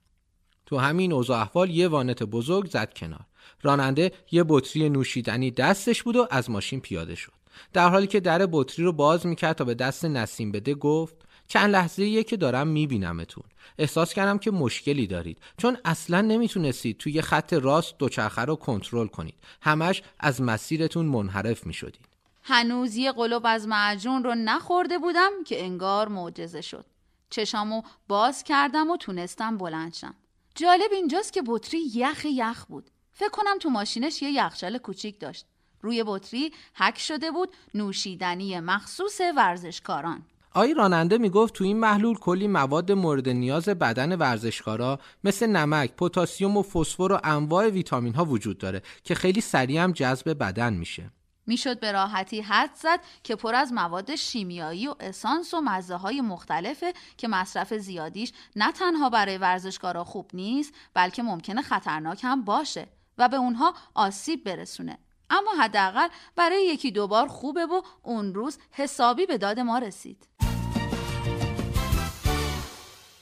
تو 0.66 0.78
همین 0.78 1.12
اوضاع 1.12 1.40
احوال 1.40 1.70
یه 1.70 1.88
وانت 1.88 2.22
بزرگ 2.22 2.66
زد 2.66 2.92
کنار. 2.94 3.26
راننده 3.62 4.12
یه 4.30 4.44
بطری 4.49 4.88
نوشیدنی 4.88 5.51
دستش 5.51 6.03
بود 6.03 6.16
و 6.16 6.26
از 6.30 6.51
ماشین 6.51 6.80
پیاده 6.80 7.14
شد. 7.14 7.32
در 7.72 7.88
حالی 7.88 8.07
که 8.07 8.20
در 8.20 8.49
بطری 8.53 8.84
رو 8.84 8.92
باز 8.92 9.26
می‌کرد 9.26 9.57
تا 9.57 9.64
به 9.64 9.74
دست 9.74 10.05
نسیم 10.05 10.53
بده 10.53 10.74
گفت 10.74 11.14
چند 11.49 11.70
لحظه 11.70 12.24
که 12.24 12.36
دارم 12.36 12.68
میبینمتون. 12.68 13.44
احساس 13.78 14.14
کردم 14.14 14.38
که 14.38 14.51
مشکلی 14.51 15.07
دارید. 15.07 15.38
چون 15.57 15.78
اصلا 15.84 16.20
نمی‌تونستید 16.20 16.99
توی 16.99 17.22
خط 17.22 17.53
راست 17.53 17.99
دوچرخه 17.99 18.42
رو 18.42 18.57
کنترل 18.57 19.07
کنید. 19.07 19.34
همش 19.62 20.03
از 20.20 20.42
مسیرتون 20.42 21.07
منحرف 21.07 21.66
می‌شدید. 21.66 22.09
هنوز 22.42 22.97
یه 22.97 23.12
قلوب 23.12 23.42
از 23.47 23.68
معجون 23.68 24.24
رو 24.24 24.34
نخورده 24.34 24.99
بودم 24.99 25.30
که 25.47 25.64
انگار 25.64 26.09
معجزه 26.09 26.61
شد. 26.61 26.84
چشامو 27.30 27.82
باز 28.09 28.44
کردم 28.44 28.90
و 28.90 28.97
تونستم 28.97 29.59
بلند 29.59 29.94
شم. 29.94 30.14
جالب 30.55 30.92
اینجاست 30.92 31.32
که 31.32 31.42
بطری 31.47 31.80
یخ 31.94 32.24
یخ 32.24 32.64
بود. 32.64 32.90
فکر 33.18 33.28
کنم 33.28 33.58
تو 33.60 33.70
ماشینش 33.70 34.22
یه 34.22 34.30
یخچال 34.30 34.78
کوچیک 34.78 35.20
داشت. 35.20 35.46
روی 35.82 36.04
بطری 36.06 36.52
حک 36.74 36.98
شده 36.98 37.30
بود 37.30 37.48
نوشیدنی 37.74 38.60
مخصوص 38.60 39.20
ورزشکاران. 39.36 40.22
آقای 40.54 40.74
راننده 40.74 41.18
می‌گفت 41.18 41.54
تو 41.54 41.64
این 41.64 41.78
محلول 41.78 42.18
کلی 42.18 42.48
مواد 42.48 42.92
مورد 42.92 43.28
نیاز 43.28 43.68
بدن 43.68 44.16
ورزشکارا 44.16 45.00
مثل 45.24 45.46
نمک، 45.46 45.92
پتاسیم 45.92 46.56
و 46.56 46.62
فسفر 46.62 47.12
و 47.12 47.20
انواع 47.24 47.68
ویتامین 47.68 48.14
ها 48.14 48.24
وجود 48.24 48.58
داره 48.58 48.82
که 49.04 49.14
خیلی 49.14 49.40
سریع 49.40 49.82
هم 49.82 49.92
جذب 49.92 50.38
بدن 50.38 50.72
میشه. 50.72 51.10
می‌شد 51.46 51.80
به 51.80 51.92
راحتی 51.92 52.40
حد 52.40 52.74
زد 52.74 53.00
که 53.22 53.36
پر 53.36 53.54
از 53.54 53.72
مواد 53.72 54.14
شیمیایی 54.14 54.88
و 54.88 54.94
اسانس 55.00 55.54
و 55.54 55.60
مزه 55.60 55.96
های 55.96 56.20
مختلفه 56.20 56.92
که 57.16 57.28
مصرف 57.28 57.74
زیادیش 57.74 58.32
نه 58.56 58.72
تنها 58.72 59.10
برای 59.10 59.38
ورزشکارا 59.38 60.04
خوب 60.04 60.30
نیست 60.34 60.74
بلکه 60.94 61.22
ممکنه 61.22 61.62
خطرناک 61.62 62.20
هم 62.24 62.44
باشه. 62.44 62.86
و 63.18 63.28
به 63.28 63.36
اونها 63.36 63.74
آسیب 63.94 64.44
برسونه. 64.44 64.98
اما 65.30 65.50
حداقل 65.60 66.08
برای 66.36 66.66
یکی 66.66 66.90
دوبار 66.90 67.28
خوبه 67.28 67.66
و 67.66 67.82
اون 68.02 68.34
روز 68.34 68.58
حسابی 68.70 69.26
به 69.26 69.38
داد 69.38 69.60
ما 69.60 69.78
رسید. 69.78 70.28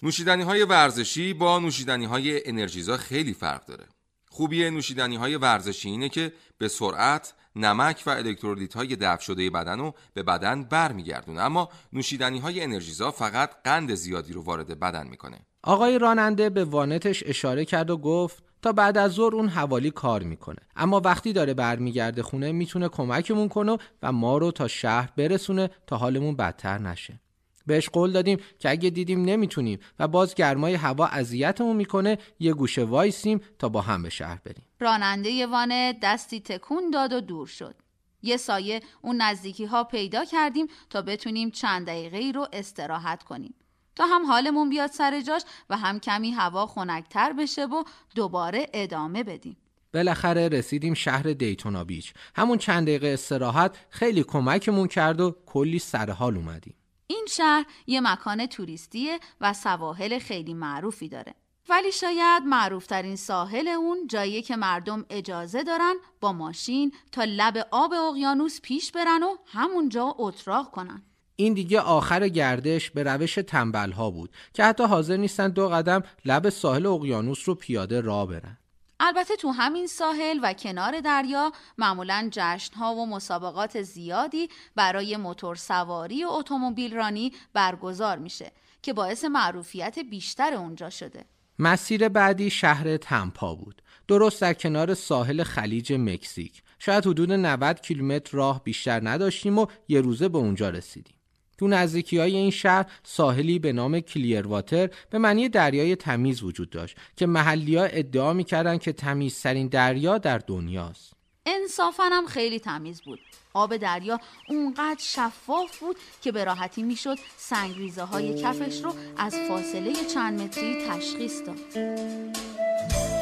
نوشیدنی 0.02 0.42
های 0.42 0.64
ورزشی 0.64 1.34
با 1.34 1.58
نوشیدنی 1.58 2.04
های 2.04 2.48
انرژیزا 2.48 2.96
خیلی 2.96 3.32
فرق 3.32 3.66
داره. 3.66 3.86
خوبی 4.30 4.70
نوشیدنی 4.70 5.16
های 5.16 5.36
ورزشی 5.36 5.88
اینه 5.88 6.08
که 6.08 6.32
به 6.58 6.68
سرعت 6.68 7.34
نمک 7.56 8.02
و 8.06 8.10
الکترولیت 8.10 8.74
های 8.74 8.96
دفع 8.96 9.22
شده 9.22 9.50
بدن 9.50 9.78
رو 9.78 9.94
به 10.14 10.22
بدن 10.22 10.64
برمیگردونه 10.64 11.40
اما 11.40 11.68
نوشیدنی 11.92 12.38
های 12.38 12.60
انرژیزا 12.60 13.10
فقط 13.10 13.50
قند 13.64 13.94
زیادی 13.94 14.32
رو 14.32 14.42
وارد 14.42 14.80
بدن 14.80 15.06
می‌کنه. 15.06 15.46
آقای 15.66 15.98
راننده 15.98 16.50
به 16.50 16.64
وانتش 16.64 17.22
اشاره 17.26 17.64
کرد 17.64 17.90
و 17.90 17.96
گفت 17.96 18.42
تا 18.62 18.72
بعد 18.72 18.98
از 18.98 19.12
ظهر 19.12 19.34
اون 19.34 19.48
حوالی 19.48 19.90
کار 19.90 20.22
می‌کنه. 20.22 20.58
اما 20.76 21.00
وقتی 21.00 21.32
داره 21.32 21.54
برمیگرده 21.54 22.22
خونه 22.22 22.52
می‌تونه 22.52 22.88
کمکمون 22.88 23.48
کنه 23.48 23.78
و 24.02 24.12
ما 24.12 24.38
رو 24.38 24.50
تا 24.50 24.68
شهر 24.68 25.10
برسونه 25.16 25.70
تا 25.86 25.96
حالمون 25.96 26.36
بدتر 26.36 26.78
نشه. 26.78 27.20
بهش 27.66 27.88
قول 27.88 28.12
دادیم 28.12 28.38
که 28.58 28.70
اگه 28.70 28.90
دیدیم 28.90 29.24
نمی‌تونیم 29.24 29.78
و 29.98 30.08
باز 30.08 30.34
گرمای 30.34 30.74
هوا 30.74 31.06
اذیتمون 31.06 31.76
می‌کنه 31.76 32.18
یه 32.40 32.52
گوشه 32.52 32.84
وایسیم 32.84 33.40
تا 33.58 33.68
با 33.68 33.80
هم 33.80 34.02
به 34.02 34.10
شهر 34.10 34.40
بریم. 34.44 34.64
راننده 34.80 35.46
وانه 35.46 35.98
دستی 36.02 36.40
تکون 36.40 36.90
داد 36.90 37.12
و 37.12 37.20
دور 37.20 37.46
شد. 37.46 37.74
یه 38.22 38.36
سایه 38.36 38.80
اون 39.02 39.22
نزدیکی 39.22 39.64
ها 39.64 39.84
پیدا 39.84 40.24
کردیم 40.24 40.66
تا 40.90 41.02
بتونیم 41.02 41.50
چند 41.50 41.86
دقیقه 41.86 42.16
ای 42.16 42.32
رو 42.32 42.46
استراحت 42.52 43.22
کنیم. 43.22 43.54
تا 43.96 44.06
هم 44.06 44.26
حالمون 44.26 44.70
بیاد 44.70 44.90
سر 44.90 45.20
جاش 45.20 45.42
و 45.70 45.76
هم 45.76 46.00
کمی 46.00 46.30
هوا 46.30 46.66
خنکتر 46.66 47.32
بشه 47.32 47.66
و 47.66 47.84
دوباره 48.14 48.66
ادامه 48.74 49.22
بدیم. 49.22 49.56
بالاخره 49.94 50.48
رسیدیم 50.48 50.94
شهر 50.94 51.22
دیتونا 51.22 51.84
بیچ. 51.84 52.14
همون 52.36 52.58
چند 52.58 52.86
دقیقه 52.86 53.08
استراحت 53.08 53.76
خیلی 53.90 54.22
کمکمون 54.22 54.88
کرد 54.88 55.20
و 55.20 55.36
کلی 55.46 55.78
سر 55.78 56.10
حال 56.10 56.36
اومدیم. 56.36 56.74
این 57.06 57.26
شهر 57.30 57.66
یه 57.86 58.00
مکان 58.00 58.46
توریستیه 58.46 59.18
و 59.40 59.52
سواحل 59.52 60.18
خیلی 60.18 60.54
معروفی 60.54 61.08
داره. 61.08 61.34
ولی 61.68 61.92
شاید 61.92 62.42
معروفترین 62.42 63.16
ساحل 63.16 63.68
اون 63.68 64.06
جایی 64.06 64.42
که 64.42 64.56
مردم 64.56 65.04
اجازه 65.10 65.62
دارن 65.62 65.94
با 66.20 66.32
ماشین 66.32 66.92
تا 67.12 67.24
لب 67.24 67.68
آب 67.70 67.92
اقیانوس 67.92 68.60
پیش 68.60 68.92
برن 68.92 69.22
و 69.22 69.36
همونجا 69.46 70.14
اتراق 70.18 70.70
کنن. 70.70 71.02
این 71.36 71.54
دیگه 71.54 71.80
آخر 71.80 72.28
گردش 72.28 72.90
به 72.90 73.02
روش 73.02 73.34
تنبل 73.34 73.92
ها 73.92 74.10
بود 74.10 74.30
که 74.52 74.64
حتی 74.64 74.84
حاضر 74.84 75.16
نیستن 75.16 75.48
دو 75.48 75.68
قدم 75.68 76.02
لب 76.24 76.48
ساحل 76.48 76.86
اقیانوس 76.86 77.48
رو 77.48 77.54
پیاده 77.54 78.00
راه 78.00 78.26
برن 78.26 78.58
البته 79.00 79.36
تو 79.36 79.50
همین 79.50 79.86
ساحل 79.86 80.40
و 80.42 80.52
کنار 80.52 81.00
دریا 81.00 81.52
معمولا 81.78 82.28
جشن 82.32 82.74
ها 82.74 82.94
و 82.94 83.06
مسابقات 83.06 83.82
زیادی 83.82 84.48
برای 84.76 85.16
موتور 85.16 85.56
سواری 85.56 86.24
و 86.24 86.28
اتومبیل 86.28 86.94
رانی 86.94 87.32
برگزار 87.52 88.18
میشه 88.18 88.52
که 88.82 88.92
باعث 88.92 89.24
معروفیت 89.24 89.98
بیشتر 89.98 90.54
اونجا 90.54 90.90
شده. 90.90 91.24
مسیر 91.58 92.08
بعدی 92.08 92.50
شهر 92.50 92.96
تمپا 92.96 93.54
بود. 93.54 93.82
درست 94.08 94.40
در 94.40 94.54
کنار 94.54 94.94
ساحل 94.94 95.42
خلیج 95.42 95.92
مکزیک. 95.92 96.62
شاید 96.78 97.06
حدود 97.06 97.32
90 97.32 97.80
کیلومتر 97.80 98.36
راه 98.36 98.64
بیشتر 98.64 99.08
نداشتیم 99.08 99.58
و 99.58 99.66
یه 99.88 100.00
روزه 100.00 100.28
به 100.28 100.38
اونجا 100.38 100.70
رسیدیم. 100.70 101.13
تو 101.58 101.68
نزدیکی 101.68 102.18
های 102.18 102.36
این 102.36 102.50
شهر 102.50 102.86
ساحلی 103.02 103.58
به 103.58 103.72
نام 103.72 104.00
کلیر 104.00 104.46
واتر 104.46 104.90
به 105.10 105.18
معنی 105.18 105.48
دریای 105.48 105.96
تمیز 105.96 106.42
وجود 106.42 106.70
داشت 106.70 106.96
که 107.16 107.26
محلی 107.26 107.76
ها 107.76 107.84
ادعا 107.84 108.32
می‌کردن 108.32 108.78
که 108.78 108.92
تمیزترین 108.92 109.68
دریا 109.68 110.18
در 110.18 110.38
دنیاست. 110.38 111.12
انصافا 111.46 112.02
هم 112.12 112.26
خیلی 112.26 112.60
تمیز 112.60 113.02
بود. 113.02 113.18
آب 113.54 113.76
دریا 113.76 114.20
اونقدر 114.48 115.00
شفاف 115.00 115.78
بود 115.78 115.96
که 116.22 116.32
به 116.32 116.44
راحتی 116.44 116.82
می‌شد 116.82 117.18
سنگریزه 117.36 118.02
های 118.02 118.42
کفش 118.42 118.84
رو 118.84 118.94
از 119.16 119.34
فاصله 119.48 119.92
چند 120.14 120.42
متری 120.42 120.86
تشخیص 120.88 121.42
داد. 121.46 123.13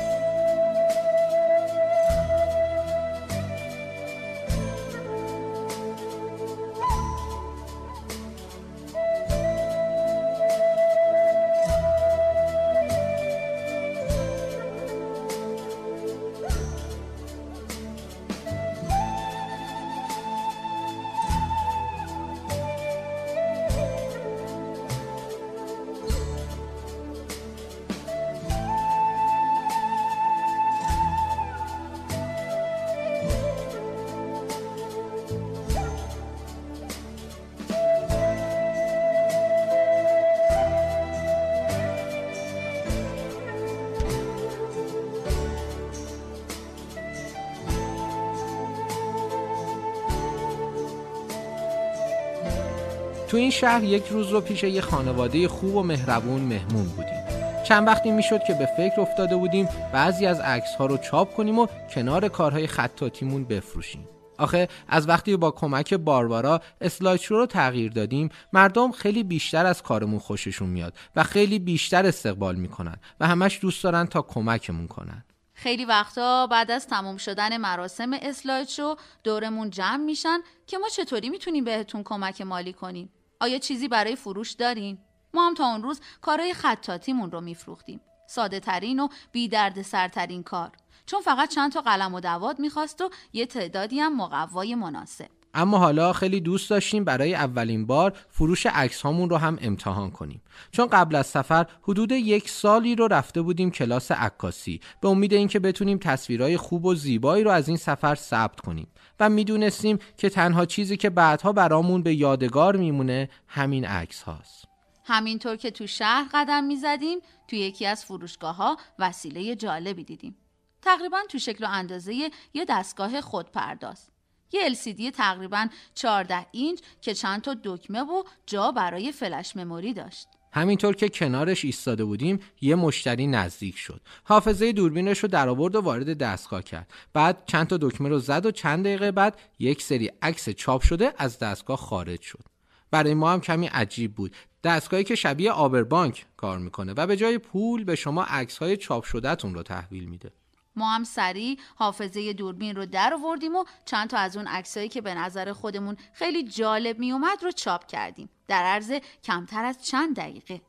تو 53.32 53.38
این 53.38 53.50
شهر 53.50 53.84
یک 53.84 54.06
روز 54.06 54.28
رو 54.28 54.40
پیش 54.40 54.62
یه 54.62 54.80
خانواده 54.80 55.48
خوب 55.48 55.74
و 55.76 55.82
مهربون 55.82 56.40
مهمون 56.40 56.84
بودیم. 56.84 57.24
چند 57.68 57.86
وقتی 57.86 58.10
می‌شد 58.10 58.40
که 58.46 58.54
به 58.54 58.68
فکر 58.76 59.00
افتاده 59.00 59.36
بودیم 59.36 59.68
بعضی 59.92 60.26
از 60.26 60.40
عکس 60.40 60.74
ها 60.74 60.86
رو 60.86 60.96
چاپ 60.96 61.34
کنیم 61.34 61.58
و 61.58 61.66
کنار 61.94 62.28
کارهای 62.28 62.66
خطاتیمون 62.66 63.44
بفروشیم. 63.44 64.08
آخه 64.38 64.68
از 64.88 65.08
وقتی 65.08 65.36
با 65.36 65.50
کمک 65.50 65.94
باربارا 65.94 66.60
اسلایدشو 66.80 67.34
رو 67.34 67.46
تغییر 67.46 67.92
دادیم 67.92 68.28
مردم 68.52 68.92
خیلی 68.92 69.22
بیشتر 69.22 69.66
از 69.66 69.82
کارمون 69.82 70.18
خوششون 70.18 70.68
میاد 70.68 70.94
و 71.16 71.22
خیلی 71.22 71.58
بیشتر 71.58 72.06
استقبال 72.06 72.56
می‌کنن 72.56 72.96
و 73.20 73.26
همش 73.26 73.58
دوست 73.62 73.84
دارن 73.84 74.06
تا 74.06 74.22
کمکمون 74.22 74.86
کنن. 74.86 75.24
خیلی 75.54 75.84
وقتا 75.84 76.46
بعد 76.46 76.70
از 76.70 76.86
تموم 76.86 77.16
شدن 77.16 77.56
مراسم 77.56 78.10
اسلایدشو 78.22 78.96
دورمون 79.24 79.70
جمع 79.70 80.04
میشن 80.04 80.38
که 80.66 80.78
ما 80.78 80.88
چطوری 80.88 81.30
می‌تونیم 81.30 81.64
بهتون 81.64 82.02
کمک 82.02 82.40
مالی 82.40 82.72
کنیم؟ 82.72 83.10
آیا 83.42 83.58
چیزی 83.58 83.88
برای 83.88 84.16
فروش 84.16 84.52
دارین؟ 84.52 84.98
ما 85.34 85.46
هم 85.46 85.54
تا 85.54 85.66
اون 85.66 85.82
روز 85.82 86.00
کارهای 86.20 86.54
خطاتیمون 86.54 87.30
رو 87.30 87.40
میفروختیم. 87.40 88.00
ساده 88.26 88.60
ترین 88.60 89.00
و 89.00 89.08
بی 89.32 89.48
درد 89.48 89.82
سرترین 89.82 90.42
کار. 90.42 90.72
چون 91.06 91.20
فقط 91.20 91.48
چند 91.48 91.72
تا 91.72 91.80
قلم 91.80 92.14
و 92.14 92.20
دواد 92.20 92.58
می‌خواست 92.58 93.00
و 93.00 93.10
یه 93.32 93.46
تعدادی 93.46 94.00
هم 94.00 94.16
مقوای 94.16 94.74
مناسب. 94.74 95.41
اما 95.54 95.78
حالا 95.78 96.12
خیلی 96.12 96.40
دوست 96.40 96.70
داشتیم 96.70 97.04
برای 97.04 97.34
اولین 97.34 97.86
بار 97.86 98.12
فروش 98.28 98.66
عکس 98.66 99.02
هامون 99.02 99.30
رو 99.30 99.36
هم 99.36 99.58
امتحان 99.60 100.10
کنیم. 100.10 100.42
چون 100.70 100.86
قبل 100.86 101.14
از 101.14 101.26
سفر 101.26 101.66
حدود 101.82 102.12
یک 102.12 102.48
سالی 102.48 102.94
رو 102.94 103.08
رفته 103.08 103.42
بودیم 103.42 103.70
کلاس 103.70 104.10
عکاسی 104.10 104.80
به 105.00 105.08
امید 105.08 105.32
اینکه 105.32 105.58
بتونیم 105.58 105.98
تصویرهای 105.98 106.56
خوب 106.56 106.84
و 106.84 106.94
زیبایی 106.94 107.44
رو 107.44 107.50
از 107.50 107.68
این 107.68 107.76
سفر 107.76 108.14
ثبت 108.14 108.60
کنیم. 108.60 108.86
و 109.20 109.28
می‌دونستیم 109.28 109.98
که 110.16 110.28
تنها 110.30 110.66
چیزی 110.66 110.96
که 110.96 111.10
بعدها 111.10 111.52
برامون 111.52 112.02
به 112.02 112.14
یادگار 112.14 112.76
میمونه 112.76 113.30
همین 113.46 113.84
عکس 113.84 114.22
هاست. 114.22 114.64
همینطور 115.04 115.56
که 115.56 115.70
تو 115.70 115.86
شهر 115.86 116.28
قدم 116.34 116.64
می‌زدیم 116.64 117.18
تو 117.48 117.56
یکی 117.56 117.86
از 117.86 118.04
فروشگاه 118.04 118.56
ها 118.56 118.76
وسیله 118.98 119.56
جالبی 119.56 120.04
دیدیم. 120.04 120.36
تقریبا 120.82 121.18
تو 121.28 121.38
شکل 121.38 121.64
و 121.64 121.68
اندازه 121.70 122.14
یه 122.54 122.64
دستگاه 122.68 123.20
خودپرداز. 123.20 124.11
یه 124.52 124.74
LCD 124.74 125.10
تقریبا 125.16 125.66
14 125.94 126.46
اینچ 126.50 126.80
که 127.00 127.14
چند 127.14 127.40
تا 127.40 127.56
دکمه 127.64 128.00
و 128.00 128.22
جا 128.46 128.72
برای 128.72 129.12
فلش 129.12 129.56
مموری 129.56 129.94
داشت. 129.94 130.28
همینطور 130.52 130.94
که 130.94 131.08
کنارش 131.08 131.64
ایستاده 131.64 132.04
بودیم 132.04 132.40
یه 132.60 132.74
مشتری 132.74 133.26
نزدیک 133.26 133.78
شد. 133.78 134.00
حافظه 134.24 134.72
دوربینش 134.72 135.18
رو 135.18 135.28
در 135.28 135.48
آورد 135.48 135.76
و 135.76 135.80
وارد 135.80 136.18
دستگاه 136.18 136.62
کرد. 136.62 136.92
بعد 137.12 137.42
چند 137.46 137.66
تا 137.66 137.76
دکمه 137.76 138.08
رو 138.08 138.18
زد 138.18 138.46
و 138.46 138.50
چند 138.50 138.84
دقیقه 138.84 139.12
بعد 139.12 139.38
یک 139.58 139.82
سری 139.82 140.10
عکس 140.22 140.48
چاپ 140.48 140.82
شده 140.82 141.14
از 141.18 141.38
دستگاه 141.38 141.76
خارج 141.76 142.20
شد. 142.20 142.44
برای 142.90 143.14
ما 143.14 143.32
هم 143.32 143.40
کمی 143.40 143.66
عجیب 143.66 144.14
بود. 144.14 144.36
دستگاهی 144.64 145.04
که 145.04 145.14
شبیه 145.14 145.52
آبربانک 145.52 146.26
کار 146.36 146.58
می‌کنه 146.58 146.94
و 146.96 147.06
به 147.06 147.16
جای 147.16 147.38
پول 147.38 147.84
به 147.84 147.94
شما 147.94 148.22
عکس 148.22 148.58
های 148.58 148.76
چاپ 148.76 149.04
شدهتون 149.04 149.54
رو 149.54 149.62
تحویل 149.62 150.04
میده. 150.04 150.30
ما 150.76 150.90
هم 150.94 151.04
سریع 151.04 151.58
حافظه 151.74 152.32
دوربین 152.32 152.76
رو 152.76 152.86
در 152.86 153.14
آوردیم 153.14 153.56
و 153.56 153.64
چند 153.84 154.10
تا 154.10 154.18
از 154.18 154.36
اون 154.36 154.46
عکسایی 154.46 154.88
که 154.88 155.00
به 155.00 155.14
نظر 155.14 155.52
خودمون 155.52 155.96
خیلی 156.12 156.48
جالب 156.48 156.98
می 156.98 157.12
اومد 157.12 157.42
رو 157.42 157.50
چاپ 157.50 157.86
کردیم. 157.86 158.28
در 158.48 158.62
عرض 158.62 158.92
کمتر 159.24 159.64
از 159.64 159.86
چند 159.86 160.16
دقیقه. 160.16 160.60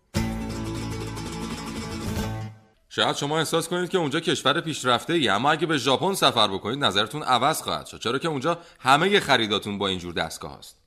شاید 2.90 3.16
شما 3.16 3.38
احساس 3.38 3.68
کنید 3.68 3.90
که 3.90 3.98
اونجا 3.98 4.20
کشور 4.20 4.62
پیشرفته 4.62 5.14
ای 5.14 5.30
اما 5.30 5.52
اگه 5.52 5.66
به 5.66 5.78
ژاپن 5.78 6.14
سفر 6.14 6.48
بکنید 6.48 6.84
نظرتون 6.84 7.24
عوض 7.24 7.62
خواهد 7.62 7.86
شد 7.86 8.00
چرا 8.00 8.20
که 8.20 8.28
اونجا 8.28 8.58
همه 8.80 9.20
خریداتون 9.20 9.78
با 9.78 9.88
اینجور 9.88 10.14
دستگاه 10.14 10.58
هست. 10.58 10.83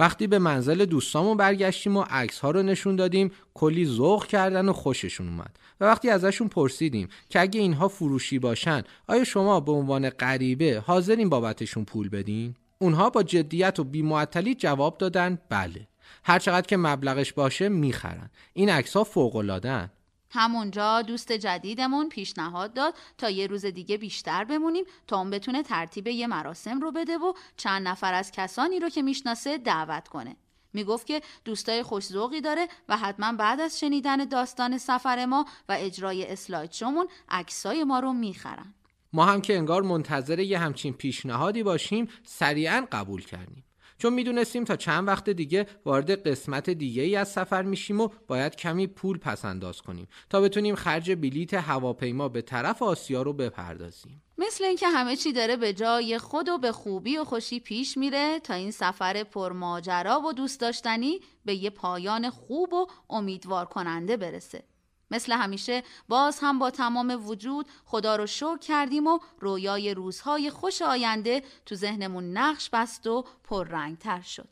وقتی 0.00 0.26
به 0.26 0.38
منزل 0.38 0.84
دوستامون 0.84 1.36
برگشتیم 1.36 1.96
و 1.96 2.04
عکس 2.10 2.38
ها 2.38 2.50
رو 2.50 2.62
نشون 2.62 2.96
دادیم 2.96 3.30
کلی 3.54 3.86
ذوق 3.86 4.26
کردن 4.26 4.68
و 4.68 4.72
خوششون 4.72 5.28
اومد. 5.28 5.58
و 5.80 5.84
وقتی 5.84 6.10
ازشون 6.10 6.48
پرسیدیم 6.48 7.08
که 7.28 7.40
اگه 7.40 7.60
اینها 7.60 7.88
فروشی 7.88 8.38
باشن 8.38 8.82
آیا 9.06 9.24
شما 9.24 9.60
به 9.60 9.72
عنوان 9.72 10.10
غریبه 10.10 10.82
حاضرین 10.86 11.28
بابتشون 11.28 11.84
پول 11.84 12.08
بدین؟ 12.08 12.54
اونها 12.78 13.10
با 13.10 13.22
جدیت 13.22 13.78
و 13.78 13.84
بیمعطلی 13.84 14.54
جواب 14.54 14.98
دادن 14.98 15.38
بله. 15.48 15.88
هرچقدر 16.24 16.66
که 16.66 16.76
مبلغش 16.76 17.32
باشه 17.32 17.68
می‌خرن. 17.68 18.30
این 18.52 18.68
عکس 18.68 18.96
ها 18.96 19.04
فوق 19.04 19.36
العاده 19.36 19.90
همونجا 20.30 21.02
دوست 21.02 21.32
جدیدمون 21.32 22.08
پیشنهاد 22.08 22.74
داد 22.74 22.94
تا 23.18 23.30
یه 23.30 23.46
روز 23.46 23.66
دیگه 23.66 23.96
بیشتر 23.96 24.44
بمونیم 24.44 24.84
تا 25.06 25.18
اون 25.18 25.30
بتونه 25.30 25.62
ترتیب 25.62 26.06
یه 26.06 26.26
مراسم 26.26 26.80
رو 26.80 26.92
بده 26.92 27.18
و 27.18 27.32
چند 27.56 27.88
نفر 27.88 28.14
از 28.14 28.32
کسانی 28.32 28.80
رو 28.80 28.88
که 28.88 29.02
می‌شناسه 29.02 29.58
دعوت 29.58 30.08
کنه. 30.08 30.36
می‌گفت 30.72 31.06
که 31.06 31.22
دوستای 31.44 31.82
خوشذوقی 31.82 32.40
داره 32.40 32.68
و 32.88 32.96
حتما 32.96 33.32
بعد 33.32 33.60
از 33.60 33.80
شنیدن 33.80 34.24
داستان 34.24 34.78
سفر 34.78 35.26
ما 35.26 35.46
و 35.68 35.76
اجرای 35.78 36.26
اسلاید 36.26 36.72
شومون 36.72 37.08
عکسای 37.28 37.84
ما 37.84 38.00
رو 38.00 38.12
می‌خرن. 38.12 38.74
ما 39.12 39.24
هم 39.24 39.40
که 39.40 39.56
انگار 39.56 39.82
منتظر 39.82 40.38
یه 40.38 40.58
همچین 40.58 40.92
پیشنهادی 40.92 41.62
باشیم 41.62 42.08
سریعا 42.24 42.86
قبول 42.92 43.24
کردیم. 43.24 43.64
چون 44.00 44.12
می‌دونستیم 44.12 44.64
تا 44.64 44.76
چند 44.76 45.08
وقت 45.08 45.30
دیگه 45.30 45.66
وارد 45.84 46.28
قسمت 46.28 46.70
دیگه 46.70 47.02
ای 47.02 47.16
از 47.16 47.32
سفر 47.32 47.62
میشیم 47.62 48.00
و 48.00 48.08
باید 48.26 48.56
کمی 48.56 48.86
پول 48.86 49.18
پس 49.18 49.44
انداز 49.44 49.82
کنیم 49.82 50.08
تا 50.30 50.40
بتونیم 50.40 50.74
خرج 50.74 51.12
بلیت 51.12 51.54
هواپیما 51.54 52.28
به 52.28 52.42
طرف 52.42 52.82
آسیا 52.82 53.22
رو 53.22 53.32
بپردازیم. 53.32 54.22
مثل 54.38 54.64
اینکه 54.64 54.88
همه 54.88 55.16
چی 55.16 55.32
داره 55.32 55.56
به 55.56 55.72
جای 55.72 56.18
خود 56.18 56.48
و 56.48 56.58
به 56.58 56.72
خوبی 56.72 57.16
و 57.16 57.24
خوشی 57.24 57.60
پیش 57.60 57.96
میره 57.96 58.40
تا 58.40 58.54
این 58.54 58.70
سفر 58.70 59.24
پرماجرا 59.24 60.20
و 60.20 60.32
دوست 60.32 60.60
داشتنی 60.60 61.20
به 61.44 61.54
یه 61.54 61.70
پایان 61.70 62.30
خوب 62.30 62.72
و 62.72 62.86
امیدوار 63.10 63.64
کننده 63.64 64.16
برسه. 64.16 64.62
مثل 65.10 65.32
همیشه 65.32 65.82
باز 66.08 66.38
هم 66.42 66.58
با 66.58 66.70
تمام 66.70 67.28
وجود 67.28 67.66
خدا 67.84 68.16
رو 68.16 68.26
شکر 68.26 68.58
کردیم 68.58 69.06
و 69.06 69.18
رویای 69.40 69.94
روزهای 69.94 70.50
خوش 70.50 70.82
آینده 70.82 71.42
تو 71.66 71.74
ذهنمون 71.74 72.36
نقش 72.36 72.70
بست 72.70 73.06
و 73.06 73.24
پررنگتر 73.44 74.20
شد. 74.20 74.48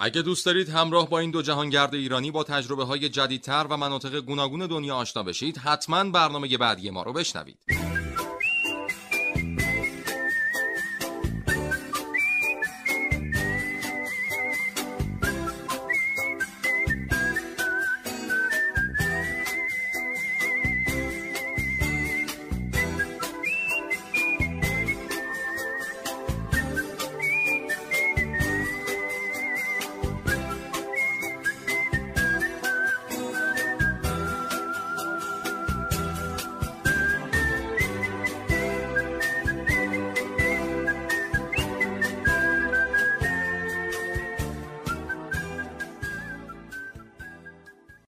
اگه 0.00 0.22
دوست 0.22 0.46
دارید 0.46 0.68
همراه 0.68 1.10
با 1.10 1.18
این 1.18 1.30
دو 1.30 1.42
جهانگرد 1.42 1.94
ایرانی 1.94 2.30
با 2.30 2.44
تجربه 2.44 2.84
های 2.84 3.08
جدیدتر 3.08 3.66
و 3.70 3.76
مناطق 3.76 4.20
گوناگون 4.20 4.66
دنیا 4.66 4.96
آشنا 4.96 5.22
بشید 5.22 5.58
حتما 5.58 6.04
برنامه 6.04 6.58
بعدی 6.58 6.90
ما 6.90 7.02
رو 7.02 7.12
بشنوید 7.12 7.58